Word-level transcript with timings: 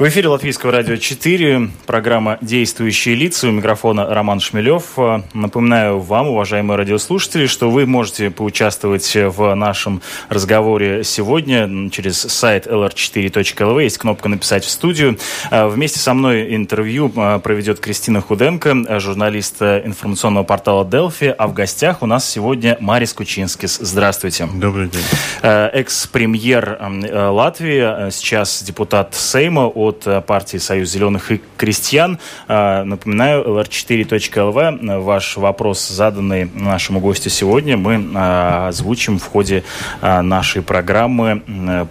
В 0.00 0.08
эфире 0.08 0.28
Латвийского 0.28 0.72
радио 0.72 0.96
4, 0.96 1.68
программа 1.84 2.38
«Действующие 2.40 3.14
лица». 3.14 3.48
У 3.48 3.50
микрофона 3.50 4.06
Роман 4.06 4.40
Шмелев. 4.40 4.96
Напоминаю 5.34 5.98
вам, 5.98 6.28
уважаемые 6.28 6.78
радиослушатели, 6.78 7.44
что 7.44 7.68
вы 7.68 7.84
можете 7.84 8.30
поучаствовать 8.30 9.14
в 9.14 9.54
нашем 9.54 10.00
разговоре 10.30 11.04
сегодня 11.04 11.90
через 11.90 12.18
сайт 12.18 12.66
lr4.lv. 12.66 13.82
Есть 13.82 13.98
кнопка 13.98 14.30
«Написать 14.30 14.64
в 14.64 14.70
студию». 14.70 15.18
Вместе 15.50 15.98
со 15.98 16.14
мной 16.14 16.56
интервью 16.56 17.10
проведет 17.10 17.80
Кристина 17.80 18.22
Худенко, 18.22 18.98
журналист 19.00 19.60
информационного 19.60 20.44
портала 20.44 20.86
«Делфи». 20.86 21.34
А 21.36 21.46
в 21.46 21.52
гостях 21.52 22.00
у 22.00 22.06
нас 22.06 22.26
сегодня 22.26 22.78
Марис 22.80 23.12
Кучинскис. 23.12 23.76
Здравствуйте. 23.82 24.48
Добрый 24.54 24.88
день. 24.88 25.04
Экс-премьер 25.42 26.78
Латвии, 27.12 28.10
сейчас 28.10 28.62
депутат 28.62 29.14
Сейма 29.14 29.66
от 29.66 29.89
от 29.90 30.06
э, 30.06 30.20
партии 30.20 30.56
«Союз 30.56 30.88
зеленых 30.88 31.30
и 31.30 31.40
крестьян». 31.56 32.18
Э, 32.48 32.82
напоминаю, 32.84 33.44
lr4.lv. 33.44 35.00
Ваш 35.00 35.36
вопрос, 35.36 35.88
заданный 35.88 36.50
нашему 36.54 37.00
гостю 37.00 37.30
сегодня, 37.30 37.76
мы 37.76 37.94
э, 37.94 38.68
озвучим 38.68 39.18
в 39.18 39.24
ходе 39.24 39.62
нашей 40.00 40.62
программы. 40.62 41.42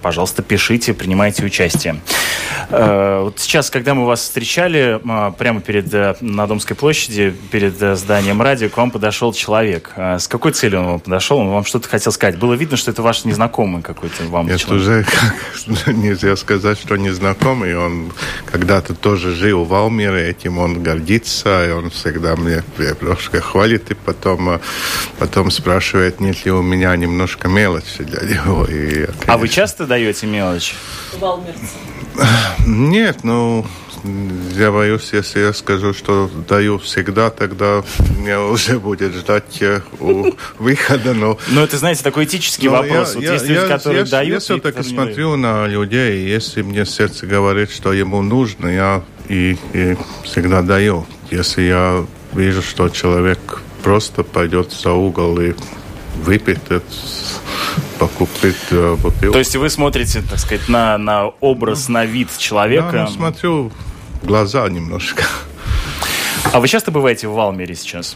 Пожалуйста, 0.01 0.41
пишите, 0.41 0.93
принимайте 0.93 1.43
участие. 1.45 1.97
Вот 2.69 3.39
сейчас, 3.39 3.69
когда 3.69 3.93
мы 3.93 4.05
вас 4.05 4.21
встречали, 4.21 4.99
прямо 5.37 5.61
перед 5.61 6.21
на 6.21 6.47
Домской 6.47 6.75
площади, 6.75 7.33
перед 7.51 7.75
зданием 7.97 8.41
радио, 8.41 8.69
к 8.69 8.77
вам 8.77 8.91
подошел 8.91 9.33
человек. 9.33 9.91
С 9.97 10.27
какой 10.27 10.51
целью 10.51 10.81
он 10.81 10.85
вам 10.87 10.99
подошел? 10.99 11.39
Он 11.39 11.49
вам 11.49 11.65
что-то 11.65 11.89
хотел 11.89 12.11
сказать. 12.11 12.37
Было 12.37 12.53
видно, 12.53 12.77
что 12.77 12.91
это 12.91 13.01
ваш 13.01 13.25
незнакомый 13.25 13.81
какой-то 13.81 14.23
вам 14.25 14.47
Это 14.47 14.59
человек. 14.59 15.07
уже 15.67 15.93
нельзя 15.93 16.35
сказать, 16.35 16.79
что 16.79 16.95
незнакомый. 16.97 17.75
Он 17.77 17.88
он 17.89 18.11
когда-то 18.45 18.93
тоже 18.93 19.33
жил 19.33 19.63
в 19.63 19.73
Алмире, 19.73 20.29
этим 20.29 20.57
он 20.57 20.81
гордится, 20.83 21.67
и 21.67 21.71
он 21.71 21.89
всегда 21.89 22.35
мне 22.35 22.63
немножко 22.77 23.41
хвалит, 23.41 23.91
и 23.91 23.93
потом, 23.93 24.49
э, 24.49 24.59
потом 25.17 25.51
спрашивает, 25.51 26.19
нет 26.19 26.45
ли 26.45 26.51
у 26.51 26.61
меня 26.61 26.95
немножко 26.95 27.47
мелочи 27.47 28.03
для 28.03 28.21
него. 28.21 28.65
И, 28.65 29.05
конечно... 29.05 29.33
А 29.33 29.37
вы 29.37 29.47
часто 29.47 29.85
даете 29.85 30.27
мелочь? 30.27 30.75
В 31.13 31.19
Нет, 32.65 33.23
ну, 33.23 33.65
я 34.55 34.71
боюсь, 34.71 35.09
если 35.13 35.39
я 35.39 35.53
скажу, 35.53 35.93
что 35.93 36.29
даю 36.47 36.77
всегда, 36.77 37.29
тогда 37.29 37.83
меня 38.17 38.41
уже 38.41 38.79
будет 38.79 39.13
ждать 39.13 39.61
э, 39.61 39.81
у 39.99 40.31
выхода. 40.59 41.13
Но, 41.13 41.37
но 41.49 41.63
это, 41.63 41.77
знаете, 41.77 42.03
такой 42.03 42.25
этический 42.25 42.67
но 42.67 42.75
вопрос. 42.77 43.09
Я, 43.09 43.15
вот 43.15 43.23
я, 43.23 43.33
есть 43.33 43.47
люди, 43.47 43.67
которые 43.67 44.03
я, 44.03 44.09
дают... 44.09 44.33
Я 44.33 44.39
все-таки 44.39 44.83
смотрю 44.83 45.35
на 45.35 45.67
людей, 45.67 46.27
если 46.27 46.61
мне 46.61 46.85
сердце 46.85 47.25
говорит, 47.27 47.71
что 47.71 47.93
ему 47.93 48.21
нужно, 48.21 48.67
я 48.67 49.03
и, 49.27 49.57
и 49.73 49.97
всегда 50.23 50.61
даю. 50.61 51.05
Если 51.31 51.63
я 51.63 52.05
вижу, 52.33 52.61
что 52.61 52.89
человек 52.89 53.39
просто 53.83 54.23
пойдет 54.23 54.71
за 54.71 54.91
угол 54.91 55.39
и 55.39 55.53
выпьет 56.23 56.59
покупить 56.59 57.48
э, 58.71 58.95
бутылку. 58.95 59.33
То 59.33 59.39
есть 59.39 59.55
вы 59.55 59.69
смотрите, 59.69 60.21
так 60.21 60.39
сказать, 60.39 60.67
на, 60.69 60.97
на 60.97 61.27
образ, 61.39 61.89
на 61.89 62.05
вид 62.05 62.29
человека? 62.37 62.91
Да, 62.91 63.03
ну, 63.05 63.09
смотрю 63.09 63.71
глаза 64.23 64.67
немножко. 64.69 65.23
А 66.51 66.59
вы 66.59 66.67
часто 66.67 66.91
бываете 66.91 67.27
в 67.27 67.33
Валмере 67.33 67.75
сейчас? 67.75 68.15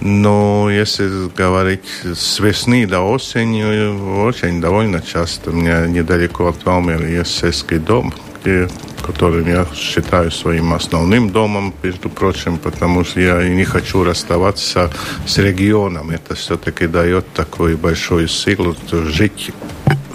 Ну, 0.00 0.70
если 0.70 1.28
говорить 1.36 1.84
с 2.02 2.40
весны 2.40 2.86
до 2.86 3.00
осени, 3.02 4.22
очень 4.24 4.60
довольно 4.60 5.02
часто. 5.02 5.50
У 5.50 5.52
меня 5.52 5.86
недалеко 5.86 6.48
от 6.48 6.64
Валмера 6.64 7.06
есть 7.06 7.38
сельский 7.38 7.78
дом, 7.78 8.14
где, 8.40 8.68
которым 9.02 9.46
я 9.48 9.66
считаю 9.74 10.30
своим 10.30 10.72
основным 10.72 11.30
домом, 11.30 11.74
между 11.82 12.08
прочим, 12.08 12.58
потому 12.58 13.04
что 13.04 13.20
я 13.20 13.48
не 13.48 13.64
хочу 13.64 14.04
расставаться 14.04 14.90
с 15.26 15.38
регионом. 15.38 16.10
Это 16.10 16.34
все-таки 16.34 16.86
дает 16.86 17.32
такую 17.32 17.76
большую 17.78 18.28
силу 18.28 18.76
жить 18.90 19.52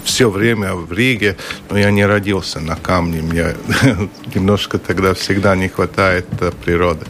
все 0.06 0.30
время 0.30 0.74
в 0.74 0.92
Риге, 0.92 1.36
но 1.68 1.78
я 1.78 1.90
не 1.90 2.06
родился 2.06 2.60
на 2.60 2.76
камне. 2.76 3.20
Мне 3.22 3.54
немножко 4.34 4.78
тогда 4.78 5.12
всегда 5.14 5.56
не 5.56 5.68
хватает 5.68 6.26
э, 6.40 6.52
природы. 6.64 7.04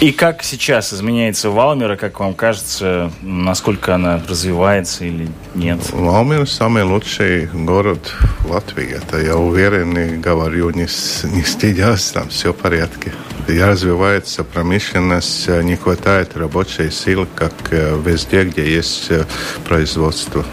И 0.00 0.12
как 0.12 0.42
сейчас 0.44 0.94
изменяется 0.94 1.50
Валмера, 1.50 1.96
как 1.96 2.20
вам 2.20 2.34
кажется, 2.34 3.10
насколько 3.20 3.94
она 3.94 4.22
развивается 4.28 5.04
или 5.04 5.28
нет? 5.54 5.80
Валмер 5.92 6.48
самый 6.48 6.84
лучший 6.84 7.46
город 7.46 8.14
Латвии. 8.48 8.96
Это 8.96 9.18
я 9.18 9.36
уверен 9.36 9.98
и 9.98 10.16
говорю, 10.16 10.70
не, 10.70 10.86
не 11.34 11.42
стыдясь, 11.42 12.12
там 12.12 12.28
все 12.28 12.52
в 12.52 12.56
порядке. 12.56 13.12
И 13.48 13.58
развивается 13.58 14.44
промышленность, 14.44 15.48
не 15.48 15.76
хватает 15.76 16.36
рабочей 16.36 16.90
силы, 16.90 17.26
как 17.34 17.52
э, 17.70 18.00
везде, 18.04 18.44
где 18.44 18.70
есть 18.70 19.10
э, 19.10 19.24
производство. 19.66 20.44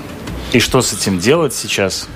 И 0.54 0.60
что 0.60 0.82
с 0.82 0.94
этим 0.94 1.20
делать 1.20 1.54
сейчас? 1.54 2.08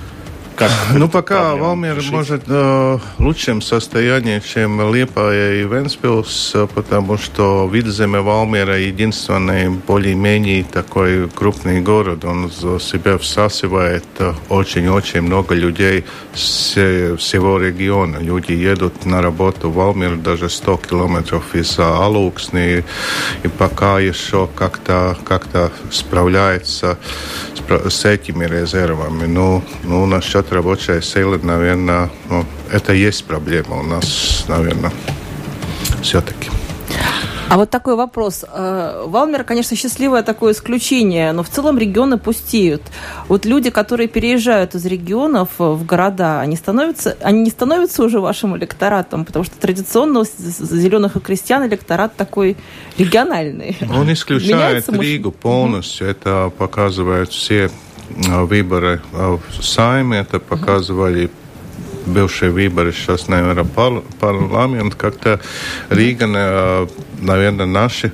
Как 0.60 0.70
Ну, 0.94 1.08
пока 1.08 1.56
Валмир 1.56 1.96
решить? 1.96 2.12
может 2.12 2.42
э, 2.46 2.52
в 2.52 3.00
лучшем 3.18 3.62
состоянии, 3.62 4.40
чем 4.40 4.94
Лепа 4.94 5.32
и 5.34 5.64
Венспилс, 5.64 6.54
потому 6.74 7.16
что 7.16 7.68
Видземе 7.72 8.20
Валмира 8.20 8.78
единственный 8.78 9.70
более-менее 9.70 10.64
такой 10.64 11.28
крупный 11.30 11.80
город. 11.80 12.24
Он 12.24 12.50
за 12.50 12.78
себя 12.78 13.16
всасывает 13.16 14.04
очень-очень 14.48 15.22
много 15.22 15.54
людей 15.54 16.04
с 16.34 16.72
всего 17.16 17.58
региона. 17.58 18.18
Люди 18.18 18.52
едут 18.52 19.06
на 19.06 19.22
работу 19.22 19.70
в 19.70 19.74
Валмир 19.74 20.16
даже 20.16 20.50
100 20.50 20.76
километров 20.88 21.54
из 21.54 21.78
Алуксни, 21.78 22.84
и 23.42 23.48
пока 23.48 23.98
еще 23.98 24.48
как-то 24.54 25.16
как 25.24 25.46
справляется 25.90 26.98
с, 27.54 27.90
с 27.90 28.04
этими 28.04 28.44
резервами. 28.44 29.26
Ну, 29.26 29.62
ну 29.84 30.06
насчет 30.06 30.49
рабочая 30.52 31.00
сила, 31.02 31.38
наверное, 31.42 32.10
ну, 32.28 32.44
это 32.70 32.92
есть 32.92 33.24
проблема 33.24 33.80
у 33.80 33.82
нас, 33.82 34.44
наверное, 34.48 34.92
все-таки. 36.02 36.50
А 37.50 37.56
вот 37.56 37.68
такой 37.68 37.96
вопрос. 37.96 38.44
Э, 38.48 39.02
Валмер, 39.08 39.42
конечно, 39.42 39.76
счастливое 39.76 40.22
такое 40.22 40.52
исключение, 40.52 41.32
но 41.32 41.42
в 41.42 41.48
целом 41.48 41.78
регионы 41.78 42.16
пустеют. 42.16 42.80
Вот 43.26 43.44
люди, 43.44 43.70
которые 43.70 44.06
переезжают 44.06 44.76
из 44.76 44.86
регионов 44.86 45.48
в 45.58 45.84
города, 45.84 46.40
они, 46.40 46.54
становятся, 46.54 47.16
они 47.20 47.40
не 47.40 47.50
становятся 47.50 48.04
уже 48.04 48.20
вашим 48.20 48.56
электоратом, 48.56 49.24
потому 49.24 49.44
что 49.44 49.56
традиционно 49.56 50.22
зеленых 50.24 51.16
и 51.16 51.20
крестьян 51.20 51.66
электорат 51.66 52.14
такой 52.14 52.56
региональный. 52.96 53.76
Он 53.92 54.12
исключает 54.12 54.52
Меняется, 54.52 54.92
Ригу 54.92 55.32
полностью. 55.32 56.06
Это 56.06 56.52
показывают 56.56 57.32
все 57.32 57.68
выборы 58.16 59.00
э, 59.12 59.38
в 59.58 59.64
Сайме, 59.64 60.18
это 60.18 60.38
показывали 60.38 61.30
бывшие 62.06 62.50
выборы, 62.50 62.92
сейчас, 62.92 63.28
наверное, 63.28 63.64
пар 63.64 64.02
парламент, 64.18 64.94
как-то 64.94 65.40
Рига, 65.90 66.26
э, 66.28 66.86
наверное, 67.20 67.66
наши 67.66 68.12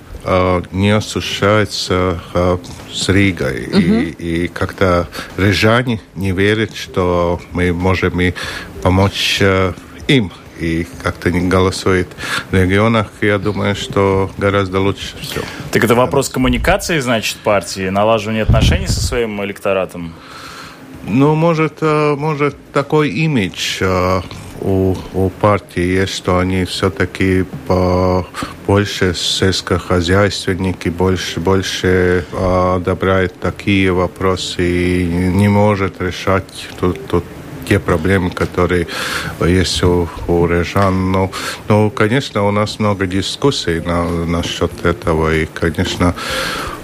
не 0.73 0.91
ощущается 0.91 2.21
с 2.93 3.09
Ригой. 3.09 3.69
-huh. 3.71 4.15
И, 4.19 4.45
и 4.45 4.49
как-то 4.49 5.07
рижане 5.37 6.01
не 6.17 6.33
верят, 6.33 6.75
что 6.75 7.41
мы 7.53 7.73
можем 7.73 8.21
и 8.21 8.35
помочь 8.83 9.41
им 10.09 10.33
и 10.61 10.87
как-то 11.03 11.31
не 11.31 11.49
голосует 11.49 12.09
в 12.51 12.55
регионах, 12.55 13.09
я 13.21 13.39
думаю, 13.39 13.75
что 13.75 14.31
гораздо 14.39 14.81
лучше 14.81 15.17
все. 15.21 15.41
Так 15.73 15.85
это 15.85 15.95
вопрос 15.95 16.29
коммуникации, 16.29 16.99
значит, 17.01 17.39
партии, 17.39 17.89
налаживания 17.89 18.43
отношений 18.43 18.87
со 18.87 19.01
своим 19.01 19.43
электоратом? 19.45 20.15
Ну, 21.05 21.35
может, 21.35 21.79
э, 21.83 22.15
может 22.17 22.57
такой 22.73 23.11
имидж 23.11 23.79
э, 23.81 24.23
у, 24.61 24.97
у 25.15 25.31
партии 25.31 25.83
есть, 25.83 26.15
что 26.15 26.39
они 26.39 26.65
все-таки 26.65 27.45
больше 28.67 29.15
сельскохозяйственники, 29.15 30.89
больше, 30.89 31.41
больше 31.41 32.25
одобряют 32.33 33.39
такие 33.39 33.93
вопросы 33.93 35.03
и 35.03 35.05
не 35.07 35.49
может 35.49 36.01
решать 36.01 36.69
тут, 36.81 37.07
тут 37.07 37.25
те 37.69 37.79
проблемы, 37.79 38.31
которые 38.31 38.87
есть 39.41 39.83
у, 39.83 40.09
у 40.29 40.47
рижан. 40.47 41.13
Ну, 41.13 41.31
ну, 41.69 41.91
конечно, 41.91 42.47
у 42.47 42.51
нас 42.51 42.79
много 42.79 43.07
дискуссий 43.07 43.81
на, 43.81 44.05
насчет 44.05 44.85
этого, 44.85 45.35
и, 45.35 45.47
конечно, 45.47 46.15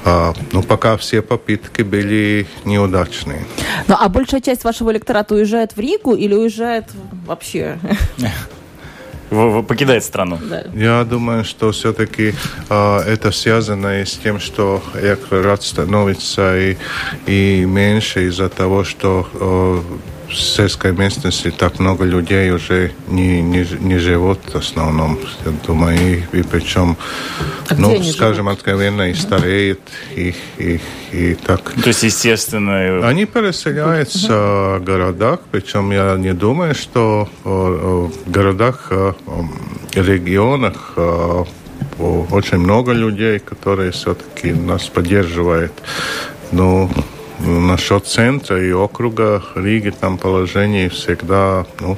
а, 0.05 0.33
ну, 0.53 0.63
пока 0.63 0.97
все 0.97 1.23
попытки 1.23 1.83
были 1.83 2.47
неудачные. 2.65 3.45
Ну, 3.87 3.97
а 3.99 4.09
большая 4.09 4.41
часть 4.41 4.65
вашего 4.65 4.91
электората 4.91 5.35
уезжает 5.35 5.77
в 5.77 5.81
Ригу 5.81 6.15
или 6.15 6.35
уезжает 6.35 6.87
вообще? 7.27 7.79
покидает 9.67 10.05
страну. 10.05 10.39
Да. 10.43 10.65
Я 10.75 11.05
думаю, 11.05 11.45
что 11.45 11.73
все-таки 11.73 12.35
э, 12.69 12.99
это 13.07 13.31
связано 13.33 14.03
и 14.03 14.05
с 14.05 14.19
тем, 14.19 14.39
что 14.41 14.83
электорат 14.95 15.63
становится 15.63 16.59
и, 16.59 16.77
и 17.27 17.65
меньше 17.65 18.29
из-за 18.29 18.49
того, 18.49 18.85
что 18.85 19.27
э, 19.35 19.81
в 20.33 20.41
сельской 20.41 20.93
местности 20.93 21.51
так 21.51 21.79
много 21.79 22.05
людей 22.05 22.51
уже 22.51 22.93
не, 23.09 23.43
не, 23.43 23.67
не 23.81 23.99
живут 23.99 24.39
в 24.53 24.57
основном, 24.57 25.19
я 25.45 25.53
думаю, 25.67 25.99
и, 25.99 26.39
и 26.39 26.43
причем, 26.43 26.97
а 27.69 27.75
ну, 27.75 28.03
скажем 28.03 28.47
живут? 28.47 28.59
откровенно, 28.59 29.11
и 29.11 29.15
стареют, 29.15 29.81
и, 30.17 30.35
и, 30.59 30.81
и 31.13 31.35
так. 31.35 31.73
То 31.73 31.89
есть, 31.89 32.03
естественно... 32.03 33.07
Они 33.07 33.27
переселяются 33.27 34.79
в 34.79 34.81
городах, 34.81 35.41
причем 35.51 35.93
я 35.93 36.17
не 36.17 36.33
думаю, 36.33 36.75
что 36.75 37.29
в 37.45 38.11
городах, 38.27 38.91
регионах 39.95 40.95
очень 41.99 42.59
много 42.59 42.93
людей, 42.93 43.39
которые 43.39 43.91
все-таки 43.93 44.53
нас 44.53 44.85
поддерживают. 44.85 45.73
Ну, 46.53 46.91
насчет 47.47 48.07
центра 48.07 48.63
и 48.63 48.73
округа 48.73 49.43
Риги 49.55 49.91
там 49.91 50.19
положение 50.19 50.89
всегда 50.89 51.67
ну, 51.81 51.97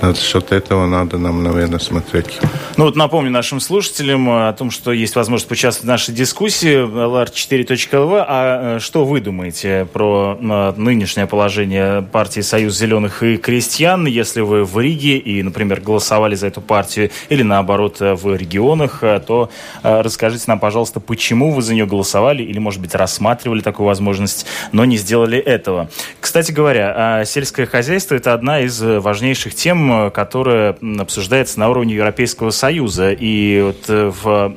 Насчет 0.00 0.52
этого 0.52 0.86
надо 0.86 1.18
нам, 1.18 1.42
наверное, 1.42 1.80
смотреть. 1.80 2.38
Ну 2.76 2.84
вот 2.84 2.94
напомню 2.94 3.30
нашим 3.32 3.58
слушателям 3.58 4.30
о 4.30 4.52
том, 4.52 4.70
что 4.70 4.92
есть 4.92 5.16
возможность 5.16 5.48
поучаствовать 5.48 5.84
в 5.84 5.88
нашей 5.88 6.14
дискуссии 6.14 6.86
lr4.lv. 6.86 8.24
А 8.26 8.76
э, 8.76 8.78
что 8.78 9.04
вы 9.04 9.20
думаете 9.20 9.88
про 9.92 10.38
э, 10.40 10.72
нынешнее 10.76 11.26
положение 11.26 12.02
партии 12.02 12.40
«Союз 12.40 12.78
зеленых 12.78 13.24
и 13.24 13.36
крестьян», 13.38 14.06
если 14.06 14.40
вы 14.40 14.64
в 14.64 14.78
Риге 14.78 15.18
и, 15.18 15.42
например, 15.42 15.80
голосовали 15.80 16.36
за 16.36 16.46
эту 16.46 16.60
партию, 16.60 17.10
или 17.28 17.42
наоборот 17.42 17.96
в 17.98 18.36
регионах, 18.36 19.02
э, 19.02 19.20
то 19.26 19.50
расскажите 19.82 20.44
нам, 20.46 20.60
пожалуйста, 20.60 21.00
почему 21.00 21.50
вы 21.52 21.62
за 21.62 21.74
нее 21.74 21.86
голосовали, 21.86 22.44
или, 22.44 22.58
может 22.58 22.80
быть, 22.80 22.94
рассматривали 22.94 23.60
такую 23.60 23.86
возможность, 23.88 24.46
но 24.70 24.84
не 24.84 24.96
сделали 24.96 25.38
этого. 25.38 25.90
Кстати 26.20 26.52
говоря, 26.52 27.24
сельское 27.24 27.66
хозяйство– 27.66 28.14
это 28.16 28.34
одна 28.34 28.60
из 28.60 28.80
важнейших 28.80 29.54
тем, 29.54 29.87
которая 30.12 30.76
обсуждается 30.98 31.58
на 31.60 31.68
уровне 31.68 31.94
Европейского 31.94 32.50
Союза. 32.50 33.12
И 33.12 33.60
вот 33.62 33.84
э, 33.88 34.10
в 34.22 34.52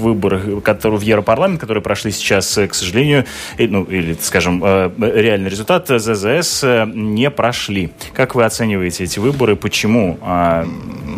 выборах, 0.00 0.62
которые 0.62 0.98
в 0.98 1.02
Европарламент, 1.02 1.60
которые 1.60 1.82
прошли 1.82 2.12
сейчас, 2.12 2.56
э, 2.58 2.68
к 2.68 2.74
сожалению, 2.74 3.24
ну, 3.58 3.84
или, 3.84 4.16
скажем, 4.20 4.62
э, 4.64 4.90
реальный 4.98 5.50
результат 5.50 5.88
ЗЗС 5.88 6.64
не 6.94 7.30
прошли. 7.30 7.90
Как 8.14 8.34
вы 8.34 8.44
оцениваете 8.44 9.04
эти 9.04 9.18
выборы? 9.18 9.56
Почему? 9.56 10.18
А, 10.22 10.66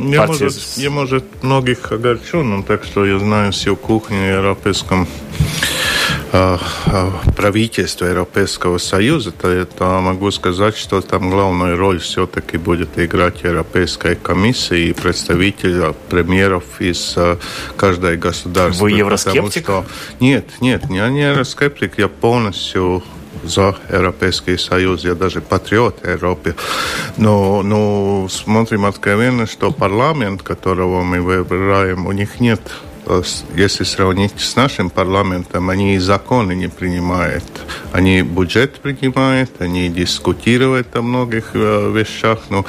я, 0.00 0.18
партия... 0.18 0.44
может, 0.44 0.62
я, 0.76 0.90
может, 0.90 1.24
многих 1.42 1.92
огорчу, 1.92 2.42
но 2.42 2.62
так 2.62 2.84
что 2.84 3.04
я 3.04 3.18
знаю 3.18 3.52
всю 3.52 3.76
кухню 3.76 4.18
в 4.18 4.36
Европейском 4.38 5.06
Э, 5.34 5.46
э, 5.46 5.73
правительства 7.36 8.06
Европейского 8.06 8.78
Союза, 8.78 9.30
то, 9.30 9.64
то 9.66 10.00
могу 10.00 10.30
сказать, 10.32 10.76
что 10.76 11.00
там 11.00 11.30
главную 11.30 11.76
роль 11.76 12.00
все-таки 12.00 12.56
будет 12.56 12.98
играть 12.98 13.42
Европейская 13.44 14.16
комиссия 14.16 14.88
и 14.88 14.92
представители 14.92 15.94
премьеров 16.08 16.64
из 16.80 17.14
э, 17.16 17.36
каждой 17.76 18.16
государства. 18.16 18.82
Вы 18.82 18.92
евроскептик? 18.92 19.64
Что... 19.64 19.84
Нет, 20.18 20.44
нет, 20.60 20.82
я 20.90 21.08
не 21.08 21.22
евроскептик, 21.22 21.98
я 21.98 22.08
полностью 22.08 23.04
за 23.44 23.76
Европейский 23.88 24.56
Союз, 24.56 25.04
я 25.04 25.14
даже 25.14 25.40
патриот 25.40 26.04
Европы. 26.04 26.56
Но, 27.16 27.62
но 27.62 28.26
смотрим 28.28 28.86
откровенно, 28.86 29.46
что 29.46 29.70
парламент, 29.70 30.42
которого 30.42 31.02
мы 31.02 31.20
выбираем, 31.20 32.06
у 32.06 32.12
них 32.12 32.40
нет 32.40 32.60
если 33.56 33.84
сравнить 33.84 34.38
с 34.38 34.56
нашим 34.56 34.90
парламентом, 34.90 35.70
они 35.70 35.96
и 35.96 35.98
законы 35.98 36.54
не 36.54 36.68
принимают. 36.68 37.44
Они 37.92 38.22
бюджет 38.22 38.80
принимают, 38.80 39.50
они 39.60 39.88
дискутируют 39.88 40.94
о 40.96 41.02
многих 41.02 41.50
э, 41.54 41.92
вещах, 41.92 42.40
но, 42.50 42.64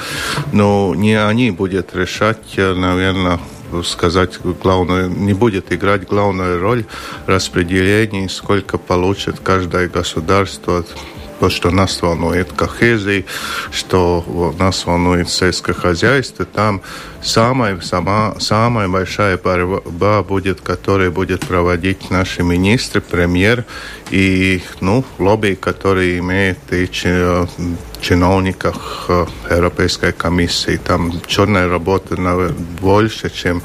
но 0.52 0.94
не 0.94 1.14
они 1.14 1.50
будут 1.50 1.94
решать, 1.94 2.54
э, 2.56 2.74
наверное, 2.74 3.40
сказать 3.84 4.38
главную, 4.62 5.10
не 5.10 5.34
будет 5.34 5.72
играть 5.72 6.06
главную 6.06 6.60
роль 6.60 6.84
распределения, 7.26 8.28
сколько 8.28 8.78
получит 8.78 9.40
каждое 9.40 9.88
государство 9.88 10.84
то, 11.38 11.50
что 11.50 11.70
нас 11.70 12.02
волнует 12.02 12.52
кохезия, 12.52 13.24
что 13.70 14.54
нас 14.58 14.86
волнует 14.86 15.28
сельское 15.28 15.74
хозяйство, 15.74 16.44
там 16.44 16.82
самая, 17.22 17.80
сама, 17.80 18.36
самая 18.38 18.88
большая 18.88 19.36
борьба 19.36 20.22
будет, 20.22 20.60
которая 20.60 21.10
будет 21.10 21.46
проводить 21.46 22.10
наши 22.10 22.42
министры, 22.42 23.00
премьер 23.00 23.64
и 24.10 24.62
ну, 24.80 25.04
лобби, 25.18 25.54
которые 25.60 26.18
имеют 26.18 26.58
и 26.70 26.88
чиновниках 28.00 29.06
э, 29.08 29.26
Европейской 29.50 30.12
комиссии. 30.12 30.76
Там 30.76 31.12
черная 31.26 31.68
работа 31.68 32.16
больше, 32.80 33.30
чем, 33.30 33.62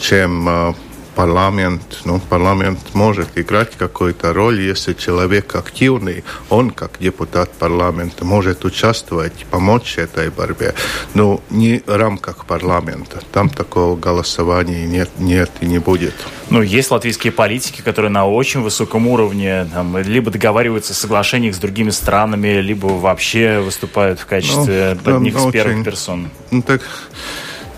чем 0.00 0.48
э, 0.48 0.74
парламент, 1.16 2.02
ну, 2.04 2.20
парламент 2.20 2.78
может 2.92 3.28
играть 3.36 3.70
какую-то 3.76 4.34
роль, 4.34 4.60
если 4.60 4.92
человек 4.92 5.56
активный, 5.56 6.22
он 6.50 6.70
как 6.70 6.98
депутат 7.00 7.50
парламента 7.52 8.24
может 8.24 8.64
участвовать, 8.64 9.46
помочь 9.50 9.96
этой 9.98 10.28
борьбе, 10.30 10.74
но 11.14 11.40
не 11.50 11.82
в 11.86 11.96
рамках 11.96 12.44
парламента. 12.44 13.22
Там 13.32 13.48
такого 13.48 13.96
голосования 13.96 14.86
нет, 14.86 15.08
нет 15.18 15.50
и 15.62 15.66
не 15.66 15.78
будет. 15.78 16.14
Ну, 16.50 16.60
есть 16.60 16.90
латвийские 16.90 17.32
политики, 17.32 17.80
которые 17.80 18.10
на 18.10 18.26
очень 18.26 18.60
высоком 18.60 19.08
уровне 19.08 19.66
там, 19.72 19.96
либо 19.96 20.30
договариваются 20.30 20.92
о 20.92 20.96
соглашениях 20.96 21.54
с 21.54 21.58
другими 21.58 21.90
странами, 21.90 22.60
либо 22.60 22.86
вообще 22.86 23.60
выступают 23.60 24.20
в 24.20 24.26
качестве 24.26 24.98
ну, 25.04 25.16
одних 25.16 25.34
из 25.34 25.50
первых 25.50 25.82
персон. 25.82 26.28
Ну, 26.50 26.60
так 26.62 26.82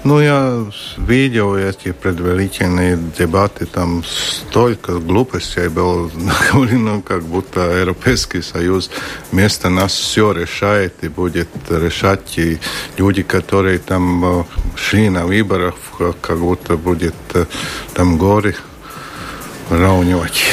ну, 0.04 0.20
я 0.20 0.64
видел 0.96 1.56
эти 1.56 1.92
предварительные 1.92 2.98
дебаты, 3.18 3.66
там 3.66 4.04
столько 4.04 4.98
глупостей 4.98 5.68
было 5.68 6.10
говорено, 6.52 7.02
как 7.02 7.22
будто 7.24 7.60
Европейский 7.60 8.42
Союз 8.42 8.90
вместо 9.32 9.68
нас 9.68 9.92
все 9.92 10.32
решает 10.32 10.94
и 11.02 11.08
будет 11.08 11.48
решать. 11.68 12.38
И 12.38 12.58
люди, 12.96 13.22
которые 13.22 13.78
там 13.78 14.40
э, 14.40 14.44
шли 14.76 15.10
на 15.10 15.26
выборах, 15.26 15.74
как 16.20 16.38
будто 16.38 16.76
будет 16.76 17.14
э, 17.34 17.46
там 17.94 18.18
горы 18.18 18.54
равнивать. 19.70 20.44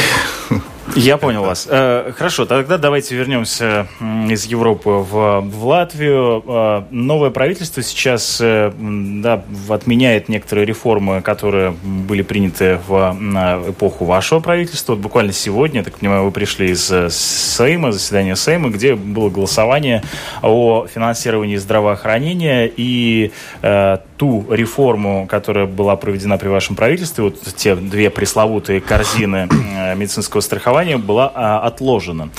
Я 0.96 1.18
понял 1.18 1.44
вас. 1.44 1.68
Э, 1.70 2.14
хорошо, 2.16 2.46
тогда 2.46 2.78
давайте 2.78 3.16
вернемся 3.16 3.88
из 4.30 4.46
Европы 4.46 4.90
в, 4.90 5.42
в 5.42 5.66
Латвию. 5.66 6.44
Э, 6.48 6.84
новое 6.90 7.32
правительство 7.32 7.84
сейчас 7.84 8.40
э, 8.42 8.72
да, 8.78 9.44
отменяет 9.68 10.30
некоторые 10.30 10.66
реформы, 10.66 11.22
которые 11.22 11.72
были 11.72 12.22
приняты 12.22 12.80
в 12.88 13.18
эпоху 13.70 14.06
вашего 14.06 14.40
правительства. 14.40 14.94
Вот 14.94 15.02
буквально 15.02 15.34
сегодня, 15.34 15.84
так 15.84 16.00
понимаю, 16.00 16.24
вы 16.24 16.32
пришли 16.32 16.72
из 16.72 16.90
Сейма, 17.10 17.92
заседания 17.92 18.36
Сейма, 18.36 18.70
где 18.70 18.96
было 18.96 19.30
голосование 19.30 20.02
о 20.42 20.88
финансировании 20.88 21.58
здравоохранения 21.58 22.72
и 22.74 23.32
ту 24.18 24.46
реформу, 24.50 25.28
которая 25.30 25.66
была 25.66 25.96
проведена 25.98 26.38
при 26.38 26.48
вашем 26.48 26.76
правительстве, 26.76 27.26
вот 27.26 27.42
те 27.58 27.76
две 27.76 28.10
пресловутые 28.10 28.80
корзины 28.80 29.50
медицинского 29.96 30.42
страхования, 30.42 30.85
страхования 30.86 30.98
была 30.98 31.32
а, 31.34 31.60
отложена. 31.60 32.30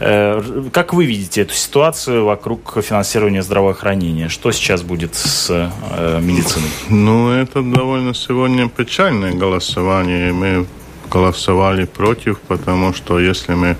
Э, 0.00 0.42
как 0.72 0.94
вы 0.94 1.06
видите 1.06 1.42
эту 1.42 1.54
ситуацию 1.54 2.24
вокруг 2.24 2.78
финансирования 2.82 3.42
здравоохранения? 3.42 4.28
Что 4.28 4.52
сейчас 4.52 4.82
будет 4.82 5.14
с 5.14 5.50
э, 5.50 6.20
медициной? 6.20 6.68
Ну, 6.88 7.30
это 7.30 7.62
довольно 7.62 8.14
сегодня 8.14 8.68
печальное 8.68 9.32
голосование. 9.32 10.32
Мы 10.32 10.66
голосовали 11.10 11.84
против, 11.84 12.38
потому 12.48 12.94
что 12.94 13.20
если 13.20 13.54
мы... 13.54 13.76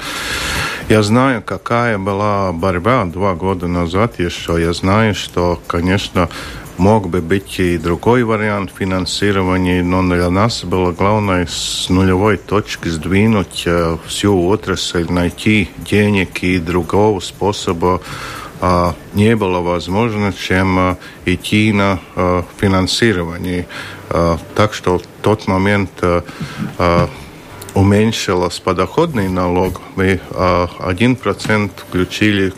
Я 0.89 1.03
знаю, 1.03 1.43
какая 1.43 1.97
была 1.99 2.53
борьба 2.53 3.05
два 3.05 3.35
года 3.35 3.67
назад 3.67 4.21
еще. 4.21 4.61
Я 4.61 4.73
знаю, 4.73 5.15
что, 5.15 5.59
конечно, 5.67 6.29
Мог 6.79 7.09
бы 7.09 7.21
быть 7.21 7.61
и 7.61 7.79
другой 7.79 8.25
вариант 8.25 8.73
финансирования, 8.77 9.83
но 9.83 10.03
для 10.03 10.31
нас 10.31 10.65
было 10.65 10.93
главное 10.93 11.47
с 11.47 11.89
нулевой 11.89 12.39
точки 12.39 12.89
сдвинуть 12.89 13.65
э, 13.67 13.99
всю 14.07 14.47
отрасль, 14.47 15.07
найти 15.11 15.71
денег 15.77 16.43
и 16.43 16.59
другого 16.59 17.21
способа 17.21 18.01
не 19.15 19.35
было 19.35 19.59
возможно, 19.61 20.33
чем 20.33 20.97
идти 21.27 21.73
на 21.73 21.99
финансирование. 22.59 23.67
Так 24.09 24.73
что 24.73 25.01
в 25.01 25.03
тот 25.21 25.49
момент 25.49 25.91
уменьшилась 27.75 28.61
подоходный 28.61 29.29
налог, 29.29 29.81
мы 29.97 30.21
один 30.79 31.17
процент 31.17 31.73
включили 31.89 32.53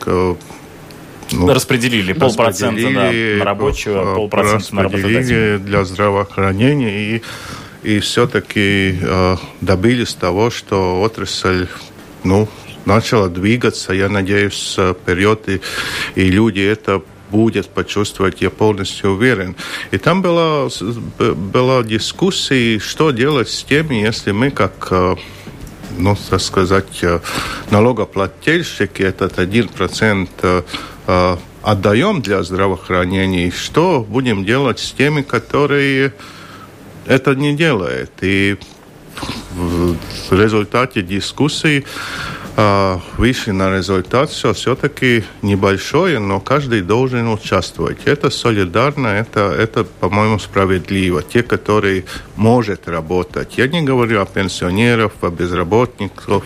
ну, 1.33 1.53
распределили 1.53 2.13
полпроцента 2.13 2.89
на, 2.89 3.13
на 3.13 3.45
рабочего, 3.45 4.15
полпроцента 4.15 4.75
на 4.75 4.83
работодателя. 4.85 5.59
для 5.59 5.85
здравоохранения 5.85 7.17
и, 7.17 7.23
и 7.83 7.99
все-таки 8.01 8.99
э, 9.01 9.37
добились 9.61 10.15
того, 10.15 10.51
что 10.51 11.01
отрасль 11.01 11.67
ну, 12.25 12.49
начала 12.85 13.29
двигаться. 13.29 13.93
Я 13.93 14.09
надеюсь, 14.09 14.77
вперед, 14.77 15.49
и, 15.49 15.61
и 16.15 16.31
люди 16.31 16.61
это 16.61 17.03
будет 17.31 17.69
почувствовать, 17.69 18.43
я 18.43 18.51
полностью 18.51 19.11
уверен. 19.11 19.57
И 19.91 19.99
там 19.99 20.23
была, 20.23 20.69
была 21.19 21.83
дискуссия, 21.83 22.79
что 22.79 23.11
делать 23.11 23.49
с 23.49 23.65
теми, 23.65 23.97
если 23.97 24.31
мы 24.31 24.51
как 24.51 24.89
э, 24.91 25.17
ну, 25.99 26.17
так 26.31 26.41
сказать, 26.41 27.03
э, 27.03 27.21
налогоплательщики 27.71 29.03
этот 29.03 29.39
один 29.39 29.69
процент 29.69 30.31
э, 30.43 30.63
отдаем 31.07 32.23
для 32.23 32.43
здравоохранения, 32.43 33.51
что 33.51 34.05
будем 34.09 34.45
делать 34.45 34.79
с 34.79 34.93
теми, 34.93 35.23
которые 35.23 36.13
это 37.07 37.35
не 37.35 37.55
делают. 37.55 38.11
И 38.21 38.57
в 39.55 39.97
результате 40.33 41.03
дискуссии 41.03 41.85
вышли 42.57 43.51
на 43.51 43.77
результат, 43.77 44.31
что 44.31 44.53
все-таки 44.53 45.25
небольшое, 45.43 46.19
но 46.19 46.41
каждый 46.41 46.83
должен 46.83 47.33
участвовать. 47.33 47.99
Это 48.05 48.31
солидарно, 48.31 49.09
это, 49.09 49.53
это 49.59 49.85
по-моему, 49.85 50.39
справедливо. 50.39 51.23
Те, 51.23 51.43
которые 51.43 52.05
может 52.37 52.89
работать. 52.89 53.59
Я 53.59 53.67
не 53.67 53.83
говорю 53.83 54.21
о 54.21 54.27
пенсионерах, 54.27 55.13
о 55.21 55.31
безработниках, 55.31 56.45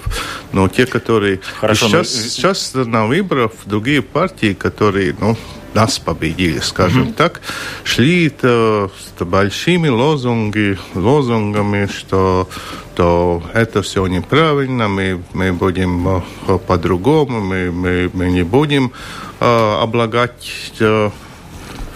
но 0.52 0.68
те, 0.68 0.86
которые... 0.86 1.40
Хорошо, 1.60 1.88
сейчас, 1.88 2.14
но... 2.14 2.22
сейчас 2.22 2.74
на 2.74 3.06
выборах 3.06 3.52
другие 3.66 4.00
партии, 4.00 4.54
которые, 4.54 5.14
ну, 5.20 5.36
нас 5.74 5.98
победили, 5.98 6.58
скажем 6.60 7.08
mm-hmm. 7.08 7.14
так, 7.14 7.40
шли 7.84 8.28
-то 8.28 8.90
с 9.18 9.24
большими 9.24 9.88
лозунги, 9.88 10.78
лозунгами, 10.94 11.86
что 11.86 12.48
то 12.94 13.42
это 13.54 13.80
все 13.82 14.06
неправильно, 14.08 14.88
мы, 14.88 15.22
мы 15.32 15.52
будем 15.52 16.08
э, 16.08 16.58
по-другому, 16.66 17.40
мы, 17.40 17.70
мы, 17.70 18.10
мы 18.12 18.28
не 18.28 18.42
будем 18.42 18.90
э, 19.38 19.78
облагать 19.82 20.72
э, 20.80 21.10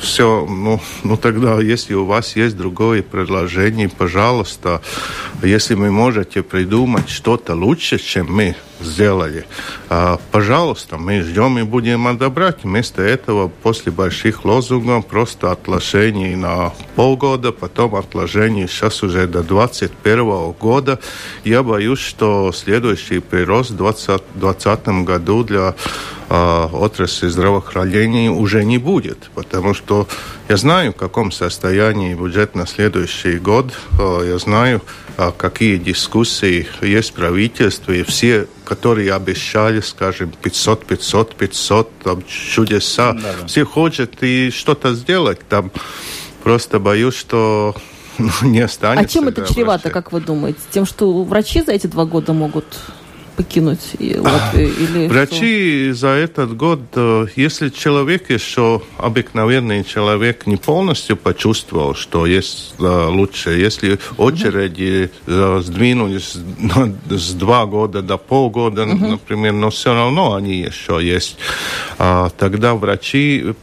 все, 0.03 0.47
ну, 0.49 0.81
ну 1.03 1.17
тогда, 1.17 1.61
если 1.61 1.95
у 1.95 2.05
вас 2.05 2.37
есть 2.37 2.57
другое 2.57 3.03
предложение, 3.03 3.89
пожалуйста, 3.89 4.81
если 5.43 5.75
вы 5.75 5.91
можете 5.91 6.43
придумать 6.43 7.09
что-то 7.09 7.55
лучше, 7.55 7.99
чем 7.99 8.33
мы 8.33 8.57
сделали, 8.85 9.47
а, 9.89 10.19
пожалуйста, 10.31 10.99
мы 10.99 11.23
ждем 11.23 11.59
и 11.59 11.63
будем 11.63 12.07
одобрять. 12.07 12.65
Вместо 12.65 13.03
этого, 13.03 13.49
после 13.49 13.93
больших 13.93 14.45
лозунгов, 14.45 15.07
просто 15.07 15.51
отложений 15.51 16.37
на 16.37 16.73
полгода, 16.97 17.53
потом 17.53 17.95
отложений 17.95 18.67
сейчас 18.69 19.03
уже 19.03 19.27
до 19.27 19.43
2021 19.43 20.53
года. 20.53 20.99
Я 21.45 21.63
боюсь, 21.63 22.01
что 22.01 22.53
следующий 22.53 23.19
прирост 23.19 23.71
в 23.71 23.77
2020 23.77 24.89
году 25.05 25.45
для 25.45 25.75
э, 26.29 26.69
отрасли 26.73 27.29
здравоохранения 27.29 28.31
уже 28.31 28.65
не 28.65 28.79
будет, 28.79 29.31
потому 29.35 29.75
что 29.75 30.09
я 30.49 30.57
знаю, 30.57 30.93
в 30.93 30.97
каком 30.97 31.33
состоянии 31.33 32.15
бюджет 32.15 32.55
на 32.55 32.67
следующий 32.67 33.39
год, 33.39 33.73
э, 33.99 34.27
я 34.29 34.39
знаю, 34.39 34.83
какие 35.37 35.77
дискуссии 35.77 36.67
есть 36.81 37.11
в 37.11 37.15
правительстве, 37.15 38.01
и 38.01 38.03
все, 38.03 38.47
которые 38.73 39.13
обещали, 39.13 39.81
скажем, 39.81 40.33
500, 40.43 40.87
500, 40.87 41.35
500, 41.37 41.99
там, 42.03 42.23
чудеса, 42.27 43.13
да, 43.13 43.35
да. 43.39 43.47
все 43.47 43.67
хотят 43.67 44.23
и 44.23 44.51
что-то 44.51 44.95
сделать 44.95 45.41
там. 45.47 45.71
Просто 46.43 46.79
боюсь, 46.81 47.15
что 47.15 47.75
ну, 48.19 48.31
не 48.43 48.61
останется. 48.61 49.05
А 49.05 49.13
чем 49.13 49.29
это 49.29 49.47
чревато, 49.47 49.91
как 49.91 50.11
вы 50.11 50.23
думаете? 50.23 50.59
Тем, 50.71 50.87
что 50.87 51.23
врачи 51.23 51.61
за 51.61 51.73
эти 51.73 51.87
два 51.87 52.07
года 52.07 52.33
могут 52.33 52.65
покинуть 53.37 53.97
Латвию? 54.01 54.73
Или 54.77 55.09
Врачи 55.09 55.91
что? 55.91 56.01
за 56.01 56.09
этот 56.09 56.57
год, 56.57 56.81
э, 56.95 57.27
если 57.37 57.69
человек 57.69 58.31
еще, 58.31 58.83
обыкновенный 58.99 59.85
человек, 59.85 60.47
не 60.47 60.57
полностью 60.57 61.17
почувствовал, 61.17 61.95
что 61.95 62.27
есть 62.27 62.75
э, 62.79 63.07
лучше, 63.09 63.51
если 63.51 63.99
очереди 64.17 65.11
угу. 65.27 65.61
сдвинулись 65.61 66.37
с 67.11 67.33
два 67.35 67.67
года 67.67 68.03
до 68.03 68.17
полгода, 68.17 68.85
угу. 68.85 69.07
например, 69.07 69.53
но 69.53 69.71
все 69.71 69.95
равно 69.95 70.35
они 70.35 70.59
еще 70.59 70.99
есть, 71.03 71.37
а, 71.99 72.31
тогда 72.31 72.75
врачи 72.75 73.55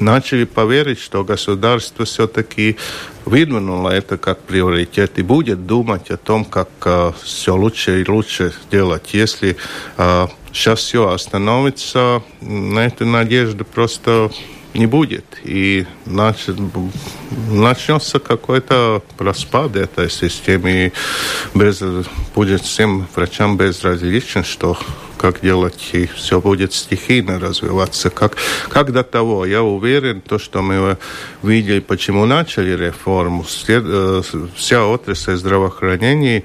начали 0.00 0.44
поверить, 0.44 1.00
что 1.00 1.24
государство 1.24 2.04
все-таки 2.04 2.76
выдвинула 3.24 3.90
это 3.90 4.18
как 4.18 4.40
приоритет 4.40 5.18
и 5.18 5.22
будет 5.22 5.66
думать 5.66 6.10
о 6.10 6.16
том, 6.16 6.44
как 6.44 6.68
э, 6.84 7.12
все 7.22 7.54
лучше 7.54 8.02
и 8.02 8.10
лучше 8.10 8.52
делать. 8.70 9.14
Если 9.14 9.56
э, 9.96 10.26
сейчас 10.52 10.80
все 10.80 11.08
остановится, 11.08 12.22
на 12.40 12.86
эту 12.86 13.06
надежду 13.06 13.64
просто 13.64 14.30
не 14.74 14.86
будет. 14.86 15.24
И 15.44 15.86
значит, 16.06 16.56
начнется 17.50 18.18
какой-то 18.18 19.02
распад 19.18 19.76
этой 19.76 20.10
системы. 20.10 20.86
И 20.86 20.92
без, 21.58 21.82
будет 22.34 22.62
всем 22.62 23.06
врачам 23.14 23.56
безразлично, 23.56 24.44
что 24.44 24.78
как 25.22 25.40
делать, 25.40 25.90
и 25.92 26.06
все 26.06 26.40
будет 26.40 26.72
стихийно 26.72 27.38
развиваться. 27.38 28.10
Как, 28.10 28.36
как 28.68 28.92
до 28.92 29.04
того, 29.04 29.46
я 29.46 29.62
уверен, 29.62 30.20
то, 30.20 30.40
что 30.40 30.62
мы 30.62 30.98
видели, 31.44 31.78
почему 31.78 32.26
начали 32.26 32.72
реформу, 32.76 33.44
след, 33.44 33.84
э, 33.86 34.22
вся 34.56 34.84
отрасль 34.84 35.36
здравоохранения, 35.36 36.42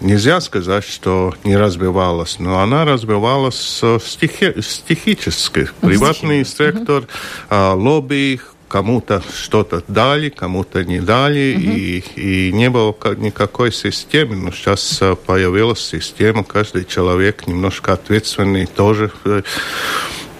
нельзя 0.00 0.40
сказать, 0.40 0.84
что 0.84 1.34
не 1.44 1.54
развивалась, 1.54 2.38
но 2.38 2.60
она 2.60 2.86
развивалась 2.86 3.82
стихи, 4.02 4.54
стихически. 4.62 5.68
Приватный 5.82 6.46
сектор, 6.46 7.04
э, 7.50 7.72
лобби, 7.74 8.40
кому-то 8.68 9.22
что-то 9.34 9.82
дали, 9.88 10.28
кому-то 10.28 10.84
не 10.84 11.00
дали, 11.00 11.54
угу. 11.56 11.76
и, 11.76 12.04
и 12.16 12.52
не 12.52 12.70
было 12.70 12.94
никакой 13.16 13.72
системы. 13.72 14.36
Но 14.36 14.50
сейчас 14.50 14.98
э, 15.00 15.14
появилась 15.14 15.80
система, 15.80 16.44
каждый 16.44 16.84
человек 16.84 17.46
немножко 17.46 17.92
ответственный 17.92 18.66
тоже. 18.66 19.10
Э, 19.24 19.42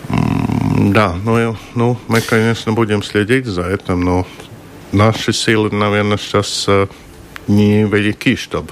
да, 0.09 1.17
ну, 1.25 1.57
ну 1.75 1.99
мы, 2.09 2.21
конечно, 2.21 2.73
будем 2.73 3.03
следить 3.03 3.47
за 3.47 3.69
этим, 3.69 4.03
но 4.03 4.27
наши 4.93 5.33
силы, 5.33 5.71
наверное, 5.71 6.19
сейчас 6.19 6.65
э, 6.69 6.87
не 7.49 7.85
велики, 7.85 8.37
чтобы 8.37 8.71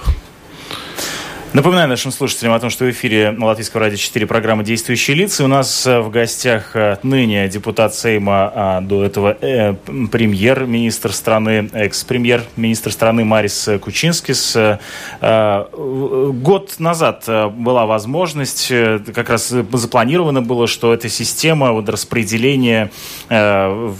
Напоминаю 1.55 1.87
нашим 1.87 2.11
слушателям 2.11 2.51
о 2.51 2.59
том, 2.59 2.69
что 2.69 2.83
в 2.83 2.91
эфире 2.91 3.33
Латвийского 3.39 3.83
радио 3.83 3.95
4 3.95 4.25
программы 4.27 4.65
«Действующие 4.65 5.15
лица». 5.15 5.45
У 5.45 5.47
нас 5.47 5.87
э, 5.87 6.01
в 6.01 6.09
гостях 6.09 6.75
э, 6.75 6.97
ныне 7.01 7.47
депутат 7.47 7.95
Сейма, 7.95 8.51
а 8.53 8.81
до 8.81 9.05
этого 9.05 9.37
э, 9.39 9.73
премьер-министр 10.11 11.13
страны, 11.13 11.69
экс-премьер-министр 11.71 12.91
страны 12.91 13.23
Марис 13.23 13.69
Кучинскис. 13.81 14.53
Э, 14.57 14.79
год 15.71 16.75
назад 16.79 17.23
э, 17.27 17.47
была 17.47 17.85
возможность, 17.85 18.67
как 19.13 19.29
раз 19.29 19.47
запланировано 19.47 20.41
было, 20.41 20.67
что 20.67 20.93
эта 20.93 21.07
система 21.07 21.71
вот, 21.71 21.87
распределения 21.87 22.91
э, 23.29 23.93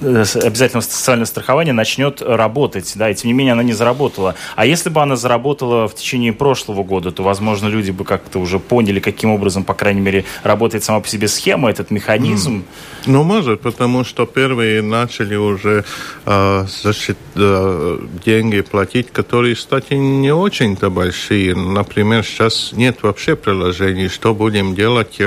обязательного 0.00 0.82
социального 0.82 1.26
страхования 1.26 1.72
начнет 1.72 2.22
работать. 2.22 2.92
Да, 2.94 3.10
и 3.10 3.14
тем 3.16 3.30
не 3.30 3.34
менее 3.34 3.54
она 3.54 3.64
не 3.64 3.72
заработала. 3.72 4.36
А 4.54 4.64
если 4.64 4.90
бы 4.90 5.02
она 5.02 5.16
заработала 5.16 5.87
в 5.88 5.94
течение 5.94 6.32
прошлого 6.32 6.82
года, 6.84 7.10
то, 7.10 7.22
возможно, 7.22 7.66
люди 7.68 7.90
бы 7.90 8.04
как-то 8.04 8.38
уже 8.38 8.58
поняли, 8.58 9.00
каким 9.00 9.30
образом, 9.30 9.64
по 9.64 9.74
крайней 9.74 10.00
мере, 10.00 10.24
работает 10.42 10.84
сама 10.84 11.00
по 11.00 11.08
себе 11.08 11.28
схема, 11.28 11.70
этот 11.70 11.90
механизм. 11.90 12.64
Ну, 13.06 13.22
может, 13.22 13.60
потому 13.60 14.04
что 14.04 14.26
первые 14.26 14.82
начали 14.82 15.36
уже 15.36 15.84
э, 16.26 16.66
значит, 16.82 17.18
э, 17.34 17.98
деньги 18.24 18.60
платить, 18.60 19.10
которые, 19.10 19.54
кстати, 19.54 19.94
не 19.94 20.32
очень-то 20.32 20.90
большие. 20.90 21.54
Например, 21.54 22.24
сейчас 22.24 22.72
нет 22.72 23.02
вообще 23.02 23.36
приложений, 23.36 24.08
что 24.08 24.34
будем 24.34 24.74
делать 24.74 25.20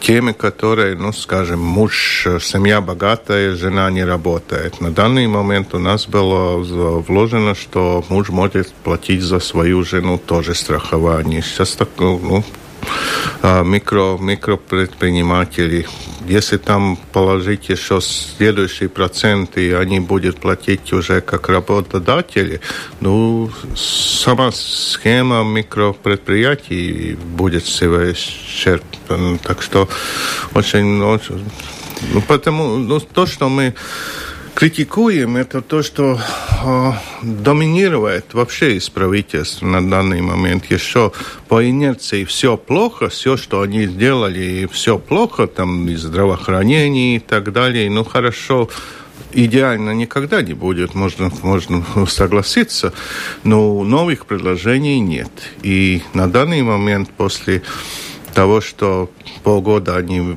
теми, 0.00 0.32
которые, 0.32 0.96
ну, 0.96 1.12
скажем, 1.12 1.60
муж, 1.60 2.26
семья 2.40 2.80
богатая, 2.80 3.54
жена 3.56 3.90
не 3.90 4.04
работает. 4.04 4.80
На 4.80 4.90
данный 4.90 5.26
момент 5.26 5.74
у 5.74 5.78
нас 5.78 6.06
было 6.06 6.56
вложено, 7.00 7.54
что 7.54 8.04
муж 8.08 8.30
может 8.30 8.72
платить 8.84 9.22
за 9.22 9.40
свою 9.40 9.84
жену 9.84 10.18
тоже 10.18 10.54
страхование. 10.54 11.42
Сейчас 11.42 11.72
так, 11.72 11.88
ну, 11.98 12.44
микро, 13.42 14.18
микропредпринимателей. 14.18 15.86
Если 16.26 16.56
там 16.58 16.96
положить 17.12 17.68
еще 17.68 18.00
следующие 18.00 18.88
проценты, 18.88 19.74
они 19.74 20.00
будут 20.00 20.38
платить 20.38 20.92
уже 20.92 21.20
как 21.20 21.48
работодатели, 21.48 22.60
ну, 23.00 23.50
сама 23.74 24.52
схема 24.52 25.42
микропредприятий 25.42 27.14
будет 27.14 27.66
себя 27.66 28.12
исчерпана. 28.12 29.38
Так 29.38 29.62
что 29.62 29.88
очень, 30.54 31.02
очень 31.02 31.44
ну, 32.12 32.20
потому, 32.20 32.78
ну, 32.78 33.00
то, 33.00 33.26
что 33.26 33.48
мы 33.48 33.74
критикуем, 34.54 35.36
это 35.36 35.62
то, 35.62 35.82
что 35.82 36.18
э, 36.64 36.92
доминирует 37.22 38.34
вообще 38.34 38.76
из 38.76 38.88
правительства 38.88 39.66
на 39.66 39.88
данный 39.88 40.20
момент. 40.20 40.70
Еще 40.70 41.12
по 41.48 41.68
инерции 41.68 42.24
все 42.24 42.56
плохо, 42.56 43.08
все, 43.08 43.36
что 43.36 43.62
они 43.62 43.86
сделали, 43.86 44.68
все 44.70 44.98
плохо, 44.98 45.46
там 45.46 45.88
и 45.88 45.96
здравоохранение 45.96 47.16
и 47.16 47.18
так 47.18 47.52
далее. 47.52 47.90
Ну 47.90 48.04
хорошо, 48.04 48.68
идеально 49.32 49.90
никогда 49.92 50.42
не 50.42 50.54
будет, 50.54 50.94
можно, 50.94 51.30
можно 51.42 51.84
согласиться, 52.06 52.92
но 53.44 53.82
новых 53.82 54.26
предложений 54.26 55.00
нет. 55.00 55.30
И 55.62 56.02
на 56.14 56.30
данный 56.30 56.62
момент 56.62 57.10
после 57.10 57.62
того, 58.34 58.60
что 58.60 59.10
полгода 59.42 59.96
они 59.96 60.36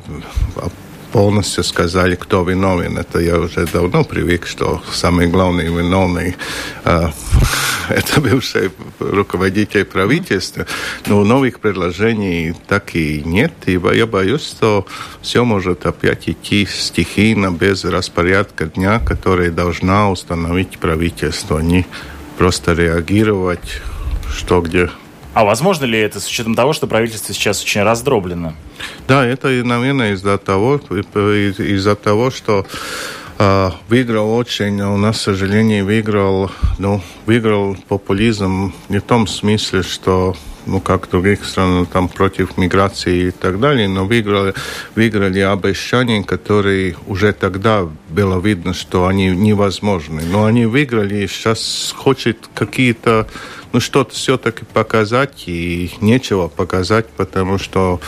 полностью 1.15 1.63
сказали, 1.63 2.15
кто 2.15 2.43
виновен. 2.43 2.97
Это 2.97 3.19
я 3.19 3.39
уже 3.39 3.65
давно 3.67 4.03
привык, 4.03 4.45
что 4.45 4.81
самый 4.91 5.27
главный 5.27 5.67
виновный 5.67 6.35
э, 6.83 7.09
это 7.89 8.19
бывший 8.19 8.69
руководитель 8.99 9.85
правительства. 9.85 10.65
Но 11.07 11.23
новых 11.23 11.61
предложений 11.61 12.55
так 12.67 12.95
и 12.95 13.23
нет. 13.25 13.53
И 13.65 13.79
я 13.93 14.05
боюсь, 14.05 14.45
что 14.45 14.85
все 15.21 15.45
может 15.45 15.85
опять 15.85 16.27
идти 16.27 16.67
стихийно, 16.69 17.49
без 17.49 17.85
распорядка 17.85 18.65
дня, 18.65 18.99
который 18.99 19.51
должна 19.51 20.11
установить 20.11 20.79
правительство. 20.79 21.59
Не 21.59 21.85
просто 22.37 22.73
реагировать, 22.73 23.81
что 24.35 24.59
где 24.59 24.89
а 25.35 25.43
возможно 25.43 25.83
ли 25.83 25.99
это 25.99 26.21
с 26.21 26.27
учетом 26.27 26.55
того, 26.55 26.71
что 26.71 26.87
правительство 26.87 27.33
сейчас 27.33 27.61
очень 27.61 27.83
раздроблено? 27.83 28.53
Да, 29.05 29.25
это, 29.25 29.49
наверное, 29.49 30.13
из-за 30.13 30.37
того, 30.37 30.77
из-за 30.77 31.95
того, 31.97 32.31
что 32.31 32.65
э, 33.37 33.71
выиграл 33.89 34.33
очень, 34.33 34.79
у 34.81 34.95
нас, 34.95 35.17
к 35.17 35.21
сожалению, 35.21 35.83
выиграл, 35.83 36.51
ну, 36.79 37.01
выиграл 37.25 37.75
популизм 37.89 38.73
не 38.87 38.99
в 38.99 39.03
том 39.03 39.27
смысле, 39.27 39.83
что 39.83 40.37
ну, 40.65 40.79
как 40.79 41.09
других 41.09 41.45
странах, 41.45 41.89
там, 41.89 42.07
против 42.07 42.57
миграции 42.57 43.27
и 43.27 43.31
так 43.31 43.59
далее, 43.59 43.87
но 43.87 44.05
выиграли, 44.05 44.53
выиграли 44.95 45.39
обещания, 45.39 46.23
которые 46.23 46.95
уже 47.07 47.33
тогда 47.33 47.87
было 48.09 48.39
видно, 48.39 48.73
что 48.73 49.07
они 49.07 49.27
невозможны. 49.29 50.23
Но 50.23 50.45
они 50.45 50.65
выиграли 50.65 51.23
и 51.23 51.27
сейчас 51.27 51.93
хочет 51.95 52.49
какие-то 52.53 53.27
ну, 53.73 53.79
что-то 53.79 54.13
все-таки 54.13 54.63
показать, 54.63 55.43
и 55.47 55.91
нечего 55.99 56.47
показать, 56.47 57.07
потому 57.17 57.57
что 57.57 57.99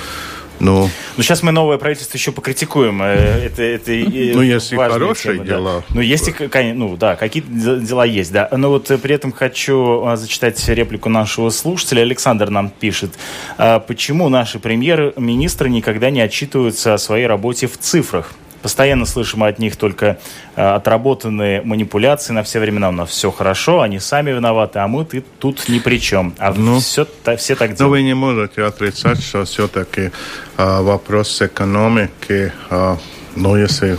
ну, 0.60 0.90
ну, 1.18 1.24
сейчас 1.24 1.44
мы 1.44 1.52
новое 1.52 1.78
правительство 1.78 2.18
еще 2.18 2.32
покритикуем. 2.32 3.02
Э, 3.02 3.46
это, 3.46 3.62
это 3.62 3.92
ну, 3.92 4.42
если 4.42 4.76
хорошие 4.76 5.36
тема, 5.36 5.46
дела. 5.46 5.84
Да. 5.90 5.96
Ну, 5.96 6.02
есть, 6.02 6.32
ну, 6.54 6.98
да, 6.98 7.16
какие-то 7.16 7.50
дела 7.50 8.06
есть, 8.06 8.32
да. 8.32 8.50
Но 8.52 8.70
вот 8.70 8.88
при 9.02 9.16
этом 9.16 9.32
хочу 9.32 10.04
а, 10.06 10.16
зачитать 10.16 10.68
реплику 10.70 11.10
нашего 11.10 11.50
слушателя. 11.50 12.02
Александр 12.02 12.50
нам 12.50 12.70
пишет. 12.70 13.12
«А 13.58 13.80
почему 13.80 14.30
наши 14.30 14.60
премьер-министры 14.60 15.70
никогда 15.70 16.10
не 16.10 16.22
отчитываются 16.22 16.94
о 16.94 16.98
своей 16.98 17.28
работе 17.28 17.68
в 17.68 17.78
цифрах? 17.78 18.34
Постоянно 18.68 19.06
слышим 19.06 19.44
от 19.44 19.60
них 19.60 19.78
только 19.78 20.18
э, 20.58 20.62
отработанные 20.62 21.62
манипуляции 21.62 22.34
на 22.34 22.44
все 22.44 22.60
времена. 22.60 22.90
У 22.90 22.92
нас 22.92 23.10
все 23.12 23.32
хорошо, 23.32 23.80
они 23.80 23.98
сами 24.00 24.32
виноваты, 24.32 24.80
а 24.80 24.90
мы 24.90 25.06
ты 25.06 25.24
тут 25.40 25.70
ни 25.70 25.80
при 25.80 26.02
чем. 26.02 26.34
А 26.38 26.54
ну, 26.54 26.82
все, 26.82 27.08
все 27.38 27.56
так 27.56 27.76
делают. 27.76 27.80
Но 27.80 27.88
вы 27.88 28.02
не 28.02 28.14
можете 28.14 28.64
отрицать, 28.64 29.24
что 29.24 29.46
все-таки 29.46 30.12
э, 30.58 30.82
вопрос 30.82 31.42
экономики, 31.42 32.52
э, 32.70 32.96
ну, 33.38 33.56
если 33.56 33.96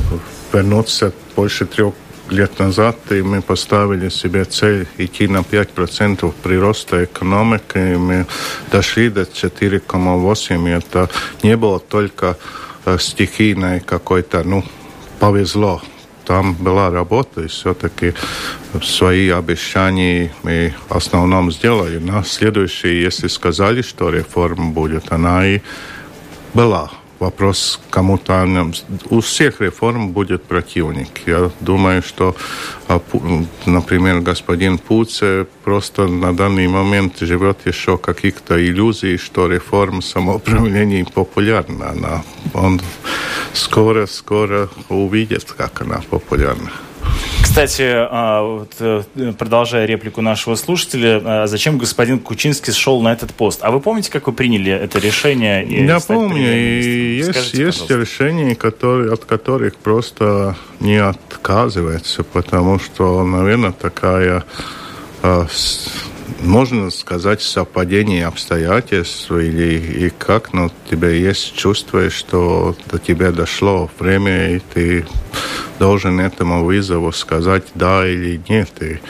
вернуться 0.52 1.14
больше 1.34 1.64
трех 1.64 1.94
лет 2.28 2.58
назад, 2.58 2.96
и 3.10 3.22
мы 3.22 3.40
поставили 3.40 4.10
себе 4.10 4.44
цель 4.44 4.86
идти 4.98 5.28
на 5.28 5.38
5% 5.38 6.30
прироста 6.42 7.04
экономики, 7.04 7.78
и 7.78 7.96
мы 7.96 8.26
дошли 8.70 9.08
до 9.08 9.22
4,8%. 9.22 10.76
Это 10.76 11.08
не 11.42 11.56
было 11.56 11.80
только 11.80 12.36
стихийной 12.98 13.80
какой-то, 13.80 14.42
ну, 14.44 14.64
повезло. 15.18 15.82
Там 16.24 16.54
была 16.54 16.90
работа, 16.90 17.42
и 17.42 17.46
все-таки 17.48 18.14
свои 18.82 19.30
обещания 19.30 20.30
мы 20.42 20.74
в 20.88 20.96
основном 20.96 21.50
сделали. 21.50 21.98
На 21.98 22.22
следующий, 22.22 23.00
если 23.02 23.28
сказали, 23.28 23.82
что 23.82 24.10
реформа 24.10 24.70
будет, 24.70 25.10
она 25.10 25.46
и 25.46 25.60
была 26.52 26.90
вопрос 27.18 27.80
кому-то. 27.90 28.46
У 29.10 29.20
всех 29.20 29.60
реформ 29.60 30.10
будет 30.10 30.44
противник. 30.44 31.08
Я 31.26 31.50
думаю, 31.60 32.02
что, 32.02 32.36
а, 32.86 33.00
например, 33.66 34.20
господин 34.20 34.78
Пуце 34.78 35.46
просто 35.64 36.06
на 36.06 36.36
данный 36.36 36.68
момент 36.68 37.18
живет 37.20 37.58
еще 37.66 37.98
каких-то 37.98 38.64
иллюзий, 38.64 39.16
что 39.16 39.48
реформа 39.48 40.02
самоуправления 40.02 41.04
популярна. 41.04 41.90
Она, 41.90 42.22
он 42.54 42.80
скоро-скоро 43.52 44.68
увидит, 44.88 45.52
как 45.56 45.80
она 45.82 46.00
популярна. 46.10 46.70
Кстати, 47.42 47.82
а, 47.86 48.66
э, 48.78 49.02
продолжая 49.36 49.86
реплику 49.86 50.20
нашего 50.20 50.54
слушателя, 50.54 51.20
а 51.24 51.46
зачем 51.46 51.78
господин 51.78 52.18
Кучинский 52.18 52.72
шел 52.72 53.00
на 53.00 53.12
этот 53.12 53.34
пост? 53.34 53.60
А 53.62 53.70
вы 53.70 53.80
помните, 53.80 54.10
как 54.10 54.26
вы 54.26 54.32
приняли 54.32 54.72
это 54.72 54.98
решение? 54.98 55.66
Я 55.66 55.98
помню, 56.00 56.54
и 56.54 57.16
есть, 57.16 57.54
есть 57.54 57.90
решения, 57.90 58.54
которые, 58.54 59.12
от 59.12 59.24
которых 59.24 59.76
просто 59.76 60.56
не 60.80 60.96
отказывается, 60.96 62.22
потому 62.22 62.78
что, 62.78 63.24
наверное, 63.24 63.72
такая 63.72 64.44
а, 65.22 65.46
можно 66.40 66.90
сказать, 66.90 67.42
совпадение 67.42 68.26
обстоятельств 68.26 69.30
или 69.30 70.06
и 70.06 70.10
как, 70.10 70.52
но 70.52 70.66
у 70.66 70.90
тебя 70.90 71.10
есть 71.10 71.54
чувство, 71.54 72.10
что 72.10 72.76
до 72.90 72.98
тебя 72.98 73.32
дошло 73.32 73.90
время, 73.98 74.56
и 74.56 74.60
ты 74.60 75.06
должен 75.78 76.20
этому 76.20 76.64
вызову 76.64 77.12
сказать 77.12 77.64
да 77.74 78.06
или 78.06 78.40
нет. 78.48 78.70
И 78.80 79.00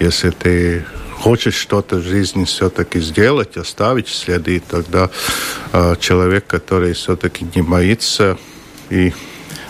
если 0.00 0.30
ты 0.30 0.84
хочешь 1.18 1.54
что-то 1.54 1.96
в 1.96 2.02
жизни 2.02 2.44
все-таки 2.44 3.00
сделать, 3.00 3.56
оставить 3.56 4.08
следы, 4.08 4.60
тогда 4.60 5.10
э, 5.72 5.96
человек, 5.98 6.46
который 6.46 6.92
все-таки 6.92 7.46
не 7.54 7.62
боится 7.62 8.36
и 8.90 9.12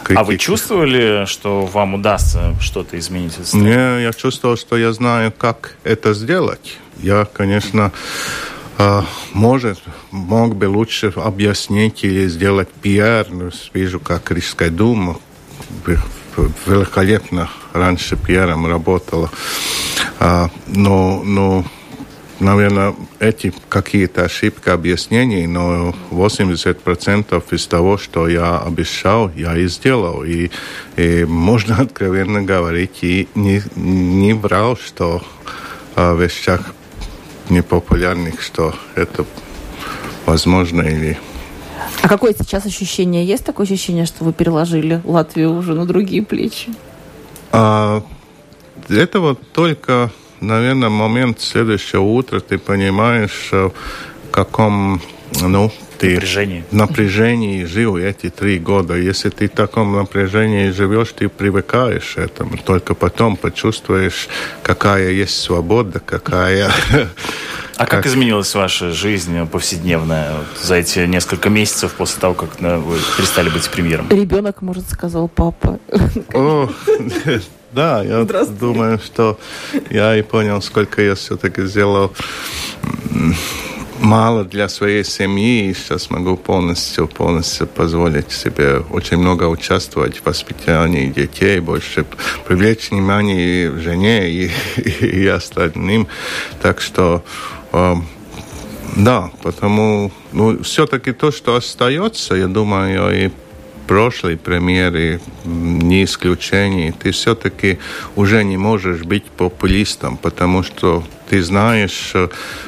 критики. 0.05 0.21
А 0.21 0.25
вы 0.25 0.37
чувствовали, 0.37 1.27
что 1.27 1.67
вам 1.67 1.95
удастся 1.95 2.55
что-то 2.61 2.99
изменить? 2.99 3.39
Не, 3.55 4.03
я 4.03 4.13
чувствовал, 4.13 4.57
что 4.57 4.77
я 4.77 4.93
знаю, 4.93 5.33
как 5.33 5.77
это 5.85 6.15
сделать. 6.15 6.79
Я, 6.99 7.25
конечно, 7.25 7.93
а, 8.79 9.05
может, 9.33 9.81
мог 10.11 10.57
бы 10.57 10.69
лучше 10.69 11.13
объяснить 11.17 12.05
или 12.05 12.27
сделать 12.29 12.69
пиар. 12.71 13.27
Но 13.31 13.51
вижу, 13.73 14.01
как 14.01 14.31
Рижская 14.31 14.71
дума 14.71 15.19
великолепно 16.67 17.49
раньше 17.73 18.17
пиаром 18.17 18.67
работала. 18.67 19.31
А, 20.19 20.51
но, 20.67 21.23
но 21.25 21.65
наверное, 22.41 22.95
эти 23.21 23.53
какие-то 23.69 24.25
ошибки 24.25 24.69
объяснений, 24.69 25.47
но 25.47 25.95
80% 26.11 27.43
из 27.55 27.67
того, 27.67 27.99
что 27.99 28.29
я 28.29 28.59
обещал, 28.59 29.31
я 29.35 29.57
и 29.57 29.67
сделал. 29.67 30.25
И, 30.25 30.51
и 30.97 31.25
можно 31.25 31.77
откровенно 31.81 32.43
говорить, 32.43 32.99
и 33.03 33.29
не, 33.35 33.63
не 33.77 34.35
брал, 34.35 34.77
что 34.77 35.23
о 35.95 36.15
вещах 36.15 36.75
непопулярных, 37.51 38.41
что 38.43 38.75
это 38.95 39.25
возможно 40.27 40.83
или 40.83 41.19
а 42.03 42.09
какое 42.09 42.35
сейчас 42.35 42.67
ощущение? 42.67 43.25
Есть 43.25 43.45
такое 43.45 43.65
ощущение, 43.65 44.05
что 44.05 44.25
вы 44.25 44.33
переложили 44.33 45.01
Латвию 45.05 45.57
уже 45.57 45.75
на 45.75 45.87
другие 45.87 46.23
плечи? 46.23 46.71
А, 47.51 48.03
это 48.89 49.21
вот 49.21 49.41
только 49.53 50.11
наверное, 50.45 50.89
момент 50.89 51.41
следующего 51.41 52.03
утра 52.03 52.41
ты 52.41 52.59
понимаешь, 52.59 53.51
в 53.53 53.73
каком, 54.31 55.01
ну, 55.41 55.73
ты 56.05 56.15
напряжении. 56.15 56.65
напряжении 56.71 57.65
жил 57.65 57.97
эти 57.97 58.31
три 58.31 58.59
года. 58.59 58.95
Если 58.95 59.31
ты 59.31 59.49
в 59.49 59.53
таком 59.53 59.97
напряжении 59.97 60.71
живешь, 60.71 61.13
ты 61.13 61.29
привыкаешь 61.29 62.15
к 62.15 62.19
этому. 62.19 62.57
Только 62.59 62.95
потом 62.95 63.37
почувствуешь, 63.37 64.29
какая 64.63 65.11
есть 65.11 65.41
свобода, 65.41 66.01
какая 66.01 66.71
А 67.77 67.87
как, 67.87 67.89
как 67.89 68.07
изменилась 68.07 68.55
ваша 68.55 68.93
жизнь 68.93 69.47
повседневная 69.47 70.33
вот, 70.39 70.47
за 70.63 70.77
эти 70.77 71.01
несколько 71.01 71.51
месяцев 71.51 71.93
после 71.93 72.21
того, 72.21 72.35
как 72.35 72.61
ну, 72.61 72.81
вы 72.81 72.99
перестали 73.17 73.49
быть 73.49 73.69
премьером? 73.71 74.09
Ребенок, 74.11 74.63
может, 74.63 74.89
сказал 74.91 75.29
папа. 75.29 75.79
О, 76.33 76.69
да, 77.73 78.03
я 78.03 78.25
думаю, 78.25 79.01
что 79.05 79.39
я 79.91 80.17
и 80.17 80.23
понял, 80.23 80.63
сколько 80.63 81.03
я 81.03 81.15
все-таки 81.15 81.63
сделал 81.63 82.13
мало 84.05 84.45
для 84.45 84.69
своей 84.69 85.05
семьи, 85.05 85.71
и 85.71 85.75
сейчас 85.75 86.11
могу 86.11 86.37
полностью, 86.37 87.09
полностью 87.09 87.67
позволить 87.67 88.31
себе 88.31 88.81
очень 88.91 89.17
много 89.17 89.45
участвовать 89.45 90.19
в 90.19 90.27
воспитании 90.27 91.07
детей, 91.07 91.61
больше 91.61 92.05
привлечь 92.47 92.91
внимание 92.91 93.67
и 93.67 93.79
жене 93.81 94.31
и, 94.31 94.51
и, 94.77 94.91
и 95.23 95.27
остальным. 95.27 96.07
Так 96.61 96.81
что 96.81 97.25
э, 97.73 97.95
да, 98.97 99.31
потому 99.43 100.13
ну, 100.33 100.63
все-таки 100.63 101.13
то, 101.13 101.33
что 101.33 101.57
остается, 101.57 102.35
я 102.35 102.47
думаю, 102.47 103.27
и 103.27 103.31
прошлой 103.87 104.37
премьере 104.37 105.21
не 105.45 106.05
исключение. 106.05 106.93
Ты 106.93 107.11
все-таки 107.11 107.79
уже 108.17 108.45
не 108.45 108.57
можешь 108.57 109.03
быть 109.03 109.25
популистом, 109.25 110.17
потому 110.17 110.63
что 110.63 111.05
ты 111.29 111.43
знаешь, 111.43 112.15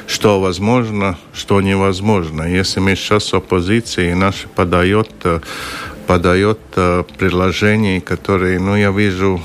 что 0.07 0.39
возможно, 0.39 1.17
что 1.33 1.61
невозможно. 1.61 2.43
Если 2.43 2.79
мы 2.79 2.95
сейчас 2.95 3.33
оппозиции 3.33 4.13
наши 4.13 4.47
подает, 4.47 5.09
подает 6.07 6.59
э, 6.75 7.03
предложения, 7.17 8.01
которые, 8.01 8.59
ну, 8.59 8.75
я 8.75 8.91
вижу, 8.91 9.41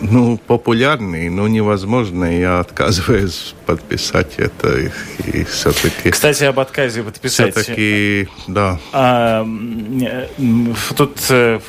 ну, 0.00 0.38
популярный, 0.46 1.30
но 1.30 1.48
невозможно. 1.48 2.24
Я 2.24 2.60
отказываюсь 2.60 3.54
подписать 3.66 4.34
это 4.36 4.78
и, 4.78 4.90
и 5.32 5.44
все-таки... 5.44 6.10
Кстати, 6.10 6.44
об 6.44 6.60
отказе 6.60 7.02
подписать. 7.02 7.54
Все-таки, 7.54 8.28
да. 8.46 8.78
А, 8.92 9.46
тут 10.96 11.18
э, 11.30 11.60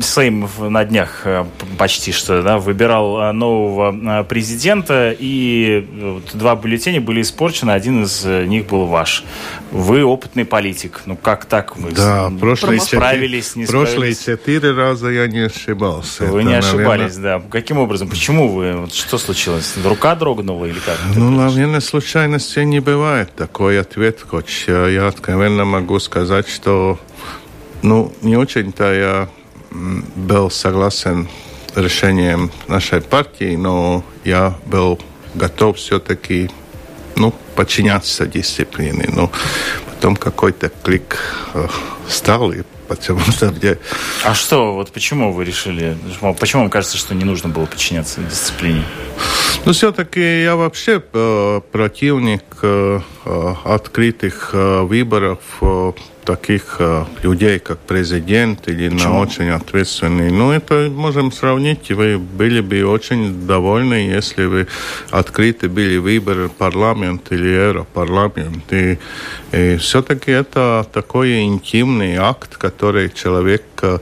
Сейм 0.00 0.48
на 0.58 0.84
днях 0.84 1.22
э, 1.24 1.44
почти 1.78 2.12
что 2.12 2.42
да, 2.42 2.58
выбирал 2.58 3.20
э, 3.20 3.32
нового 3.32 4.22
президента, 4.24 5.14
и 5.18 5.86
два 6.34 6.56
бюллетеня 6.56 7.00
были 7.00 7.22
испорчены, 7.22 7.70
один 7.70 8.04
из 8.04 8.24
них 8.24 8.66
был 8.66 8.86
ваш. 8.86 9.24
Вы 9.72 10.04
опытный 10.04 10.44
политик. 10.44 11.02
Ну, 11.06 11.16
как 11.16 11.44
так 11.44 11.76
вы 11.76 11.90
да, 11.90 12.32
прошлые 12.40 12.80
справились, 12.80 13.56
не 13.56 13.66
Прошлые 13.66 14.14
четыре 14.14 14.72
раза 14.72 15.08
я 15.08 15.26
не 15.26 15.40
ошибался. 15.40 16.24
Вы 16.24 16.40
это, 16.40 16.48
не 16.48 16.54
ошибались, 16.54 17.16
наверное... 17.16 17.40
да. 17.40 17.50
Каким 17.50 17.78
образом? 17.78 18.08
Почему 18.08 18.48
вы? 18.48 18.76
Вот 18.76 18.94
что 18.94 19.18
случилось? 19.18 19.74
Рука 19.84 20.14
дрогнула 20.14 20.66
или 20.66 20.78
как? 20.78 20.98
Ну, 21.14 21.30
наверное, 21.30 21.80
случайности 21.80 22.60
не 22.60 22.80
бывает. 22.80 23.34
Такой 23.34 23.80
ответ, 23.80 24.24
хоть 24.26 24.64
я 24.68 25.08
откровенно 25.08 25.64
могу 25.64 25.98
сказать, 25.98 26.48
что 26.48 26.98
ну, 27.82 28.12
не 28.22 28.36
очень-то 28.36 28.92
я 28.92 29.28
был 29.70 30.50
согласен 30.50 31.28
решением 31.74 32.50
нашей 32.68 33.00
партии, 33.00 33.56
но 33.56 34.04
я 34.24 34.54
был 34.66 34.98
готов 35.34 35.76
все-таки 35.76 36.50
ну, 37.16 37.34
подчиняться 37.54 38.26
дисциплине. 38.26 39.06
Но 39.08 39.30
потом 39.86 40.16
какой-то 40.16 40.70
клик 40.82 41.18
э, 41.54 41.68
стал, 42.08 42.52
и 42.52 42.62
потому 42.88 43.20
что 43.20 43.48
где... 43.56 43.78
А 44.24 44.34
что, 44.34 44.74
вот 44.74 44.92
почему 44.92 45.32
вы 45.32 45.44
решили, 45.44 45.96
почему 46.38 46.62
вам 46.62 46.70
кажется, 46.70 46.96
что 46.96 47.14
не 47.14 47.24
нужно 47.24 47.48
было 47.48 47.66
подчиняться 47.66 48.20
дисциплине? 48.20 48.84
Ну, 49.64 49.72
все-таки 49.72 50.42
я 50.42 50.54
вообще 50.54 51.02
э, 51.12 51.60
противник 51.72 52.44
открытых 53.64 54.50
э, 54.52 54.82
выборов 54.82 55.38
э, 55.60 55.92
таких 56.26 56.76
э, 56.80 57.04
людей, 57.22 57.58
как 57.58 57.78
президент 57.78 58.68
или 58.68 58.88
Почему? 58.88 59.14
на 59.14 59.20
очень 59.20 59.48
ответственный. 59.50 60.30
Ну, 60.30 60.50
это 60.50 60.90
можем 60.90 61.32
сравнить. 61.32 61.90
Вы 61.90 62.18
были 62.18 62.60
бы 62.60 62.84
очень 62.84 63.46
довольны, 63.46 63.94
если 63.94 64.44
вы 64.44 64.66
открыты 65.10 65.68
были 65.68 65.96
выборы 65.98 66.48
парламент 66.48 67.32
или 67.32 67.48
Европарламент. 67.48 68.72
И, 68.72 68.98
и 69.52 69.76
все-таки 69.76 70.32
это 70.32 70.86
такой 70.92 71.42
интимный 71.42 72.16
акт, 72.16 72.56
который 72.56 73.10
человек 73.10 73.62
э, 73.82 73.98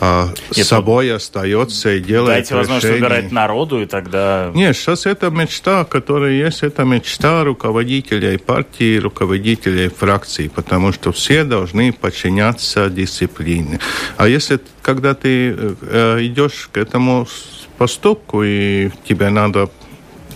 э, 0.00 0.26
Нет, 0.56 0.66
собой 0.66 1.08
ну, 1.08 1.16
остается 1.16 1.92
и 1.92 2.00
делает 2.00 2.36
Дайте 2.36 2.54
возможность 2.54 2.94
выбирать 2.94 3.32
народу, 3.32 3.82
и 3.82 3.86
тогда... 3.86 4.52
Нет, 4.54 4.76
сейчас 4.76 5.06
это 5.06 5.30
мечта, 5.30 5.84
которая 5.84 6.32
есть, 6.32 6.62
это 6.62 6.84
мечта 6.84 7.42
руководителей 7.94 8.38
партии, 8.38 8.98
руководителей 8.98 9.88
фракций, 9.88 10.50
потому 10.54 10.92
что 10.92 11.12
все 11.12 11.44
должны 11.44 11.92
подчиняться 11.92 12.88
дисциплине. 12.90 13.78
А 14.16 14.26
если, 14.26 14.58
когда 14.82 15.14
ты 15.14 15.54
э, 15.56 16.18
идешь 16.22 16.68
к 16.72 16.76
этому 16.76 17.26
поступку, 17.78 18.42
и 18.44 18.90
тебе 19.08 19.30
надо 19.30 19.68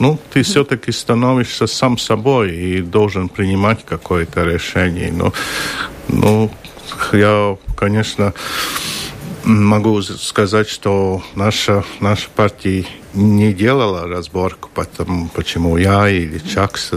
ну, 0.00 0.16
ты 0.32 0.42
все-таки 0.42 0.92
становишься 0.92 1.66
сам 1.66 1.98
собой 1.98 2.54
и 2.54 2.82
должен 2.82 3.28
принимать 3.28 3.84
какое-то 3.84 4.44
решение. 4.44 5.10
Ну, 5.12 5.32
ну, 6.08 6.50
я, 7.12 7.56
конечно, 7.76 8.32
могу 9.44 10.00
сказать, 10.02 10.68
что 10.68 11.20
наша, 11.34 11.82
наша 12.00 12.28
партия 12.36 12.84
не 13.18 13.52
делала 13.52 14.06
разборку, 14.06 14.70
потому, 14.74 15.28
почему 15.28 15.76
я 15.76 16.08
или 16.08 16.38
Чакс, 16.38 16.92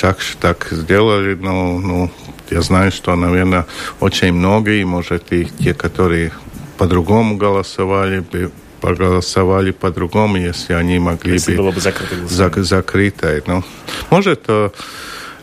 Чакс 0.00 0.36
так 0.40 0.68
сделали, 0.70 1.34
но 1.34 1.78
ну, 1.78 2.10
я 2.50 2.62
знаю, 2.62 2.90
что, 2.92 3.14
наверное, 3.16 3.66
очень 4.00 4.32
многие, 4.32 4.84
может, 4.84 5.32
и 5.32 5.44
те, 5.44 5.74
которые 5.74 6.32
по-другому 6.78 7.36
голосовали 7.36 8.20
бы, 8.20 8.50
проголосовали 8.80 9.70
по-другому, 9.70 10.36
если 10.36 10.72
они 10.72 10.98
могли 10.98 11.34
если 11.34 11.52
бы... 11.52 11.62
было 11.62 11.72
бы 11.72 11.80
закрыто 11.80 12.26
зак 12.26 12.56
закрытое. 12.58 13.42
Ну, 13.46 13.62
может, 14.10 14.44
э, 14.48 14.70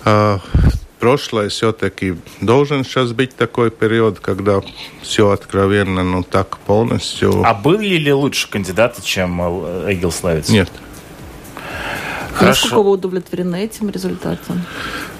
э, 0.05 0.37
прошлое 1.03 1.49
все-таки 1.49 2.15
должен 2.39 2.85
сейчас 2.85 3.11
быть 3.11 3.35
такой 3.35 3.71
период, 3.71 4.21
когда 4.21 4.61
все 5.01 5.31
откровенно, 5.31 6.01
ну 6.01 6.23
так 6.23 6.59
полностью. 6.59 7.43
А 7.45 7.53
были 7.53 7.97
ли 7.97 8.13
лучше 8.13 8.49
кандидаты, 8.49 9.01
чем 9.01 9.41
Эгил 9.91 10.13
Славец? 10.13 10.47
Нет. 10.47 10.71
Хорошо. 12.33 12.61
Насколько 12.61 12.83
вы 12.83 12.91
удовлетворены 12.91 13.65
этим 13.65 13.89
результатом? 13.89 14.63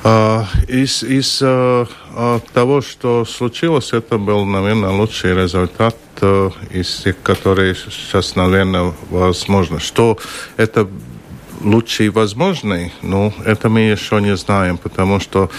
А, 0.05 0.45
из 0.69 1.03
из 1.03 1.41
а, 1.43 1.85
а, 2.15 2.39
того, 2.53 2.81
что 2.81 3.25
случилось, 3.25 3.91
это 3.91 4.17
был, 4.17 4.45
наверное, 4.45 4.89
лучший 4.89 5.35
результат 5.35 5.97
а, 6.21 6.49
из 6.71 6.95
тех, 7.03 7.21
которые 7.21 7.75
сейчас, 7.75 8.37
наверное, 8.37 8.93
возможно. 9.09 9.81
Что 9.81 10.17
это 10.55 10.87
лучший 11.63 12.09
возможный, 12.09 12.91
ну, 13.01 13.33
это 13.45 13.69
мы 13.69 13.81
еще 13.81 14.21
не 14.21 14.35
знаем, 14.35 14.77
потому 14.77 15.19
что 15.19 15.49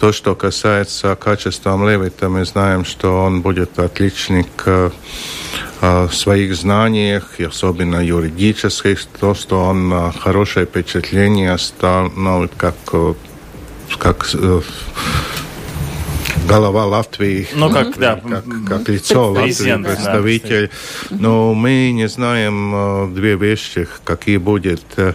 то, 0.00 0.12
что 0.12 0.34
касается 0.34 1.16
качества 1.16 1.76
Левита, 1.76 2.28
мы 2.28 2.44
знаем, 2.44 2.84
что 2.84 3.24
он 3.24 3.40
будет 3.42 3.78
отличник 3.78 4.46
э, 4.66 4.90
э, 5.80 6.08
в 6.08 6.14
своих 6.14 6.54
знаниях, 6.54 7.40
особенно 7.40 8.04
юридических, 8.04 9.04
то, 9.20 9.34
что 9.34 9.64
он 9.64 9.92
э, 9.92 10.12
хорошее 10.18 10.66
впечатление 10.66 11.56
становит 11.58 12.52
как, 12.56 12.74
как 13.98 14.26
голова 16.48 16.86
Латвии, 16.86 17.46
ну, 17.54 17.70
как, 17.70 17.98
да. 17.98 18.20
как, 18.28 18.44
как 18.66 18.88
лицо 18.88 19.32
Латвии, 19.32 19.82
представитель. 19.82 20.70
Да. 21.10 21.16
Но 21.18 21.54
мы 21.54 21.92
не 21.92 22.08
знаем 22.08 22.74
э, 22.74 23.08
две 23.14 23.36
вещи, 23.36 23.88
какие 24.04 24.36
будут 24.36 24.82
э, 24.96 25.14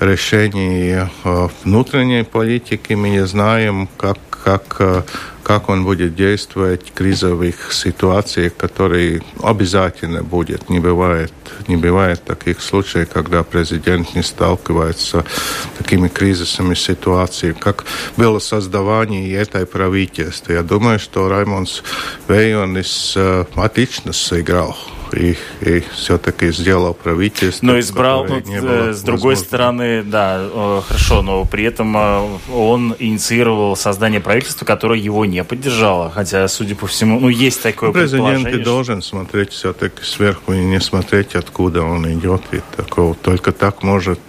решения 0.00 1.10
э, 1.24 1.48
внутренней 1.64 2.24
политики, 2.24 2.94
мы 2.94 3.10
не 3.10 3.26
знаем, 3.26 3.88
как, 3.96 4.18
как 4.30 5.04
как 5.46 5.68
он 5.68 5.84
будет 5.84 6.16
действовать 6.16 6.88
в 6.88 6.92
кризовых 6.92 7.72
ситуациях, 7.72 8.56
которые 8.56 9.22
обязательно 9.40 10.24
будет. 10.24 10.68
Не 10.68 10.80
бывает, 10.80 11.32
не 11.68 11.76
бывает 11.76 12.24
таких 12.24 12.60
случаев, 12.60 13.10
когда 13.12 13.44
президент 13.44 14.12
не 14.16 14.24
сталкивается 14.24 15.24
с 15.24 15.78
такими 15.78 16.08
кризисными 16.08 16.74
ситуациями, 16.74 17.54
как 17.60 17.84
было 18.16 18.40
создавание 18.40 19.32
этой 19.34 19.66
правительства. 19.66 20.50
Я 20.50 20.64
думаю, 20.64 20.98
что 20.98 21.28
Раймонс 21.28 21.84
Вейонис 22.26 23.16
отлично 23.54 24.12
сыграл 24.12 24.76
и, 25.12 25.36
и 25.60 25.84
все-таки 25.92 26.50
сделал 26.52 26.94
правительство. 26.94 27.66
Но 27.66 27.78
избрал, 27.78 28.26
ну, 28.26 28.36
э, 28.38 28.92
с 28.92 29.02
другой 29.02 29.34
возможно. 29.34 29.44
стороны, 29.44 30.02
да, 30.02 30.82
хорошо, 30.86 31.22
но 31.22 31.44
при 31.44 31.64
этом 31.64 31.96
он 32.52 32.94
инициировал 32.98 33.76
создание 33.76 34.20
правительства, 34.20 34.64
которое 34.64 34.98
его 34.98 35.24
не 35.24 35.42
поддержало, 35.44 36.10
хотя, 36.10 36.46
судя 36.48 36.74
по 36.74 36.86
всему, 36.86 37.20
ну, 37.20 37.28
есть 37.28 37.62
такое 37.62 37.92
Президент 37.92 38.48
и 38.48 38.58
должен 38.58 39.02
смотреть 39.02 39.52
все-таки 39.52 40.02
сверху 40.02 40.52
и 40.52 40.58
не 40.58 40.80
смотреть, 40.80 41.34
откуда 41.34 41.82
он 41.82 42.10
идет, 42.12 42.42
ведь 42.50 42.64
такого, 42.76 43.14
только 43.14 43.52
так 43.52 43.82
может 43.82 44.20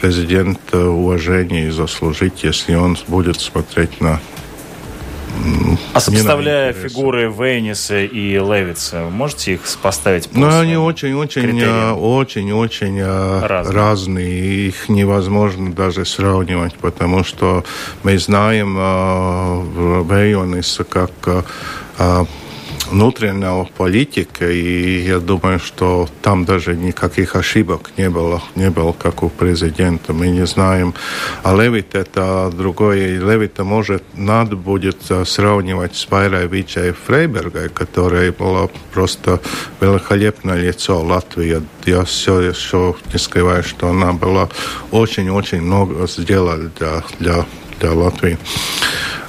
президент 0.00 0.60
уважение 0.72 1.70
заслужить, 1.72 2.44
если 2.44 2.74
он 2.74 2.96
будет 3.06 3.40
смотреть 3.40 4.00
на 4.00 4.20
а 5.92 6.00
сопоставляя 6.00 6.72
фигуры 6.72 7.30
Вейниса 7.30 8.00
и 8.00 8.32
Левица, 8.32 9.08
можете 9.10 9.54
их 9.54 9.60
поставить? 9.82 10.28
Ну, 10.32 10.48
они 10.48 10.76
очень-очень, 10.76 11.62
очень-очень 11.64 12.98
а, 13.00 13.46
разные. 13.46 13.74
разные. 13.74 14.68
Их 14.68 14.88
невозможно 14.88 15.72
даже 15.72 16.04
сравнивать, 16.04 16.74
потому 16.74 17.24
что 17.24 17.64
мы 18.02 18.18
знаем 18.18 18.76
uh, 18.78 20.04
Вейниса 20.04 20.84
как 20.84 21.10
внутреннего 22.90 23.64
политика, 23.76 24.50
и 24.50 25.02
я 25.02 25.18
думаю, 25.18 25.58
что 25.58 26.08
там 26.22 26.44
даже 26.44 26.76
никаких 26.76 27.36
ошибок 27.36 27.90
не 27.96 28.10
было, 28.10 28.42
не 28.54 28.70
было 28.70 28.92
как 28.92 29.22
у 29.22 29.28
президента. 29.28 30.12
Мы 30.12 30.28
не 30.28 30.46
знаем. 30.46 30.94
А 31.42 31.54
Левит 31.54 31.94
это 31.94 32.50
другое. 32.54 33.18
Левита 33.18 33.64
может, 33.64 34.02
надо 34.14 34.56
будет 34.56 34.98
сравнивать 35.24 35.96
с 35.96 36.10
Вайрой 36.10 36.46
Вичей 36.46 36.92
Фрейбергой, 36.92 37.68
которая 37.68 38.32
была 38.32 38.68
просто 38.92 39.40
великолепное 39.80 40.60
лицо 40.60 41.00
Латвии. 41.00 41.62
Я 41.86 42.04
все 42.04 42.40
еще 42.40 42.96
не 43.12 43.18
скрываю, 43.18 43.62
что 43.62 43.88
она 43.88 44.12
была 44.12 44.48
очень-очень 44.90 45.62
много 45.62 46.06
сделала 46.06 46.56
для, 46.78 47.02
для, 47.18 47.46
для 47.80 47.92
Латвии 47.92 48.38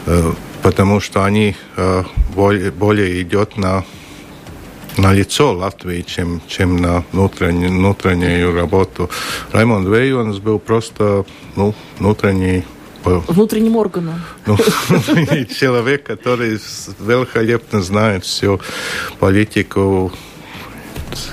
э, 0.06 0.34
потому 0.64 1.00
что 1.00 1.24
они 1.24 1.56
э, 1.78 2.04
более, 2.36 2.72
более 2.72 3.22
идет 3.22 3.58
на 3.58 3.84
на 4.98 5.14
лицо 5.14 5.54
Латвии, 5.54 6.02
чем, 6.02 6.42
чем 6.48 6.78
на 6.78 7.06
внутреннюю, 7.14 7.72
внутреннюю 7.72 8.54
работу. 8.54 9.10
Раймонд 9.54 9.88
Вейонс 9.88 10.40
был 10.40 10.60
просто 10.60 11.26
ну, 11.56 11.74
внутренний 12.00 12.66
Внутренним 13.04 13.78
органом. 13.78 14.22
Ну, 14.46 14.58
человек, 15.60 16.04
который 16.04 16.60
великолепно 17.00 17.82
знает 17.82 18.26
всю 18.26 18.60
политику 19.20 20.12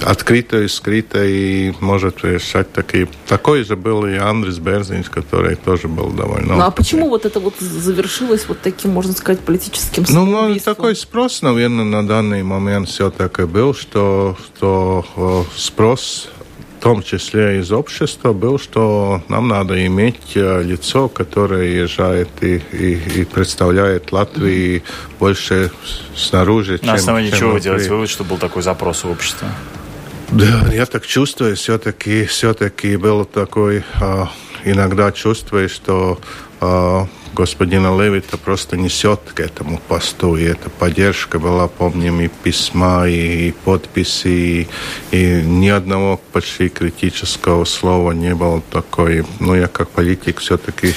открыто 0.03 0.63
и 0.63 0.69
скрыто 0.69 1.25
и 1.25 1.73
может 1.81 2.25
решать 2.25 2.73
такие. 2.73 3.09
Такой 3.27 3.65
же 3.65 3.77
был 3.77 4.07
и 4.07 4.17
Андрес 4.17 4.59
Берзинч, 4.59 5.07
который 5.09 5.57
тоже 5.57 5.89
был 5.89 6.11
довольно... 6.11 6.57
Ну 6.57 6.63
а 6.63 6.71
почему 6.71 7.09
вот 7.09 7.25
это 7.27 7.41
вот 7.41 7.55
завершилось 7.61 8.47
вот 8.49 8.61
таким, 8.61 8.93
можно 8.93 9.13
сказать, 9.13 9.41
политическим 9.41 10.05
Ну, 10.09 10.59
такой 10.61 10.97
спрос, 10.97 11.43
наверное, 11.43 11.85
на 11.85 12.07
данный 12.07 12.43
момент 12.43 12.89
все-таки 12.89 13.43
был, 13.43 13.75
что, 13.75 14.37
что 14.57 15.47
спрос 15.57 16.29
в 16.79 16.83
том 16.83 17.03
числе 17.03 17.59
из 17.59 17.73
общества, 17.73 18.33
был, 18.33 18.59
что 18.59 19.23
нам 19.29 19.49
надо 19.49 19.87
иметь 19.87 20.37
э, 20.37 20.63
лицо, 20.63 21.09
которое 21.09 21.83
езжает 21.83 22.29
и, 22.43 22.63
и, 22.73 23.21
и 23.21 23.25
представляет 23.25 24.13
Латвии 24.13 24.83
больше 25.19 25.71
снаружи, 26.15 26.73
На 26.73 26.79
чем... 26.79 26.87
На 26.87 26.95
основании 26.95 27.31
чем 27.31 27.39
чего 27.39 27.51
вы 27.53 27.61
делаете 27.61 27.91
вывод, 27.91 28.09
что 28.09 28.25
был 28.25 28.39
такой 28.39 28.63
запрос 28.63 29.05
у 29.05 29.09
общества? 29.11 29.49
Да, 30.31 30.73
я 30.73 30.87
так 30.87 31.07
чувствую, 31.07 31.57
все-таки 31.57 32.25
все-таки 32.27 32.97
был 32.97 33.25
такой, 33.25 33.85
а, 34.01 34.29
иногда 34.65 35.13
чувствую, 35.13 35.69
что 35.69 36.19
господина 37.37 37.97
Левита 38.01 38.39
просто 38.39 38.77
несет 38.77 39.21
к 39.35 39.41
этому 39.41 39.79
посту. 39.89 40.37
И 40.37 40.45
эта 40.45 40.71
поддержка 40.71 41.39
была, 41.39 41.69
помним, 41.69 42.21
и 42.21 42.29
письма, 42.29 43.07
и, 43.07 43.49
и 43.49 43.53
подписи, 43.53 44.29
и, 44.29 44.69
и 45.11 45.43
ни 45.43 45.69
одного 45.69 46.21
почти 46.33 46.69
критического 46.69 47.65
слова 47.65 48.13
не 48.13 48.35
было 48.35 48.63
такой. 48.71 49.25
Ну, 49.39 49.55
я 49.55 49.69
как 49.69 49.91
политик 49.91 50.41
все-таки... 50.41 50.95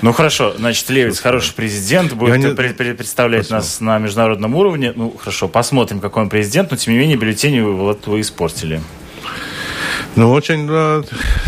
Ну, 0.00 0.12
хорошо. 0.12 0.54
Значит, 0.56 0.88
Левиц 0.90 1.20
хороший 1.20 1.54
президент, 1.54 2.14
будет 2.14 2.38
не... 2.38 2.54
представлять 2.94 3.46
Спасибо. 3.46 3.56
нас 3.56 3.80
на 3.80 3.98
международном 3.98 4.54
уровне. 4.54 4.92
Ну, 4.96 5.14
хорошо, 5.16 5.46
посмотрим, 5.46 6.00
какой 6.00 6.22
он 6.24 6.28
президент, 6.30 6.70
но, 6.70 6.76
тем 6.76 6.94
не 6.94 7.00
менее, 7.00 7.16
бюллетени 7.16 7.60
вы, 7.60 7.92
вы 7.92 8.20
испортили. 8.20 8.80
Ну, 10.14 10.30
очень 10.30 10.66
да, 10.66 11.02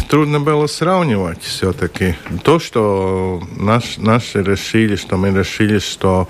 трудно 0.09 0.41
было 0.41 0.67
сравнивать 0.67 1.43
все-таки. 1.43 2.15
То, 2.45 2.59
что 2.59 3.43
наш, 3.59 3.99
наши 3.99 4.43
решили, 4.43 4.97
что 4.97 5.19
мы 5.19 5.39
решили, 5.39 5.79
что 5.79 6.29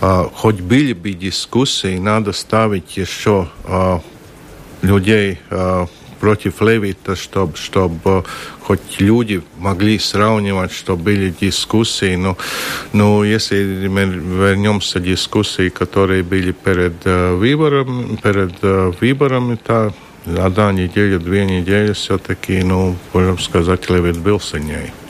а, 0.00 0.28
хоть 0.34 0.60
были 0.60 0.94
бы 0.94 1.12
дискуссии, 1.12 1.98
надо 1.98 2.32
ставить 2.32 2.96
еще 2.96 3.48
а, 3.64 4.00
людей 4.82 5.38
а, 5.48 5.86
против 6.18 6.60
Левита, 6.60 7.14
чтобы, 7.14 7.56
чтобы 7.56 8.24
хоть 8.62 8.98
люди 8.98 9.42
могли 9.58 10.00
сравнивать, 10.00 10.72
что 10.72 10.96
были 10.96 11.32
дискуссии. 11.40 12.16
Но, 12.16 12.36
но 12.92 13.24
если 13.24 13.86
мы 13.86 14.06
вернемся 14.06 14.98
к 14.98 15.04
дискуссии, 15.04 15.68
которые 15.68 16.24
были 16.24 16.50
перед 16.50 16.94
uh, 17.06 17.36
выбором, 17.36 18.16
перед 18.16 18.52
uh, 18.62 18.92
выборами, 19.00 19.56
то 19.56 19.94
одна 20.26 20.72
неделя, 20.72 21.18
две 21.18 21.44
недели 21.44 21.92
все-таки, 21.92 22.62
ну, 22.62 22.96
можем 23.12 23.38
сказать, 23.38 23.88
Левит 23.90 24.18
был 24.18 24.40
сильнее. 24.40 24.92
А, 24.92 25.05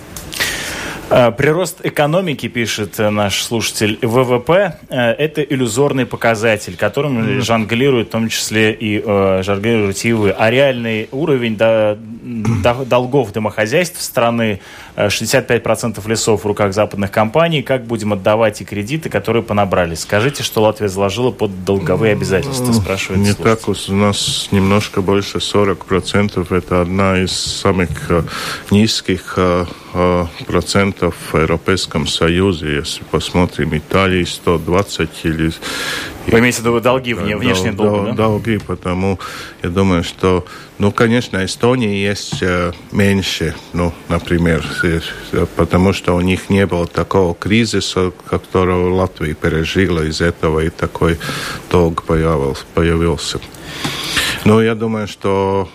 прирост 1.09 1.81
экономики, 1.85 2.49
пишет 2.49 2.99
наш 2.99 3.43
слушатель, 3.43 3.99
ВВП– 4.03 4.79
это 4.89 5.43
иллюзорный 5.43 6.07
показатель, 6.07 6.77
которым 6.77 7.19
mm. 7.19 7.41
жонглируют 7.41 8.09
в 8.09 8.11
том 8.11 8.29
числе 8.29 8.73
и 8.73 9.03
э, 9.05 9.43
жонглируете 9.43 10.09
и 10.09 10.13
вы. 10.13 10.31
А 10.31 10.51
реальный 10.51 11.09
уровень 11.13 11.57
до, 11.57 11.99
до, 12.01 12.85
долгов 12.85 13.33
домохозяйств 13.33 14.01
страны 14.01 14.61
65% 14.97 16.01
э, 16.05 16.11
лесов 16.11 16.45
в 16.45 16.47
руках 16.47 16.73
западных 16.75 17.11
компаний. 17.11 17.63
Как 17.63 17.85
будем 17.85 18.13
отдавать 18.13 18.61
и 18.61 18.65
кредиты, 18.65 19.09
которые 19.09 19.43
понабрали? 19.43 19.95
Скажите, 19.95 20.43
что 20.43 20.63
Латвия 20.63 20.89
заложила 20.89 21.31
под 21.31 21.65
долговые 21.65 22.13
обязательства, 22.13 22.73
спрашивает 22.73 23.21
Не 23.21 23.33
слушатель. 23.33 23.65
так, 23.65 23.69
у 23.69 23.93
нас 23.93 24.49
немножко 24.51 25.03
больше 25.03 25.39
40%. 25.39 26.57
Это 26.57 26.81
одна 26.81 27.19
из 27.19 27.33
самых 27.33 28.11
э, 28.11 28.23
низких 28.71 29.35
э, 29.37 29.67
процентов 30.97 31.15
в 31.33 31.37
Европейском 31.37 32.07
Союзе. 32.07 32.77
Если 32.77 33.03
посмотрим, 33.05 33.77
Италии 33.77 34.25
120 34.25 35.09
или... 35.25 35.53
Вы 36.27 36.39
имеете 36.41 36.63
в 36.63 36.67
виду 36.67 36.81
долги, 36.81 37.15
внешние 37.15 37.73
дол, 37.73 37.87
долги, 37.87 38.11
да? 38.11 38.17
Долги, 38.17 38.59
потому 38.59 39.19
я 39.63 39.71
думаю, 39.71 40.03
что, 40.03 40.45
ну, 40.79 40.91
конечно, 40.91 41.45
Эстонии 41.45 41.97
есть 41.97 42.43
э, 42.43 42.73
меньше, 42.91 43.55
ну, 43.73 43.93
например, 44.09 44.65
э, 44.83 45.01
потому 45.57 45.93
что 45.93 46.17
у 46.17 46.21
них 46.21 46.51
не 46.51 46.67
было 46.67 46.87
такого 46.87 47.35
кризиса, 47.35 48.13
которого 48.29 48.95
Латвия 48.95 49.35
пережила 49.35 50.03
из 50.03 50.21
этого, 50.21 50.61
и 50.61 50.71
такой 50.71 51.19
долг 51.71 52.03
появился. 52.05 53.39
Ну, 54.47 54.61
я 54.61 54.77
думаю, 54.77 55.09
что 55.09 55.69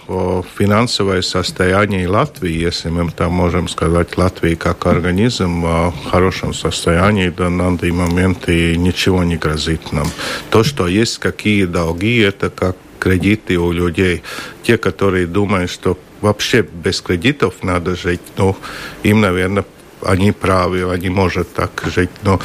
финансовое 0.57 1.21
состояние 1.23 2.07
Латвии, 2.07 2.53
если 2.53 2.87
мы 2.87 3.11
там 3.11 3.33
можем 3.33 3.67
сказать 3.67 4.17
Латвии 4.17 4.55
как 4.55 4.85
организм 4.85 5.63
в 5.63 5.93
хорошем 6.09 6.53
состоянии, 6.53 7.27
до 7.27 7.49
данный 7.49 7.91
момент 7.91 8.47
и 8.47 8.77
ничего 8.77 9.25
не 9.25 9.35
грозит 9.35 9.91
нам. 9.91 10.07
То, 10.51 10.63
что 10.63 10.87
есть 10.87 11.17
какие 11.17 11.65
долги, 11.65 12.19
это 12.19 12.49
как 12.49 12.77
кредиты 12.97 13.57
у 13.57 13.73
людей. 13.73 14.23
Те, 14.63 14.77
которые 14.77 15.27
думают, 15.27 15.69
что 15.69 15.97
вообще 16.21 16.61
без 16.61 17.01
кредитов 17.01 17.55
надо 17.63 17.97
жить, 17.97 18.21
ну, 18.37 18.55
им, 19.03 19.19
наверное, 19.19 19.65
они 20.03 20.31
правы, 20.31 20.91
они 20.91 21.09
могут 21.09 21.53
так 21.53 21.83
жить, 21.85 22.09
но, 22.23 22.39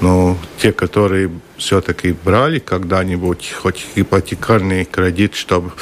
но 0.00 0.36
те, 0.58 0.72
которые 0.72 1.30
все-таки 1.56 2.12
брали 2.12 2.58
когда-нибудь 2.58 3.52
хоть 3.52 3.86
ипотекарный 3.94 4.84
кредит, 4.84 5.34
чтобы 5.34 5.72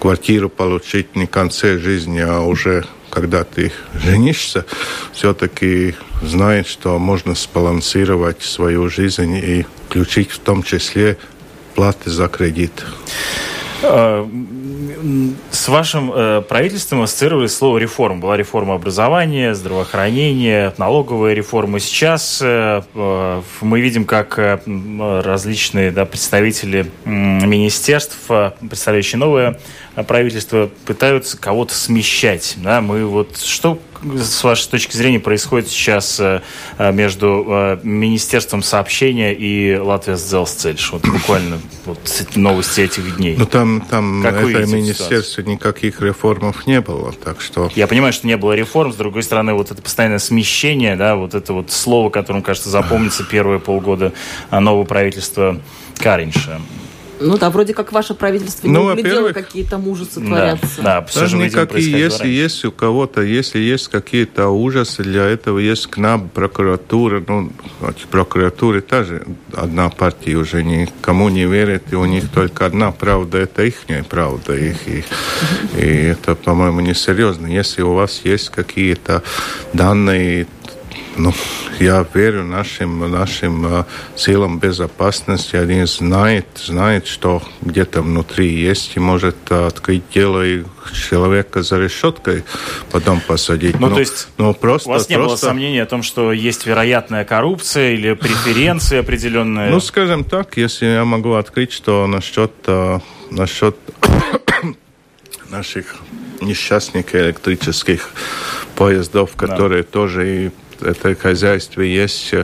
квартиру 0.00 0.48
получить 0.48 1.16
не 1.16 1.26
в 1.26 1.30
конце 1.30 1.78
жизни, 1.78 2.20
а 2.20 2.40
уже 2.40 2.84
когда 3.10 3.44
ты 3.44 3.72
женишься, 3.94 4.64
все-таки 5.12 5.94
знает, 6.22 6.66
что 6.66 6.98
можно 6.98 7.34
сбалансировать 7.34 8.42
свою 8.42 8.88
жизнь 8.88 9.34
и 9.34 9.66
включить 9.88 10.30
в 10.30 10.38
том 10.38 10.62
числе 10.62 11.16
платы 11.74 12.10
за 12.10 12.28
кредит. 12.28 12.84
А, 13.82 14.28
с 15.50 15.68
вашим 15.68 16.12
э, 16.12 16.42
правительством 16.42 17.02
ассоциировали 17.02 17.46
слово 17.46 17.78
реформа. 17.78 18.20
Была 18.20 18.36
реформа 18.36 18.74
образования, 18.74 19.54
здравоохранения, 19.54 20.74
налоговая 20.78 21.34
реформа. 21.34 21.78
Сейчас 21.78 22.40
э, 22.42 22.82
э, 22.94 23.42
мы 23.60 23.80
видим, 23.80 24.04
как 24.04 24.38
различные 24.38 25.90
да, 25.90 26.04
представители 26.04 26.90
министерств, 27.04 28.18
представляющие 28.60 29.18
новое 29.18 29.58
правительство, 30.06 30.70
пытаются 30.84 31.38
кого-то 31.38 31.74
смещать. 31.74 32.54
Да? 32.58 32.80
Мы 32.80 33.04
вот 33.06 33.38
что 33.38 33.78
с 34.02 34.44
вашей 34.44 34.68
точки 34.68 34.96
зрения 34.96 35.20
происходит 35.20 35.68
сейчас 35.68 36.18
э, 36.20 36.42
э, 36.78 36.92
между 36.92 37.44
э, 37.48 37.78
Министерством 37.82 38.62
сообщения 38.62 39.34
и 39.34 39.76
Латвия 39.76 40.16
Сдзелсцельш? 40.16 40.92
Вот 40.92 41.06
буквально 41.06 41.58
вот 41.84 41.98
новости 42.34 42.82
этих 42.82 43.16
дней. 43.16 43.36
Ну 43.38 43.46
там, 43.46 43.80
там 43.80 44.22
как 44.22 44.42
это 44.42 44.66
министерство 44.66 45.42
никаких 45.42 46.00
реформов 46.00 46.66
не 46.66 46.80
было, 46.80 47.12
так 47.12 47.40
что... 47.40 47.70
Я 47.74 47.86
понимаю, 47.86 48.12
что 48.12 48.26
не 48.26 48.36
было 48.36 48.52
реформ, 48.52 48.92
с 48.92 48.96
другой 48.96 49.22
стороны, 49.22 49.54
вот 49.54 49.70
это 49.70 49.82
постоянное 49.82 50.18
смещение, 50.18 50.96
да, 50.96 51.16
вот 51.16 51.34
это 51.34 51.52
вот 51.52 51.70
слово, 51.70 52.10
которым, 52.10 52.42
кажется, 52.42 52.70
запомнится 52.70 53.24
первые 53.24 53.60
полгода 53.60 54.12
нового 54.50 54.84
правительства 54.84 55.60
Каринша. 55.98 56.60
Ну 57.20 57.36
да, 57.38 57.50
вроде 57.50 57.74
как 57.74 57.92
ваше 57.92 58.14
правительство 58.14 58.66
не 58.66 58.72
ну, 58.72 58.84
углядело, 58.84 59.32
какие 59.32 59.64
то 59.64 59.76
ужасы 59.78 60.20
творятся. 60.20 60.82
Да, 60.82 61.04
все 61.04 61.20
Даже 61.20 61.36
никакие, 61.36 61.90
если 61.90 62.28
есть 62.28 62.64
у 62.64 62.72
кого-то, 62.72 63.22
если 63.22 63.58
есть 63.58 63.88
какие-то 63.88 64.48
ужасы, 64.48 65.02
для 65.02 65.24
этого 65.24 65.58
есть 65.58 65.86
к 65.88 65.96
нам 65.96 66.28
прокуратура. 66.28 67.22
Ну, 67.26 67.52
прокуратура 68.10 68.80
тоже 68.80 69.26
одна 69.54 69.88
партия 69.90 70.36
уже 70.36 70.62
никому 70.62 71.28
не 71.28 71.46
верит, 71.46 71.84
и 71.90 71.96
у 71.96 72.04
них 72.04 72.30
только 72.30 72.66
одна 72.66 72.92
правда, 72.92 73.38
это 73.38 73.64
их 73.64 73.76
правда. 74.08 74.54
Их, 74.54 74.86
и, 74.86 75.04
и 75.76 75.86
это, 75.86 76.34
по-моему, 76.34 76.80
несерьезно. 76.80 77.46
Если 77.46 77.82
у 77.82 77.94
вас 77.94 78.20
есть 78.24 78.50
какие-то 78.50 79.22
данные, 79.72 80.46
ну, 81.18 81.34
я 81.80 82.06
верю 82.14 82.44
нашим, 82.44 83.10
нашим 83.10 83.84
силам 84.16 84.58
безопасности. 84.58 85.56
Они 85.56 85.84
знают, 85.84 86.46
знают, 86.56 87.06
что 87.06 87.42
где-то 87.60 88.02
внутри 88.02 88.48
есть, 88.48 88.92
и 88.96 89.00
может 89.00 89.36
открыть 89.50 90.02
дело 90.14 90.44
и 90.46 90.64
человека 90.92 91.62
за 91.62 91.78
решеткой 91.78 92.44
потом 92.90 93.20
посадить. 93.20 93.78
Ну, 93.78 93.88
ну 93.88 93.94
то 93.94 94.00
есть 94.00 94.28
ну, 94.38 94.54
просто, 94.54 94.88
у 94.88 94.92
вас 94.92 95.08
не 95.08 95.16
просто... 95.16 95.28
было 95.28 95.36
сомнений 95.36 95.80
о 95.80 95.86
том, 95.86 96.02
что 96.02 96.32
есть 96.32 96.66
вероятная 96.66 97.24
коррупция 97.24 97.92
или 97.92 98.14
преференции 98.14 98.98
определенные? 98.98 99.70
Ну, 99.70 99.80
скажем 99.80 100.24
так, 100.24 100.56
если 100.56 100.86
я 100.86 101.04
могу 101.04 101.34
открыть, 101.34 101.72
что 101.72 102.06
насчет, 102.06 102.52
uh, 102.64 103.02
насчет 103.30 103.76
наших 105.50 105.96
несчастных 106.40 107.14
электрических 107.14 108.10
поездов, 108.76 109.34
которые 109.36 109.82
да. 109.82 109.88
тоже 109.90 110.46
и 110.46 110.50
это 110.80 111.14
хозяйство 111.14 111.82
есть. 111.82 112.34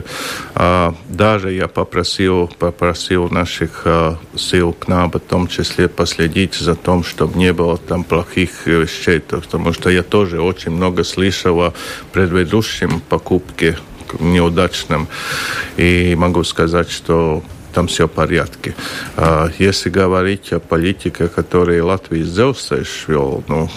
Э, 0.55 0.93
даже 1.09 1.51
я 1.53 1.67
попросил, 1.67 2.47
попросил 2.59 3.29
наших 3.29 3.81
э, 3.85 4.15
сил 4.35 4.75
нам, 4.87 5.11
в 5.11 5.19
том 5.19 5.47
числе 5.47 5.87
последить 5.87 6.55
за 6.55 6.75
тем, 6.75 7.03
чтобы 7.03 7.37
не 7.37 7.53
было 7.53 7.77
там 7.77 8.03
плохих 8.03 8.65
вещей, 8.67 9.19
потому 9.19 9.73
что 9.73 9.89
я 9.89 10.03
тоже 10.03 10.41
очень 10.41 10.71
много 10.71 11.03
слышал 11.03 11.59
о 11.61 11.73
предыдущем 12.11 13.01
покупке 13.01 13.77
неудачном. 14.19 15.07
И 15.77 16.15
могу 16.17 16.43
сказать, 16.43 16.89
что 16.91 17.43
там 17.73 17.87
все 17.87 18.07
в 18.07 18.11
порядке. 18.11 18.73
А 19.17 19.49
если 19.59 19.89
говорить 19.89 20.53
о 20.53 20.59
политике, 20.59 21.27
которую 21.27 21.85
Латвия 21.85 22.23
вел, 23.07 23.43
ну, 23.47 23.69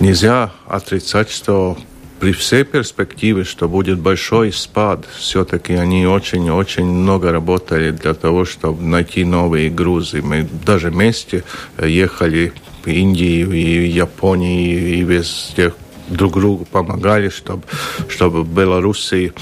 нельзя 0.00 0.50
отрицать, 0.66 1.30
что 1.30 1.78
при 2.20 2.32
всей 2.32 2.64
перспективе, 2.64 3.44
что 3.44 3.66
будет 3.66 3.98
большой 3.98 4.52
спад, 4.52 5.06
все-таки 5.18 5.72
они 5.72 6.06
очень-очень 6.06 6.84
много 6.84 7.32
работали 7.32 7.90
для 7.92 8.12
того, 8.12 8.44
чтобы 8.44 8.82
найти 8.82 9.24
новые 9.24 9.70
грузы. 9.70 10.20
Мы 10.20 10.46
даже 10.66 10.90
вместе 10.90 11.44
ехали 11.82 12.52
в 12.84 12.88
Индию 12.88 13.52
и 13.52 13.88
Японии 13.88 14.98
и 14.98 15.02
везде 15.02 15.72
друг 16.08 16.34
другу 16.34 16.66
помогали, 16.66 17.30
чтобы, 17.30 17.62
чтобы 18.08 18.44
Белоруссии, 18.44 19.32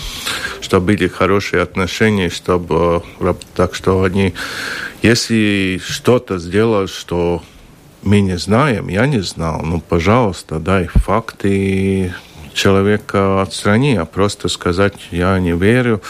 чтобы 0.60 0.86
были 0.86 1.08
хорошие 1.08 1.62
отношения, 1.62 2.28
чтобы 2.28 3.02
так 3.56 3.74
что 3.74 4.04
они, 4.04 4.34
если 5.02 5.80
что-то 5.84 6.38
сделают, 6.38 6.90
что 6.90 7.42
мы 8.02 8.20
не 8.20 8.38
знаем, 8.38 8.88
я 8.88 9.06
не 9.06 9.20
знал, 9.20 9.62
ну, 9.62 9.80
пожалуйста, 9.80 10.60
дай 10.60 10.86
факты, 10.86 12.14
человека 12.54 13.42
отстрани, 13.42 13.96
а 13.96 14.04
просто 14.04 14.48
сказать 14.48 14.94
«я 15.11 15.38
не 15.38 15.52
верю». 15.52 16.00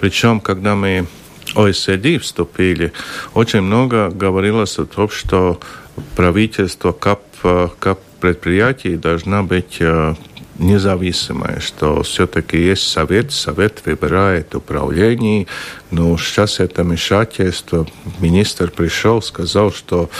Причем, 0.00 0.40
когда 0.40 0.74
мы 0.74 1.06
ОСД 1.54 2.20
вступили, 2.20 2.92
очень 3.34 3.62
много 3.62 4.10
говорилось 4.10 4.78
о 4.78 4.86
том, 4.86 5.08
что 5.08 5.60
правительство 6.16 6.92
КАП, 6.92 7.22
КАП 7.78 7.98
предприятий 8.20 8.96
должна 8.96 9.42
быть 9.42 9.76
э, 9.80 10.14
независимое, 10.58 11.60
что 11.60 12.02
все-таки 12.02 12.58
есть 12.58 12.88
совет, 12.88 13.32
совет 13.32 13.82
выбирает 13.84 14.54
управление, 14.54 15.46
но 15.90 16.16
сейчас 16.18 16.60
это 16.60 16.82
вмешательство. 16.82 17.86
Министр 18.18 18.70
пришел, 18.70 19.22
сказал, 19.22 19.72
что 19.72 20.10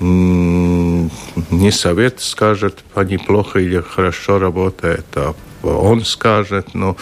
не 0.00 1.70
совет 1.70 2.20
скажет, 2.20 2.84
они 2.94 3.18
плохо 3.18 3.60
или 3.60 3.80
хорошо 3.80 4.38
работает, 4.38 5.06
а 5.14 5.34
он 5.62 6.04
скажет. 6.04 6.74
Но 6.74 6.96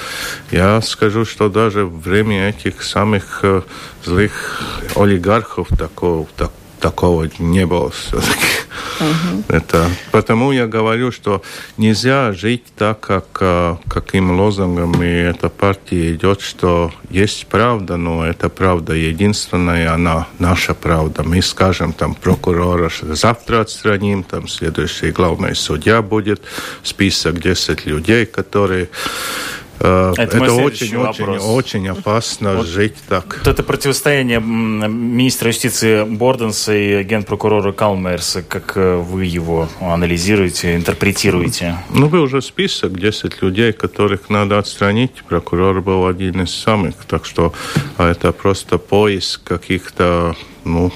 я 0.51 0.81
скажу, 0.83 1.25
что 1.25 1.49
даже 1.49 1.85
время 1.87 2.51
этих 2.51 2.83
самых 2.83 3.41
э, 3.43 3.63
злых 4.05 4.63
олигархов 4.95 5.69
такого, 5.77 6.27
так, 6.37 6.53
такого 6.83 7.29
не 7.39 7.65
было 7.65 7.91
все-таки. 7.91 8.53
Угу. 9.01 9.45
Это, 9.49 9.89
потому 10.11 10.53
я 10.53 10.67
говорю, 10.67 11.13
что 11.13 11.43
нельзя 11.77 12.33
жить 12.33 12.65
так, 12.77 13.01
как 13.01 13.27
а, 13.41 13.79
каким 13.89 14.39
лозунгом 14.39 15.03
и 15.03 15.07
эта 15.07 15.49
партия 15.49 16.13
идет, 16.13 16.41
что 16.41 16.93
есть 17.09 17.47
правда, 17.47 17.97
но 17.97 18.27
эта 18.27 18.49
правда 18.49 18.95
единственная, 18.95 19.95
она 19.95 20.27
наша 20.39 20.75
правда. 20.75 21.23
Мы 21.23 21.41
скажем 21.41 21.93
там 21.93 22.15
прокурора, 22.15 22.89
что 22.89 23.15
завтра 23.15 23.61
отстраним, 23.61 24.25
там 24.25 24.49
следующий 24.49 25.13
главный 25.13 25.55
судья 25.55 26.03
будет, 26.03 26.43
список 26.83 27.41
10 27.41 27.87
людей, 27.87 28.27
которые 28.27 28.89
Э, 28.89 29.62
это, 29.83 30.37
это 30.37 30.53
очень, 30.53 30.97
очень, 30.97 31.27
очень 31.39 31.89
опасно 31.89 32.55
вот 32.55 32.67
жить 32.67 32.95
так. 33.09 33.39
Вот 33.39 33.49
это 33.49 33.63
противостояние 33.63 34.41
министра 34.41 35.49
юстиции 35.49 36.05
Борденса 36.05 36.75
и 36.75 37.03
генпрокурора 37.03 37.73
Калмерса, 37.73 38.43
как 38.43 38.77
э, 38.77 38.97
вы 38.97 39.25
его 39.25 39.69
анализируете, 39.81 40.77
интерпретируете? 40.77 41.79
Ну, 41.91 42.09
вы 42.09 42.21
уже 42.21 42.43
список 42.43 42.99
10 42.99 43.43
людей, 43.43 43.73
которых 43.73 44.31
надо 44.31 44.59
отстранить. 44.59 45.23
Прокурор 45.29 45.81
был 45.81 46.07
один 46.07 46.43
из 46.43 46.55
самых, 46.55 46.95
так 47.07 47.25
что 47.25 47.53
а 47.97 48.11
это 48.11 48.33
просто 48.33 48.79
поиск 48.79 49.43
каких-то 49.43 50.37
ну, 50.65 50.93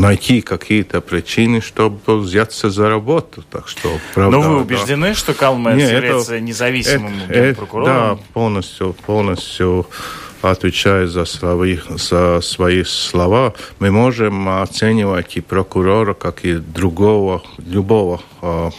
найти 0.00 0.40
какие-то 0.40 1.00
причины, 1.00 1.60
чтобы 1.60 2.20
взяться 2.20 2.70
за 2.70 2.88
работу. 2.88 3.44
Так 3.50 3.68
что, 3.68 3.98
правда, 4.14 4.36
Но 4.36 4.42
вы 4.42 4.60
убеждены, 4.62 5.08
да. 5.08 5.14
что 5.14 5.34
Калмайер 5.34 5.96
является 5.96 6.34
это, 6.34 6.44
независимым 6.44 7.14
это, 7.28 7.58
прокурором? 7.58 7.94
Да, 7.94 8.18
полностью, 8.32 8.94
полностью 9.06 9.86
отвечая 10.42 11.06
за 11.06 11.24
свои, 11.26 11.78
за 11.88 12.40
свои 12.40 12.82
слова, 12.84 13.54
мы 13.78 13.90
можем 13.90 14.48
оценивать 14.48 15.36
и 15.36 15.40
прокурора, 15.40 16.14
как 16.14 16.44
и 16.44 16.54
другого, 16.54 17.42
любого, 17.58 18.22
а, 18.40 18.70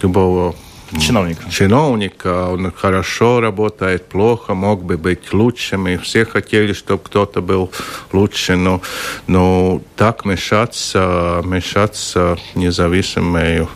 любого 0.00 0.54
чиновника. 0.96 1.50
Чиновника, 1.50 2.48
он 2.48 2.72
хорошо 2.72 3.40
работает, 3.40 4.06
плохо, 4.06 4.54
мог 4.54 4.84
бы 4.84 4.96
быть 4.96 5.32
лучше. 5.32 5.76
Мы 5.76 5.98
все 5.98 6.24
хотели, 6.24 6.72
чтобы 6.72 7.02
кто-то 7.04 7.40
был 7.40 7.70
лучше, 8.12 8.56
но, 8.56 8.80
но 9.26 9.80
так 9.96 10.24
мешаться, 10.24 11.42
мешаться 11.44 12.38
независимой, 12.54 13.66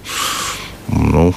ну, 0.88 1.35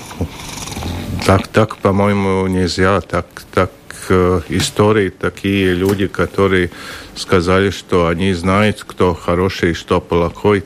так, 1.26 1.48
так, 1.48 1.78
по-моему, 1.78 2.48
нельзя, 2.48 3.02
так, 3.02 3.26
так 3.54 3.72
э, 4.10 4.42
истории 4.50 5.10
такие 5.10 5.74
люди, 5.74 6.08
которые 6.08 6.72
сказали, 7.16 7.70
что 7.70 8.08
они 8.08 8.34
знают, 8.34 8.84
кто 8.86 9.14
хороший, 9.14 9.74
что 9.74 10.02
плохой, 10.02 10.64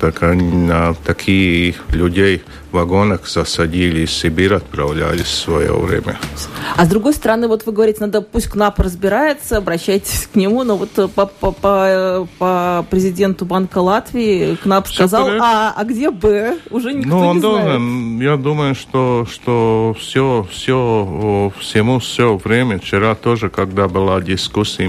Так, 0.00 0.22
они, 0.22 0.70
такие 1.04 1.74
людей 1.90 2.42
вагонах 2.74 3.26
засадили 3.26 4.00
из 4.00 4.10
Сибири, 4.10 4.56
отправлялись 4.56 5.26
в 5.26 5.34
свое 5.34 5.72
время. 5.72 6.18
А 6.76 6.84
с 6.84 6.88
другой 6.88 7.14
стороны, 7.14 7.48
вот 7.48 7.64
вы 7.66 7.72
говорите, 7.72 8.00
надо 8.00 8.20
пусть 8.20 8.48
КНАП 8.48 8.80
разбирается, 8.80 9.56
обращайтесь 9.56 10.28
к 10.32 10.36
нему, 10.36 10.64
но 10.64 10.76
вот 10.76 10.90
по, 11.14 11.26
по, 11.26 11.52
по, 11.52 12.28
по 12.38 12.86
президенту 12.90 13.44
Банка 13.46 13.78
Латвии 13.78 14.56
КНАП 14.56 14.86
все 14.86 14.94
сказал, 14.94 15.28
а, 15.40 15.72
а 15.76 15.84
где 15.84 16.10
Б? 16.10 16.58
Уже 16.70 16.92
никто 16.92 17.10
ну, 17.10 17.26
он 17.28 17.36
не 17.36 17.42
должен, 17.42 18.20
я 18.20 18.36
думаю, 18.36 18.74
что, 18.74 19.26
что 19.30 19.96
все, 19.98 20.46
все, 20.50 21.52
всему 21.58 22.00
все 22.00 22.36
время, 22.36 22.78
вчера 22.78 23.14
тоже, 23.14 23.48
когда 23.48 23.88
была 23.88 24.20
дискуссия 24.20 24.84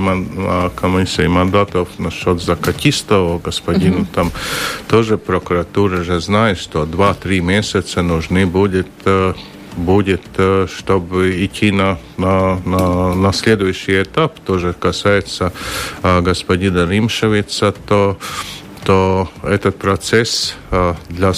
комиссии 0.76 1.28
мандатов 1.28 1.88
насчет 2.00 2.42
Закатистова, 2.42 3.40
господина, 3.40 4.00
угу. 4.00 4.08
там 4.14 4.32
тоже 4.88 5.18
прокуратура 5.18 6.04
же 6.04 6.20
знает, 6.20 6.58
что 6.58 6.84
2-3 6.84 7.40
месяца 7.42 7.75
месяца 7.76 8.02
нужны 8.02 8.46
будет 8.46 8.88
э, 9.06 9.34
будет, 9.76 10.22
э, 10.38 10.68
чтобы 10.74 11.46
идти 11.46 11.72
на, 11.72 11.98
на, 12.18 12.62
на, 12.66 13.14
на 13.14 13.34
следующий 13.34 14.04
этап, 14.04 14.40
тоже 14.40 14.74
касается 14.74 15.52
а, 16.02 16.22
господина 16.22 16.90
Римшевица, 16.90 17.74
то, 17.86 18.18
то 18.86 19.30
этот 19.44 19.78
процесс 19.78 20.56
для, 21.10 21.34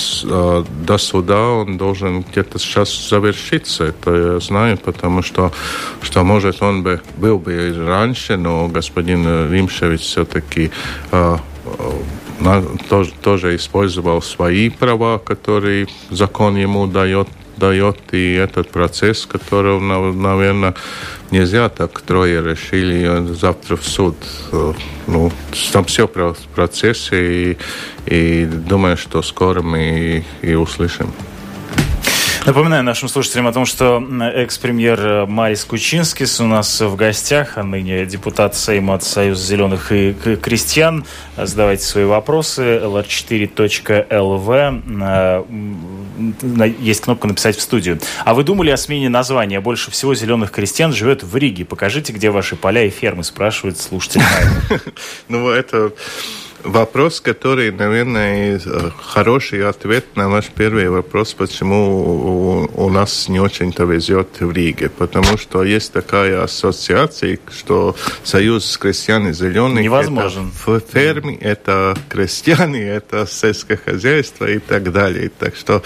до 0.85 0.97
суда 0.99 1.41
он 1.41 1.77
должен 1.77 2.21
где-то 2.21 2.59
сейчас 2.59 3.09
завершиться. 3.09 3.85
Это 3.85 4.33
я 4.33 4.39
знаю, 4.39 4.77
потому 4.77 5.23
что, 5.23 5.51
что 6.03 6.23
может, 6.23 6.61
он 6.61 6.83
бы 6.83 7.01
был 7.17 7.39
бы 7.39 7.73
раньше, 7.87 8.37
но 8.37 8.67
господин 8.67 9.51
Римшевиц 9.51 10.01
все-таки 10.01 10.69
тоже, 12.89 13.11
тоже 13.21 13.55
использовал 13.55 14.21
свои 14.21 14.69
права, 14.69 15.17
которые 15.17 15.87
закон 16.09 16.55
ему 16.55 16.87
дает, 16.87 17.27
дает 17.57 17.97
и 18.11 18.33
этот 18.33 18.69
процесс, 18.69 19.25
который, 19.25 19.79
наверное, 19.79 20.75
нельзя 21.31 21.69
так 21.69 22.01
трое 22.01 22.41
решили 22.41 23.33
завтра 23.33 23.75
в 23.75 23.83
суд. 23.83 24.15
Ну, 25.07 25.31
там 25.71 25.85
все 25.85 26.07
в 26.07 26.35
процессе, 26.55 27.51
и, 27.51 27.57
и 28.05 28.45
думаю, 28.45 28.97
что 28.97 29.21
скоро 29.21 29.61
мы 29.61 30.25
и, 30.41 30.47
и 30.51 30.55
услышим. 30.55 31.11
Напоминаю 32.47 32.81
нашим 32.81 33.07
слушателям 33.09 33.45
о 33.47 33.51
том, 33.51 33.65
что 33.65 34.01
экс-премьер 34.33 35.05
э, 35.05 35.25
Марис 35.25 35.65
Кучинскис 35.65 36.39
у 36.39 36.45
нас 36.45 36.79
в 36.79 36.95
гостях, 36.95 37.57
а 37.57 37.63
ныне 37.63 38.05
депутат 38.05 38.55
Сейма 38.55 38.93
от 38.93 39.03
Союза 39.03 39.45
зеленых 39.45 39.91
и 39.91 40.13
крестьян. 40.13 41.03
Задавайте 41.35 41.83
свои 41.83 42.05
вопросы. 42.05 42.61
lr4.lv. 42.61 45.03
Э, 45.03 45.43
есть 46.79 47.01
кнопка 47.01 47.27
«Написать 47.27 47.57
в 47.57 47.61
студию». 47.61 47.99
А 48.23 48.33
вы 48.33 48.45
думали 48.45 48.69
о 48.69 48.77
смене 48.77 49.09
названия? 49.09 49.59
Больше 49.59 49.91
всего 49.91 50.15
зеленых 50.15 50.51
крестьян 50.51 50.93
живет 50.93 51.23
в 51.23 51.35
Риге. 51.35 51.65
Покажите, 51.65 52.13
где 52.13 52.29
ваши 52.29 52.55
поля 52.55 52.85
и 52.85 52.89
фермы, 52.89 53.25
спрашивает 53.25 53.77
слушатель. 53.77 54.21
Ну, 55.27 55.49
это 55.49 55.91
вопрос, 56.67 57.21
который, 57.21 57.71
наверное, 57.71 58.59
хороший 59.01 59.67
ответ 59.67 60.15
на 60.15 60.29
ваш 60.29 60.47
первый 60.47 60.89
вопрос, 60.89 61.33
почему 61.33 62.69
у, 62.73 62.89
нас 62.89 63.29
не 63.29 63.39
очень-то 63.39 63.83
везет 63.85 64.39
в 64.39 64.51
Риге. 64.51 64.89
Потому 64.89 65.37
что 65.37 65.63
есть 65.63 65.93
такая 65.93 66.43
ассоциация, 66.43 67.39
что 67.51 67.95
Союз 68.23 68.77
крестьян 68.77 69.27
и 69.29 69.33
зеленых 69.33 69.83
Невозможен. 69.83 70.51
это 70.65 70.71
в 70.71 70.81
ферме, 70.91 71.35
это 71.37 71.97
крестьяне, 72.09 72.81
это 72.81 73.25
сельское 73.27 73.77
хозяйство 73.77 74.45
и 74.45 74.59
так 74.59 74.91
далее. 74.91 75.31
Так 75.37 75.55
что, 75.55 75.81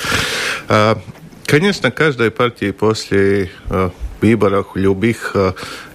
а, 0.68 1.00
конечно, 1.46 1.92
каждой 1.92 2.32
партии 2.32 2.72
после 2.72 3.50
а, 3.70 3.92
выборах 4.22 4.76
любых 4.76 5.36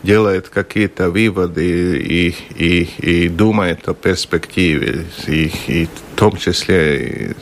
делает 0.02 0.48
какие-то 0.48 1.10
выводы 1.10 1.98
и, 1.98 2.34
и, 2.56 2.82
и 2.98 3.28
думает 3.28 3.88
о 3.88 3.94
перспективе, 3.94 5.06
и, 5.26 5.52
и 5.66 5.86
в 5.86 6.18
том 6.18 6.36
числе 6.36 7.34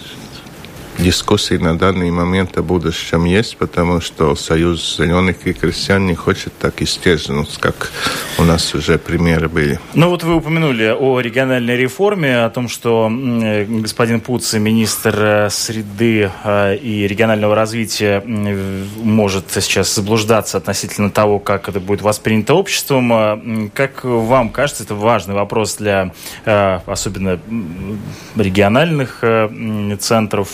дискуссии 0.99 1.55
на 1.55 1.77
данный 1.79 2.11
момент 2.11 2.57
о 2.57 2.63
будущем 2.63 3.25
есть, 3.25 3.57
потому 3.57 4.01
что 4.01 4.35
Союз 4.37 4.97
зеленых 4.97 5.47
и 5.47 5.53
крестьян 5.53 6.07
не 6.07 6.15
хочет 6.15 6.53
так 6.59 6.81
исчезнуть, 6.83 7.57
как 7.59 7.91
у 8.39 8.43
нас 8.43 8.75
уже 8.75 8.99
примеры 8.99 9.49
были. 9.49 9.79
Ну 9.95 10.09
вот 10.09 10.23
вы 10.23 10.37
упомянули 10.37 10.95
о 10.99 11.21
региональной 11.21 11.77
реформе, 11.77 12.45
о 12.45 12.51
том, 12.51 12.69
что 12.69 13.11
господин 13.11 14.21
Пуц, 14.21 14.55
министр 14.55 15.15
э, 15.19 15.51
среды 15.51 16.31
э, 16.45 16.77
и 16.77 17.07
регионального 17.07 17.55
развития, 17.55 18.23
может 18.25 19.51
сейчас 19.51 19.95
заблуждаться 19.95 20.59
относительно 20.59 21.11
того, 21.11 21.39
как 21.39 21.69
это 21.69 21.81
будет 21.81 22.03
воспринято 22.03 22.55
обществом. 22.55 23.13
Э, 23.13 23.69
как 23.75 24.05
вам 24.05 24.51
кажется, 24.51 24.85
это 24.85 24.95
важный 24.95 25.35
вопрос 25.35 25.77
для 25.77 26.13
особенно 26.45 27.41
региональных 28.37 29.23
центров, 29.99 30.49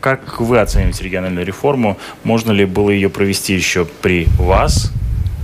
как 0.00 0.40
вы 0.40 0.60
оцениваете 0.60 1.04
региональную 1.04 1.46
реформу? 1.46 1.98
Можно 2.22 2.52
ли 2.52 2.64
было 2.64 2.90
ее 2.90 3.08
провести 3.08 3.54
еще 3.54 3.84
при 3.84 4.26
вас? 4.38 4.92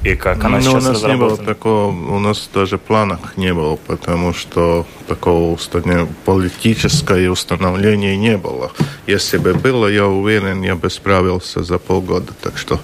И 0.02 0.16
как 0.16 0.42
она 0.44 0.56
ну, 0.56 0.62
сейчас 0.62 0.84
у 0.86 0.92
нас 0.92 1.02
не 1.02 1.16
было 1.16 1.36
такого, 1.36 1.88
у 1.88 2.18
нас 2.18 2.48
даже 2.54 2.78
планах 2.78 3.36
не 3.36 3.52
было, 3.52 3.76
потому 3.76 4.32
что 4.32 4.86
такого 5.06 5.58
политического 6.24 7.30
установления 7.30 8.16
не 8.16 8.38
было. 8.38 8.72
Если 9.06 9.36
бы 9.36 9.52
было, 9.52 9.88
я 9.88 10.06
уверен, 10.06 10.62
я 10.62 10.74
бы 10.74 10.88
справился 10.88 11.62
за 11.62 11.78
полгода. 11.78 12.32
Так 12.40 12.56
что 12.56 12.80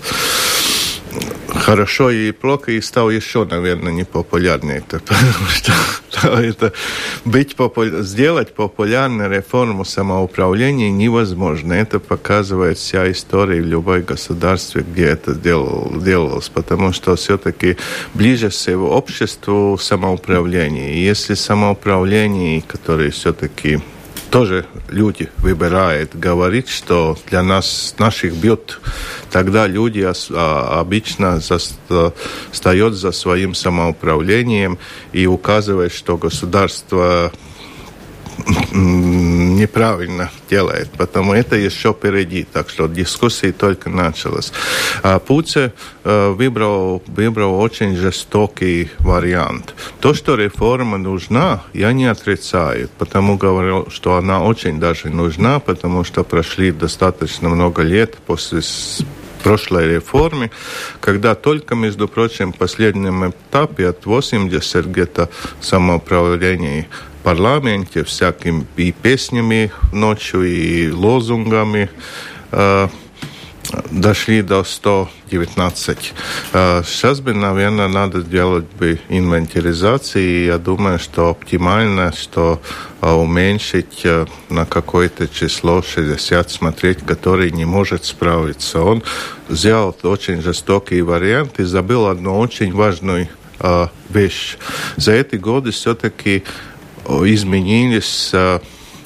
хорошо 1.56 2.10
и 2.10 2.32
плохо, 2.32 2.72
и 2.72 2.80
стал 2.80 3.10
еще, 3.10 3.44
наверное, 3.44 3.92
непопулярнее. 3.92 4.82
Потому 4.88 5.48
что 5.48 5.72
это 6.40 6.72
быть 7.24 7.56
попу... 7.56 7.84
сделать 8.02 8.54
популярную 8.54 9.30
реформу 9.30 9.84
самоуправления 9.84 10.90
невозможно. 10.90 11.72
Это 11.72 12.00
показывает 12.00 12.78
вся 12.78 13.10
история 13.10 13.60
в 13.60 13.66
любой 13.66 14.02
государстве, 14.02 14.84
где 14.88 15.06
это 15.06 15.34
делал, 15.34 15.92
делалось. 16.00 16.48
Потому 16.48 16.92
что 16.92 17.16
все-таки 17.16 17.76
ближе 18.14 18.48
всего 18.48 18.90
обществу 18.96 19.78
самоуправление. 19.80 20.94
И 20.94 21.00
если 21.00 21.34
самоуправление, 21.34 22.62
которое 22.62 23.10
все-таки 23.10 23.80
тоже 24.30 24.66
люди 24.88 25.30
выбирают, 25.38 26.14
говорит, 26.14 26.68
что 26.68 27.18
для 27.28 27.42
нас, 27.42 27.94
наших 27.98 28.34
бьет, 28.34 28.80
тогда 29.30 29.66
люди 29.66 30.06
а, 30.30 30.80
обычно 30.80 31.40
встают 32.50 32.94
за 32.94 33.12
своим 33.12 33.54
самоуправлением 33.54 34.78
и 35.12 35.26
указывают, 35.26 35.92
что 35.92 36.16
государство 36.16 37.32
неправильно 38.72 40.30
делает, 40.50 40.90
потому 40.90 41.32
это 41.32 41.56
еще 41.56 41.92
впереди, 41.92 42.44
так 42.44 42.68
что 42.68 42.86
дискуссия 42.86 43.52
только 43.52 43.90
началась. 43.90 44.52
А 45.02 45.18
Пуце 45.18 45.72
э, 46.04 46.28
выбрал, 46.30 47.02
выбрал 47.06 47.58
очень 47.60 47.96
жестокий 47.96 48.90
вариант. 48.98 49.74
То, 50.00 50.14
что 50.14 50.34
реформа 50.34 50.98
нужна, 50.98 51.62
я 51.72 51.92
не 51.92 52.06
отрицаю, 52.06 52.88
потому 52.98 53.36
говорю, 53.36 53.88
что 53.90 54.16
она 54.16 54.42
очень 54.42 54.78
даже 54.78 55.08
нужна, 55.08 55.58
потому 55.58 56.04
что 56.04 56.24
прошли 56.24 56.72
достаточно 56.72 57.48
много 57.48 57.82
лет 57.82 58.16
после 58.26 58.62
прошлой 59.46 59.86
реформе, 59.86 60.50
когда 61.00 61.36
только, 61.36 61.76
между 61.76 62.08
прочим, 62.08 62.52
в 62.52 62.56
последнем 62.56 63.30
этапе 63.30 63.86
от 63.86 64.04
80 64.04 64.86
где-то 64.86 65.28
самоуправления 65.60 66.88
парламенте 67.26 68.04
всякими 68.04 68.64
и 68.76 68.92
песнями 68.92 69.72
ночью, 69.92 70.44
и 70.44 70.88
лозунгами 70.92 71.90
э, 72.52 72.88
дошли 73.90 74.42
до 74.42 74.62
119. 74.62 76.14
Э, 76.52 76.82
сейчас 76.86 77.18
бы, 77.18 77.34
наверное, 77.34 77.88
надо 77.88 78.22
делать 78.22 78.66
бы 78.78 79.00
инвентаризацию, 79.08 80.22
и 80.22 80.46
я 80.46 80.58
думаю, 80.58 81.00
что 81.00 81.30
оптимально, 81.30 82.12
что 82.12 82.60
э, 83.02 83.10
уменьшить 83.10 84.02
э, 84.04 84.26
на 84.48 84.64
какое-то 84.64 85.26
число 85.26 85.82
60, 85.82 86.48
смотреть, 86.48 86.98
который 87.04 87.50
не 87.50 87.64
может 87.64 88.04
справиться. 88.04 88.82
Он 88.82 89.02
сделал 89.48 89.96
очень 90.04 90.42
жестокий 90.42 91.02
вариант 91.02 91.58
и 91.58 91.64
забыл 91.64 92.06
одну 92.06 92.38
очень 92.38 92.72
важную 92.72 93.26
э, 93.58 93.88
вещь. 94.10 94.58
За 94.96 95.10
эти 95.10 95.34
годы 95.34 95.72
все-таки 95.72 96.44
изменились 97.08 98.32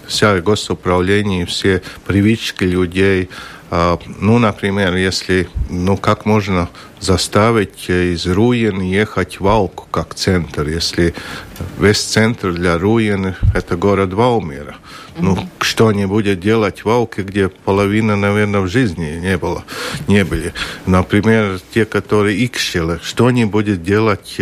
вся 0.06 0.40
госуправление, 0.40 1.46
все 1.46 1.82
привычки 2.06 2.64
людей. 2.64 3.28
Ну, 3.70 4.38
например, 4.38 4.96
если, 4.96 5.48
ну, 5.68 5.96
как 5.96 6.26
можно 6.26 6.68
заставить 6.98 7.88
из 7.88 8.26
Руин 8.26 8.80
ехать 8.80 9.38
в 9.38 9.46
Алку 9.46 9.86
как 9.92 10.14
центр, 10.14 10.68
если 10.68 11.14
весь 11.78 12.00
центр 12.00 12.52
для 12.52 12.78
Руин– 12.78 13.36
это 13.54 13.76
город 13.76 14.12
Валмира. 14.12 14.76
Ну, 15.18 15.48
что 15.60 15.86
они 15.86 16.06
будут 16.06 16.40
делать 16.40 16.84
в 16.84 16.88
Алке, 16.88 17.22
где 17.22 17.48
половина, 17.48 18.16
наверное, 18.16 18.60
в 18.60 18.68
жизни 18.68 19.20
не 19.20 19.38
было, 19.38 19.64
не 20.08 20.24
были. 20.24 20.52
Например, 20.86 21.60
те, 21.72 21.84
которые 21.84 22.44
Икщелы, 22.44 22.98
что 23.04 23.26
они 23.26 23.44
будут 23.44 23.84
делать 23.84 24.40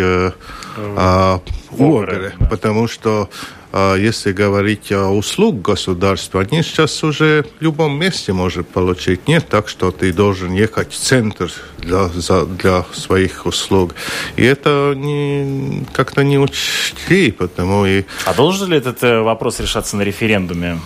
э, 0.78 1.38
в 1.70 1.82
Огре, 1.82 2.32
да. 2.38 2.46
потому 2.46 2.88
что 2.88 3.28
а 3.70 3.96
если 3.96 4.32
говорить 4.32 4.90
о 4.92 5.10
услуг 5.10 5.60
государства, 5.60 6.40
они 6.40 6.62
сейчас 6.62 7.04
уже 7.04 7.44
в 7.60 7.62
любом 7.62 7.98
месте 7.98 8.32
может 8.32 8.66
получить. 8.66 9.28
Нет 9.28 9.46
так, 9.48 9.68
что 9.68 9.90
ты 9.90 10.12
должен 10.12 10.54
ехать 10.54 10.92
в 10.92 10.96
центр 10.96 11.52
для, 11.76 12.08
за, 12.08 12.46
для 12.46 12.84
своих 12.92 13.44
услуг. 13.44 13.94
И 14.36 14.42
это 14.42 14.94
не, 14.96 15.84
как-то 15.92 16.24
не 16.24 16.38
учли, 16.38 17.30
потому 17.30 17.84
и... 17.84 18.04
А 18.24 18.32
должен 18.32 18.70
ли 18.70 18.78
этот 18.78 19.02
э, 19.02 19.20
вопрос 19.20 19.60
решаться 19.60 19.96
на 19.96 20.02
референдуме? 20.02 20.80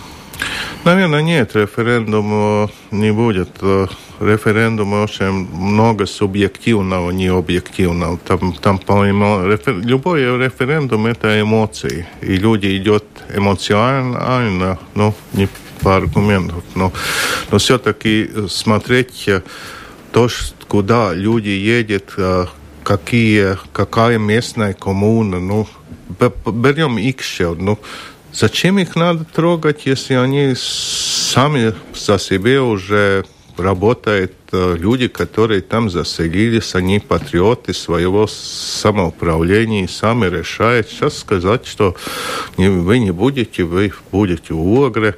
Наверное, 0.85 1.23
нет, 1.23 1.55
референдума 1.55 2.69
не 2.91 3.13
будет. 3.13 3.51
Э, 4.23 4.33
референдума 4.33 5.03
очень 5.03 5.49
много 5.53 6.07
субъективного, 6.07 7.11
не 7.11 7.29
объективного. 7.29 8.19
Там, 8.19 8.53
там 8.55 8.79
по-моему, 8.79 9.47
рефер... 9.47 9.79
любой 9.79 10.23
референдум– 10.23 11.07
это 11.07 11.41
эмоции. 11.41 12.07
И 12.21 12.37
люди 12.37 12.79
идут 12.79 13.05
эмоционально, 13.35 14.79
ну, 14.95 15.15
не 15.33 15.49
по 15.81 15.97
аргументам. 15.97 16.63
Но, 16.75 16.93
но 17.51 17.59
все-таки 17.59 18.31
смотреть 18.49 19.29
то, 20.13 20.29
куда 20.69 21.13
люди 21.15 21.49
едут, 21.49 22.15
э, 22.17 22.47
какие, 22.85 23.57
какая 23.73 24.19
местная 24.19 24.75
коммуна, 24.75 25.41
ну, 25.41 25.69
берем 26.47 26.99
Икшев, 26.99 27.59
ну, 27.59 27.79
Зачем 28.35 28.79
их 28.79 28.97
надо 28.97 29.27
трогать, 29.27 29.85
если 29.85 30.15
они 30.15 30.55
сами 30.57 31.75
за 31.95 32.19
себе 32.19 32.63
уже 32.63 33.27
работают 33.57 34.33
э, 34.53 34.77
люди, 34.79 35.09
которые 35.09 35.61
там 35.61 35.91
заселились, 35.91 36.75
они 36.75 37.01
патриоты 37.01 37.75
своего 37.75 38.27
самоуправления 38.27 39.87
сами 39.89 40.27
решают. 40.27 40.89
Сейчас 40.89 41.19
сказать, 41.19 41.67
что 41.67 41.95
вы 42.57 42.99
не 42.99 43.11
будете, 43.11 43.65
вы 43.65 43.93
будете 44.11 44.55
в 44.55 44.85
Огре. 44.85 45.17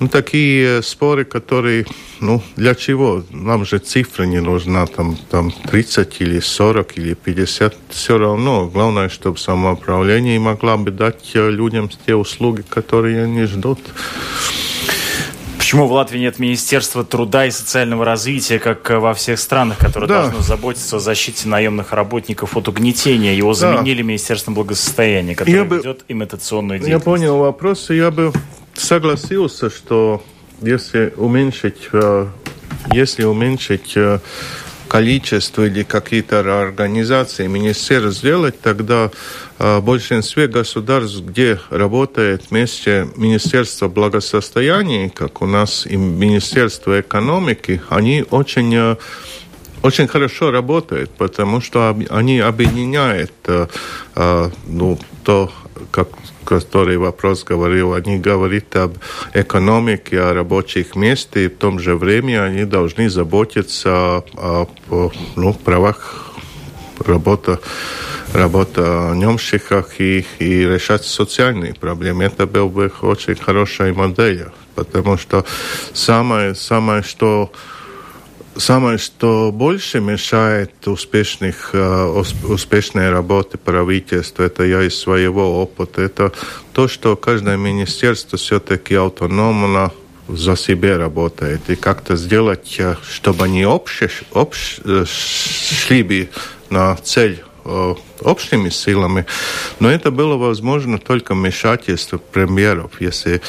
Ну, 0.00 0.08
такие 0.08 0.82
споры, 0.82 1.24
которые, 1.24 1.86
ну, 2.20 2.42
для 2.56 2.74
чего? 2.74 3.22
Нам 3.30 3.64
же 3.64 3.78
цифра 3.78 4.24
не 4.24 4.40
нужна, 4.40 4.86
там, 4.86 5.16
там 5.30 5.52
30 5.52 6.20
или 6.20 6.40
40 6.40 6.98
или 6.98 7.14
50, 7.14 7.76
все 7.90 8.18
равно. 8.18 8.66
Главное, 8.66 9.08
чтобы 9.08 9.38
самоуправление 9.38 10.38
могла 10.40 10.76
бы 10.76 10.90
дать 10.90 11.30
э, 11.34 11.50
людям 11.50 11.88
те 12.06 12.14
услуги, 12.16 12.62
которые 12.68 13.24
они 13.24 13.44
ждут. 13.44 13.78
Почему 15.74 15.88
в 15.88 15.92
Латвии 15.92 16.20
нет 16.20 16.38
Министерства 16.38 17.02
труда 17.02 17.46
и 17.46 17.50
социального 17.50 18.04
развития, 18.04 18.60
как 18.60 18.88
э, 18.92 18.98
во 19.00 19.12
всех 19.12 19.40
странах, 19.40 19.78
которое 19.78 20.06
да. 20.06 20.22
должно 20.22 20.40
заботиться 20.40 20.98
о 20.98 20.98
защите 21.00 21.48
наемных 21.48 21.92
работников 21.92 22.56
от 22.56 22.68
угнетения? 22.68 23.36
Его 23.36 23.54
заменили 23.54 24.02
да. 24.02 24.06
Министерством 24.06 24.54
благосостояния, 24.54 25.34
которое 25.34 25.56
я 25.56 25.64
ведет 25.64 25.98
бы, 25.98 26.04
имитационную 26.06 26.78
деятельность. 26.78 27.04
Я 27.04 27.04
понял 27.04 27.38
вопрос, 27.38 27.90
и 27.90 27.96
я 27.96 28.12
бы 28.12 28.32
согласился, 28.74 29.68
что 29.68 30.22
если 30.60 31.12
уменьшить, 31.16 31.88
э, 31.92 32.28
если 32.92 33.24
уменьшить 33.24 33.96
э, 33.96 34.20
количество 34.88 35.66
или 35.66 35.82
какие-то 35.82 36.40
организации, 36.40 37.46
министерств 37.46 38.20
сделать, 38.20 38.60
тогда 38.60 39.10
э, 39.58 39.78
в 39.78 39.84
большинстве 39.84 40.46
государств, 40.48 41.20
где 41.20 41.58
работает 41.70 42.50
вместе 42.50 43.08
Министерство 43.16 43.88
благосостояния, 43.88 45.10
как 45.10 45.42
у 45.42 45.46
нас 45.46 45.86
и 45.86 45.96
Министерство 45.96 47.00
экономики, 47.00 47.82
они 47.88 48.24
очень 48.30 48.96
очень 49.84 50.08
хорошо 50.08 50.50
работают, 50.50 51.10
потому 51.10 51.60
что 51.60 51.94
они 52.08 52.40
объединяют 52.40 53.32
ну, 54.66 54.98
то, 55.22 55.52
как 55.90 56.08
который 56.44 56.96
вопрос 56.98 57.44
говорил, 57.44 57.94
они 57.94 58.18
говорят 58.18 58.76
об 58.76 58.96
экономике, 59.32 60.20
о 60.20 60.34
рабочих 60.34 60.94
местах, 60.94 61.42
и 61.42 61.48
в 61.48 61.56
том 61.56 61.78
же 61.78 61.96
время 61.96 62.44
они 62.44 62.64
должны 62.64 63.08
заботиться 63.08 63.90
о, 63.92 64.68
о 64.90 65.10
ну, 65.36 65.54
правах 65.54 66.34
работа, 67.06 67.60
работа 68.32 69.12
немщиках 69.14 70.00
и, 70.00 70.26
и 70.38 70.64
решать 70.64 71.04
социальные 71.04 71.74
проблемы. 71.74 72.24
Это 72.24 72.46
был 72.46 72.68
бы 72.68 72.92
очень 73.02 73.36
хорошая 73.36 73.92
модель, 73.94 74.46
потому 74.74 75.16
что 75.16 75.44
самое, 75.92 76.54
самое 76.54 77.02
что 77.02 77.50
Самое, 78.56 78.98
что 78.98 79.50
больше 79.52 80.00
мешает 80.00 80.86
успешных, 80.86 81.70
э, 81.72 82.22
успешной 82.44 83.10
работе 83.10 83.58
правительства, 83.58 84.44
это 84.44 84.62
я 84.62 84.82
из 84.82 84.96
своего 84.96 85.60
опыта, 85.60 86.02
это 86.02 86.32
то, 86.72 86.86
что 86.86 87.16
каждое 87.16 87.56
министерство 87.56 88.38
все-таки 88.38 88.94
автономно 88.94 89.90
за 90.28 90.56
себя 90.56 90.98
работает. 90.98 91.68
И 91.68 91.74
как-то 91.74 92.14
сделать, 92.14 92.76
э, 92.78 92.96
чтобы 93.10 93.44
они 93.44 93.64
обще, 93.64 94.08
общ, 94.32 94.78
э, 94.84 95.04
шли 95.06 96.02
бы 96.04 96.28
на 96.70 96.96
цель 96.96 97.42
общими 98.24 98.70
силами, 98.70 99.26
но 99.80 99.90
это 99.90 100.10
было 100.10 100.36
возможно 100.36 100.98
только 100.98 101.34
вмешательство 101.34 102.18
премьеров. 102.18 103.00
Если 103.00 103.40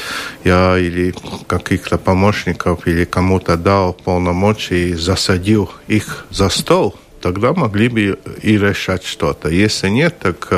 я 0.44 0.78
или 0.78 1.14
каких-то 1.46 1.98
помощников 1.98 2.86
или 2.86 3.04
кому-то 3.04 3.56
дал 3.56 3.92
полномочия 3.92 4.90
и 4.90 4.94
засадил 4.94 5.70
их 5.88 6.26
за 6.30 6.48
стол, 6.48 6.94
тогда 7.20 7.52
могли 7.52 7.88
бы 7.88 8.18
и 8.42 8.58
решать 8.58 9.04
что-то. 9.04 9.48
Если 9.48 9.88
нет, 9.88 10.18
так 10.18 10.52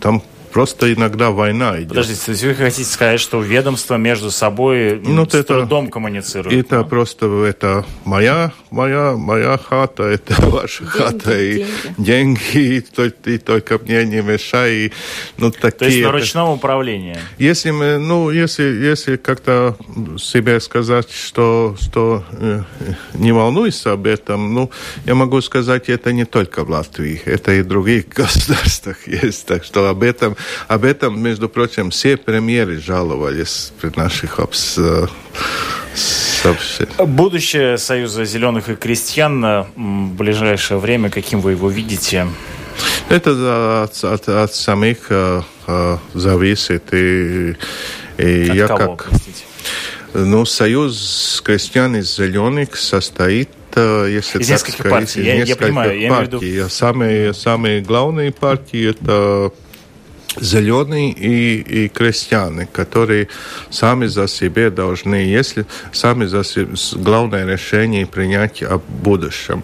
там 0.00 0.22
Просто 0.52 0.92
иногда 0.92 1.30
война 1.30 1.78
идет. 1.78 1.88
Подождите, 1.88 2.34
то 2.34 2.46
вы 2.46 2.54
хотите 2.54 2.84
сказать, 2.84 3.20
что 3.20 3.40
ведомства 3.40 3.96
между 3.96 4.30
собой 4.30 5.00
ну, 5.02 5.24
с 5.24 5.34
это, 5.34 5.60
трудом 5.60 5.88
коммуницируют? 5.88 6.54
Это 6.54 6.78
да? 6.78 6.84
просто 6.84 7.26
это 7.44 7.86
моя, 8.04 8.52
моя, 8.70 9.14
моя 9.16 9.56
хата, 9.56 10.02
это 10.02 10.34
ваша 10.46 10.84
деньги, 10.84 10.90
хата, 10.90 11.40
и 11.40 11.54
деньги, 11.96 12.44
деньги 12.52 13.22
и, 13.26 13.34
и 13.34 13.38
только 13.38 13.78
мне 13.78 14.04
не 14.04 14.20
мешай. 14.20 14.72
И, 14.72 14.92
ну, 15.38 15.50
такие, 15.50 15.70
то 15.70 15.84
есть 15.86 16.02
на 16.02 16.12
ручном 16.12 16.50
управлении? 16.50 17.16
Если 17.38 17.70
мы, 17.70 17.96
ну, 17.96 18.30
если, 18.30 18.64
если 18.64 19.16
как-то 19.16 19.76
себе 20.18 20.60
сказать, 20.60 21.10
что, 21.10 21.76
что 21.80 22.24
э, 22.32 22.62
не 23.14 23.32
волнуйся 23.32 23.92
об 23.92 24.06
этом, 24.06 24.52
ну, 24.52 24.70
я 25.06 25.14
могу 25.14 25.40
сказать, 25.40 25.88
это 25.88 26.12
не 26.12 26.26
только 26.26 26.64
в 26.64 26.70
Латвии, 26.70 27.22
это 27.24 27.52
и 27.52 27.62
в 27.62 27.68
других 27.68 28.08
государствах 28.14 29.08
есть, 29.08 29.46
так 29.46 29.64
что 29.64 29.88
об 29.88 30.02
этом 30.02 30.36
об 30.68 30.84
этом, 30.84 31.20
между 31.20 31.48
прочим, 31.48 31.90
все 31.90 32.16
премьеры 32.16 32.80
жаловались 32.80 33.72
при 33.80 33.90
наших 33.96 34.40
обс... 34.40 34.78
Будущее 36.98 37.78
Союза 37.78 38.24
зеленых 38.24 38.68
и 38.68 38.74
крестьян 38.74 39.66
в 39.76 40.14
ближайшее 40.14 40.78
время, 40.78 41.10
каким 41.10 41.40
вы 41.40 41.52
его 41.52 41.68
видите? 41.68 42.26
Это 43.08 43.84
от, 43.84 44.04
от, 44.04 44.28
от 44.28 44.54
самих 44.54 45.06
э, 45.10 45.42
э, 45.66 45.98
зависит. 46.14 46.92
И, 46.92 47.56
и 48.18 48.48
от 48.48 48.56
я 48.56 48.66
кого, 48.68 48.96
как... 48.96 49.10
Простите? 49.10 49.44
Ну, 50.14 50.44
Союз 50.44 51.42
крестьян 51.44 51.96
и 51.96 52.02
зеленых 52.02 52.76
состоит 52.76 53.50
э, 53.74 54.08
если 54.10 54.40
из 54.40 54.46
так 54.46 54.56
нескольких 54.56 54.80
сказать, 54.80 54.92
партий. 54.92 55.20
Из 55.20 55.26
я, 55.26 55.36
нескольких 55.36 55.60
я 55.60 55.66
понимаю, 55.66 56.08
партий. 56.10 56.46
Я 56.48 56.62
виду... 56.62 56.68
самые, 56.68 57.34
самые 57.34 57.80
главные 57.80 58.32
партии 58.32 58.90
это 58.90 59.52
зеленые 60.40 61.12
и, 61.12 61.84
и 61.84 61.88
крестьяне, 61.88 62.66
которые 62.66 63.28
сами 63.70 64.06
за 64.06 64.28
себя 64.28 64.70
должны, 64.70 65.14
если 65.14 65.66
сами 65.92 66.26
за 66.26 66.44
себя, 66.44 66.68
главное 66.94 67.46
решение 67.46 68.06
принять 68.06 68.62
о 68.62 68.78
будущем. 68.78 69.62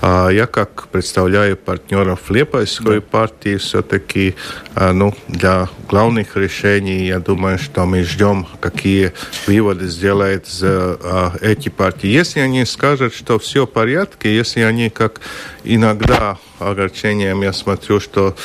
А 0.00 0.28
я 0.28 0.46
как 0.46 0.88
представляю 0.88 1.56
партнеров 1.56 2.30
Лепойской 2.30 3.00
да. 3.00 3.06
партии, 3.10 3.56
все-таки 3.56 4.34
а, 4.74 4.92
ну, 4.92 5.14
для 5.28 5.68
главных 5.88 6.36
решений, 6.36 7.06
я 7.06 7.18
думаю, 7.18 7.58
что 7.58 7.86
мы 7.86 8.02
ждем, 8.02 8.46
какие 8.60 9.12
выводы 9.46 9.86
сделают 9.88 10.46
за, 10.46 10.98
а, 11.02 11.32
эти 11.40 11.68
партии. 11.68 12.08
Если 12.08 12.40
они 12.40 12.64
скажут, 12.64 13.14
что 13.14 13.38
все 13.38 13.66
в 13.66 13.70
порядке, 13.70 14.34
если 14.34 14.60
они 14.60 14.90
как 14.90 15.20
иногда 15.64 16.38
огорчением 16.58 17.42
я 17.42 17.52
смотрю, 17.52 18.00
что 18.00 18.36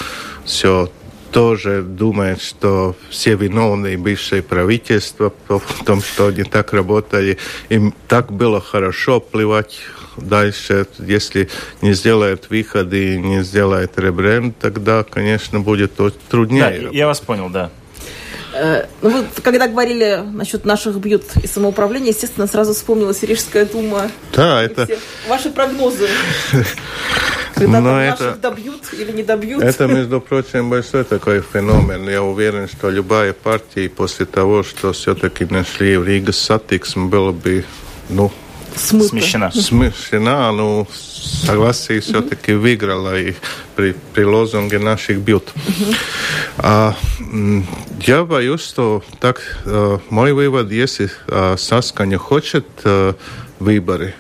все 0.46 0.90
тоже 1.36 1.82
думает, 1.82 2.42
что 2.42 2.96
все 3.10 3.36
виновные 3.36 3.98
бывшее 3.98 4.42
правительство 4.42 5.34
в 5.50 5.84
том, 5.84 6.02
что 6.02 6.28
они 6.28 6.44
так 6.44 6.72
работали. 6.72 7.38
Им 7.68 7.94
так 8.08 8.32
было 8.32 8.62
хорошо 8.62 9.20
плевать 9.20 9.82
дальше. 10.16 10.88
Если 10.98 11.50
не 11.82 11.92
сделает 11.92 12.50
выходы, 12.50 13.18
не 13.18 13.44
сделает 13.44 14.00
ребренд, 14.00 14.58
тогда, 14.60 15.04
конечно, 15.04 15.60
будет 15.60 16.00
труднее. 16.30 16.84
Да, 16.84 16.90
я 16.94 17.06
вас 17.06 17.20
понял, 17.20 17.50
да. 17.50 17.70
Э, 18.58 18.86
ну, 19.02 19.10
вы 19.10 19.26
когда 19.44 19.68
говорили 19.68 20.24
насчет 20.32 20.64
наших 20.64 20.96
бьют 20.96 21.24
и 21.44 21.48
самоуправления, 21.48 22.12
естественно, 22.12 22.48
сразу 22.48 22.74
вспомнилась 22.74 23.22
Рижская 23.22 23.66
дума. 23.66 24.10
Да, 24.34 24.64
это... 24.64 24.88
Ваши 25.28 25.50
прогнозы. 25.50 26.08
Когда 27.54 27.80
Но 27.80 28.02
это... 28.02 28.24
наших 28.24 28.42
добьют 28.42 28.82
или 28.94 29.12
не 29.14 29.24
добьют. 29.24 29.64
Это, 29.64 29.88
между 29.88 30.20
прочим, 30.20 30.70
большой 30.70 31.06
такой 31.06 31.42
феномен. 31.42 32.08
Я 32.10 32.22
уверен, 32.22 32.68
что 32.68 32.90
любая 32.90 33.32
партия 33.32 33.90
после 33.90 34.26
того, 34.26 34.62
что 34.64 34.92
все-таки 34.92 35.46
нашли 35.46 35.96
в 35.96 36.06
Риге 36.06 36.34
Сатиксм, 36.34 37.08
было 37.10 37.32
бы, 37.32 37.64
ну, 38.10 38.30
Смыто. 38.76 39.10
смещена. 39.10 39.52
Смещена, 39.52 40.52
ну, 40.52 40.88
согласие 41.46 42.00
все-таки 42.02 42.54
выиграла 42.54 43.20
и 43.20 43.34
при, 43.76 43.96
при 44.14 44.24
лозунге 44.24 44.80
наших 44.80 45.20
бьют. 45.20 45.54
А, 46.58 46.96
я 48.02 48.24
боюсь, 48.24 48.62
что 48.62 49.04
так 49.20 49.42
а, 49.66 50.00
мой 50.10 50.34
вывод, 50.34 50.72
если 50.72 51.10
а, 51.28 51.56
Саска 51.58 52.06
не 52.06 52.18
хочет 52.18 52.66
а, 52.84 53.16
выборы 53.60 54.16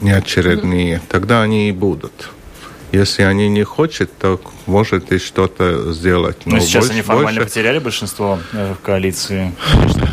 неочередные, 0.00 1.00
тогда 1.08 1.42
они 1.42 1.68
и 1.68 1.72
будут. 1.72 2.30
Если 2.92 3.22
они 3.22 3.48
не 3.48 3.64
хотят, 3.64 4.10
то 4.18 4.40
может 4.66 5.12
и 5.12 5.18
что-то 5.18 5.92
сделать. 5.92 6.46
Но, 6.46 6.56
Но 6.56 6.60
сейчас 6.60 6.84
больше, 6.84 6.92
они 6.92 7.02
формально 7.02 7.40
больше... 7.40 7.54
потеряли 7.54 7.78
большинство 7.78 8.38
э, 8.52 8.74
в 8.74 8.84
коалиции. 8.84 9.52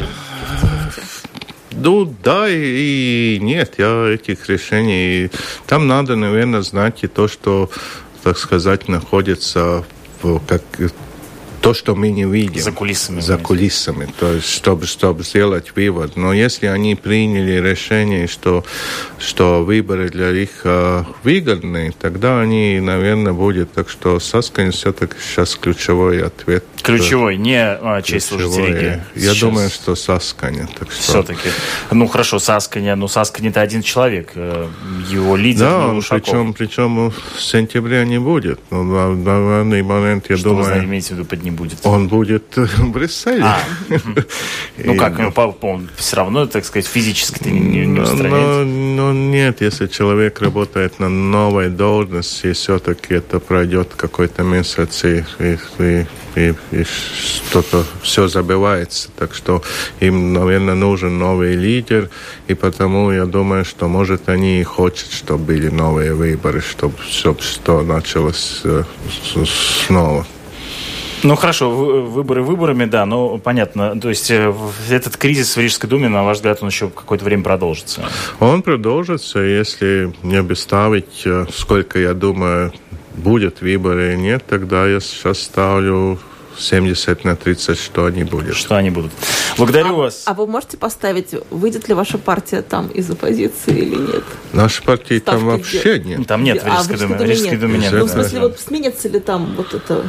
Ну 1.85 2.05
да 2.23 2.45
и, 2.47 3.39
нет, 3.41 3.73
я 3.77 4.07
этих 4.07 4.47
решений. 4.47 5.29
Там 5.67 5.85
надо, 5.85 6.15
наверное, 6.15 6.61
знать 6.61 7.03
и 7.03 7.07
то, 7.07 7.27
что, 7.27 7.69
так 8.23 8.37
сказать, 8.37 8.87
находится 8.87 9.83
в, 10.21 10.39
как 10.47 10.61
то, 11.63 11.73
что 11.73 11.95
мы 11.95 12.11
не 12.11 12.25
видим. 12.25 12.61
За 12.61 12.73
кулисами. 12.73 13.21
За 13.21 13.37
кулисами, 13.37 14.09
то 14.19 14.33
есть, 14.33 14.49
чтобы, 14.49 14.85
чтобы 14.85 15.23
сделать 15.23 15.73
вывод. 15.77 16.17
Но 16.17 16.33
если 16.33 16.67
они 16.67 16.95
приняли 16.95 17.53
решение, 17.53 18.27
что, 18.27 18.65
что 19.17 19.63
выборы 19.63 20.09
для 20.09 20.33
них 20.33 20.49
э, 20.65 21.05
выгодны, 21.23 21.93
тогда 22.01 22.41
они, 22.41 22.81
наверное, 22.81 23.31
будет. 23.31 23.71
Так 23.71 23.89
что 23.89 24.19
Саскань 24.19 24.71
все-таки 24.71 25.15
сейчас 25.21 25.55
ключевой 25.55 26.21
ответ. 26.21 26.65
Ключевой, 26.81 27.37
не 27.37 27.63
а, 27.63 28.01
честь 28.01 28.27
служить 28.27 28.75
Я 28.75 29.01
сейчас. 29.15 29.39
думаю, 29.39 29.69
что 29.69 29.95
Сасканя. 29.95 30.67
Так 30.77 30.91
что... 30.91 31.01
Все-таки. 31.01 31.47
Ну 31.91 32.07
хорошо, 32.07 32.39
Сасканя, 32.39 32.97
но 32.97 33.07
Саскань 33.07 33.47
это 33.47 33.61
один 33.61 33.83
человек. 33.83 34.31
Э, 34.35 34.67
его 35.09 35.37
лидер 35.37 35.65
Да, 35.65 35.87
он, 35.87 36.01
причем, 36.01 36.53
причем 36.53 37.09
в 37.09 37.41
сентябре 37.41 38.05
не 38.05 38.19
будет. 38.19 38.59
Но 38.69 38.83
на, 38.83 39.09
на 39.11 39.63
данный 39.63 39.81
момент, 39.81 40.29
я 40.29 40.35
что 40.35 40.49
думаю... 40.49 40.65
Что 40.65 40.79
вы 40.79 40.83
имеете 40.83 41.07
в 41.07 41.11
виду 41.11 41.25
под 41.25 41.41
не 41.41 41.52
будет? 41.55 41.79
Он 41.83 42.07
будет 42.07 42.43
в 42.55 42.91
Брюсселе. 42.91 43.43
А, 43.43 43.59
ну 44.77 44.95
как, 44.95 45.17
ну, 45.19 45.57
он 45.61 45.89
все 45.95 46.17
равно, 46.17 46.45
так 46.45 46.65
сказать, 46.65 46.87
физически 46.87 47.47
не, 47.47 47.59
не, 47.59 47.85
не 47.85 47.99
устраняется? 47.99 48.63
Ну 48.65 49.13
нет, 49.13 49.61
если 49.61 49.87
человек 49.87 50.41
работает 50.41 50.99
на 50.99 51.09
новой 51.09 51.69
должности, 51.69 52.53
все-таки 52.53 53.15
это 53.15 53.39
пройдет 53.39 53.93
какой-то 53.95 54.43
месяц, 54.43 55.03
и, 55.05 55.23
и, 55.39 55.57
и, 56.35 56.53
и 56.71 56.83
что-то 56.83 57.85
все 58.01 58.27
забывается. 58.27 59.09
Так 59.17 59.33
что 59.33 59.61
им, 59.99 60.33
наверное, 60.33 60.75
нужен 60.75 61.17
новый 61.17 61.55
лидер, 61.55 62.09
и 62.47 62.53
потому 62.53 63.11
я 63.11 63.25
думаю, 63.25 63.65
что, 63.65 63.87
может, 63.87 64.29
они 64.29 64.61
и 64.61 64.63
хотят, 64.63 65.07
чтобы 65.11 65.45
были 65.45 65.69
новые 65.69 66.13
выборы, 66.13 66.61
чтобы 66.61 66.95
все, 67.07 67.35
что 67.39 67.81
началось 67.81 68.61
э, 68.63 68.83
снова. 69.85 70.25
Ну 71.23 71.35
хорошо, 71.35 71.69
выборы 71.69 72.43
выборами, 72.43 72.85
да, 72.85 73.05
но 73.05 73.37
понятно. 73.37 73.99
То 73.99 74.09
есть 74.09 74.29
э, 74.29 74.53
этот 74.89 75.15
кризис 75.15 75.55
в 75.55 75.59
Рижской 75.59 75.89
думе, 75.89 76.09
на 76.09 76.23
ваш 76.23 76.37
взгляд, 76.37 76.59
он 76.61 76.67
еще 76.67 76.89
какое-то 76.89 77.23
время 77.23 77.43
продолжится? 77.43 78.01
Он 78.41 78.61
продолжится, 78.61 79.39
если 79.39 80.13
не 80.21 80.35
обеставить, 80.35 81.21
э, 81.25 81.45
сколько, 81.53 81.97
я 81.97 82.13
думаю, 82.13 82.73
будет 83.15 83.61
выборы 83.61 84.13
или 84.13 84.15
нет, 84.17 84.43
тогда 84.45 84.85
я 84.85 84.99
сейчас 84.99 85.39
ставлю 85.39 86.19
70 86.57 87.23
на 87.23 87.35
30, 87.35 87.79
что 87.79 88.05
они 88.05 88.23
будут. 88.23 88.55
Что 88.55 88.75
они 88.75 88.89
будут. 88.89 89.11
Благодарю 89.57 89.89
а, 89.89 89.93
вас. 89.93 90.23
А 90.25 90.33
вы 90.33 90.45
можете 90.45 90.77
поставить, 90.77 91.29
выйдет 91.49 91.87
ли 91.87 91.93
ваша 91.93 92.17
партия 92.17 92.61
там 92.61 92.87
из 92.87 93.09
оппозиции 93.09 93.77
или 93.77 93.95
нет? 93.95 94.23
Наша 94.51 94.83
партия 94.83 95.19
Ставки 95.19 95.39
там 95.39 95.45
вообще 95.45 95.97
где? 95.97 96.17
нет. 96.17 96.27
Там 96.27 96.43
нет 96.43 96.61
в 96.63 96.65
Рижской 96.65 96.95
а, 96.95 96.99
думе. 96.99 97.15
В 97.15 97.21
Рижской 97.21 97.57
думе 97.57 97.79
нет. 97.79 97.93
Ну, 97.93 98.05
в 98.05 98.09
смысле, 98.09 98.39
вот 98.41 98.59
сменится 98.59 99.09
ли 99.09 99.19
там 99.19 99.53
вот 99.55 99.73
это 99.73 100.05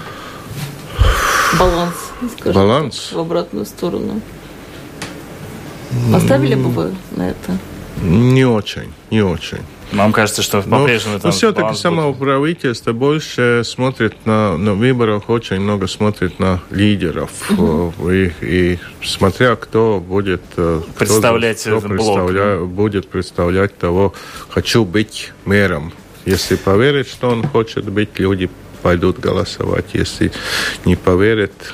баланс, 1.59 1.95
скажем 2.39 2.55
баланс? 2.55 3.07
Так, 3.09 3.17
в 3.17 3.21
обратную 3.21 3.67
сторону? 3.67 4.21
Поставили 6.13 6.55
бы 6.55 6.71
вы 6.71 6.95
на 7.17 7.31
это? 7.31 7.59
Не 8.03 8.45
очень, 8.45 8.93
не 9.11 9.23
очень. 9.23 9.61
Вам 9.93 10.13
кажется, 10.13 10.43
что 10.43 10.61
по-прежнему 10.63 11.21
там... 11.21 11.31
все-таки 11.31 11.75
само 11.77 12.13
правительство 12.13 12.93
больше 12.93 13.63
смотрит 13.65 14.15
на, 14.25 14.57
на 14.57 14.75
выборах, 14.75 15.29
очень 15.29 15.61
много 15.61 15.87
смотрит 15.87 16.39
на 16.39 16.61
лидеров. 16.71 17.31
Угу. 17.51 18.11
И, 18.11 18.33
и 18.41 18.79
смотря 19.03 19.57
кто 19.57 20.01
будет... 20.01 20.43
Э, 20.57 20.81
представлять 20.99 21.61
кто, 21.61 21.79
кто 21.79 21.89
представля, 21.89 22.59
будет 22.65 23.09
представлять 23.09 23.77
того, 23.79 24.15
хочу 24.49 24.85
быть 24.85 25.33
мэром. 25.45 25.93
Если 26.25 26.57
поверит, 26.57 27.07
что 27.07 27.29
он 27.29 27.47
хочет 27.47 27.85
быть, 27.85 28.19
люди 28.19 28.51
пойдут 28.85 29.18
голосовать. 29.18 29.87
Если 29.95 30.30
не 30.85 30.95
поверят, 30.95 31.72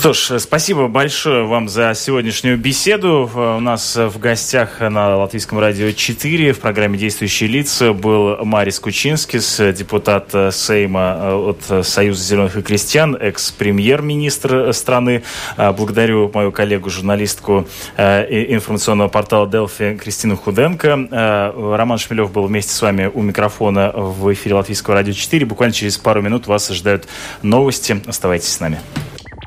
что 0.00 0.14
ж, 0.14 0.40
спасибо 0.40 0.88
большое 0.88 1.44
вам 1.44 1.68
за 1.68 1.92
сегодняшнюю 1.94 2.56
беседу. 2.56 3.30
У 3.34 3.60
нас 3.60 3.96
в 3.96 4.18
гостях 4.18 4.80
на 4.80 5.14
Латвийском 5.18 5.58
радио 5.58 5.92
4 5.92 6.54
в 6.54 6.60
программе 6.60 6.96
«Действующие 6.96 7.50
лица» 7.50 7.92
был 7.92 8.42
Марис 8.42 8.80
Кучинскис, 8.80 9.60
депутат 9.76 10.34
Сейма 10.54 11.36
от 11.46 11.86
Союза 11.86 12.24
зеленых 12.24 12.56
и 12.56 12.62
крестьян, 12.62 13.14
экс-премьер-министр 13.14 14.72
страны. 14.72 15.22
Благодарю 15.58 16.30
мою 16.32 16.50
коллегу, 16.50 16.88
журналистку 16.88 17.68
информационного 17.98 19.08
портала 19.08 19.46
«Делфи» 19.46 19.98
Кристину 20.02 20.38
Худенко. 20.38 21.52
Роман 21.76 21.98
Шмелев 21.98 22.32
был 22.32 22.46
вместе 22.46 22.72
с 22.72 22.80
вами 22.80 23.10
у 23.12 23.20
микрофона 23.20 23.92
в 23.94 24.32
эфире 24.32 24.54
Латвийского 24.54 24.96
радио 24.96 25.12
4. 25.12 25.44
Буквально 25.44 25.74
через 25.74 25.98
пару 25.98 26.22
минут 26.22 26.46
вас 26.46 26.70
ожидают 26.70 27.06
новости. 27.42 28.00
Оставайтесь 28.06 28.48
с 28.48 28.60
нами. 28.60 28.80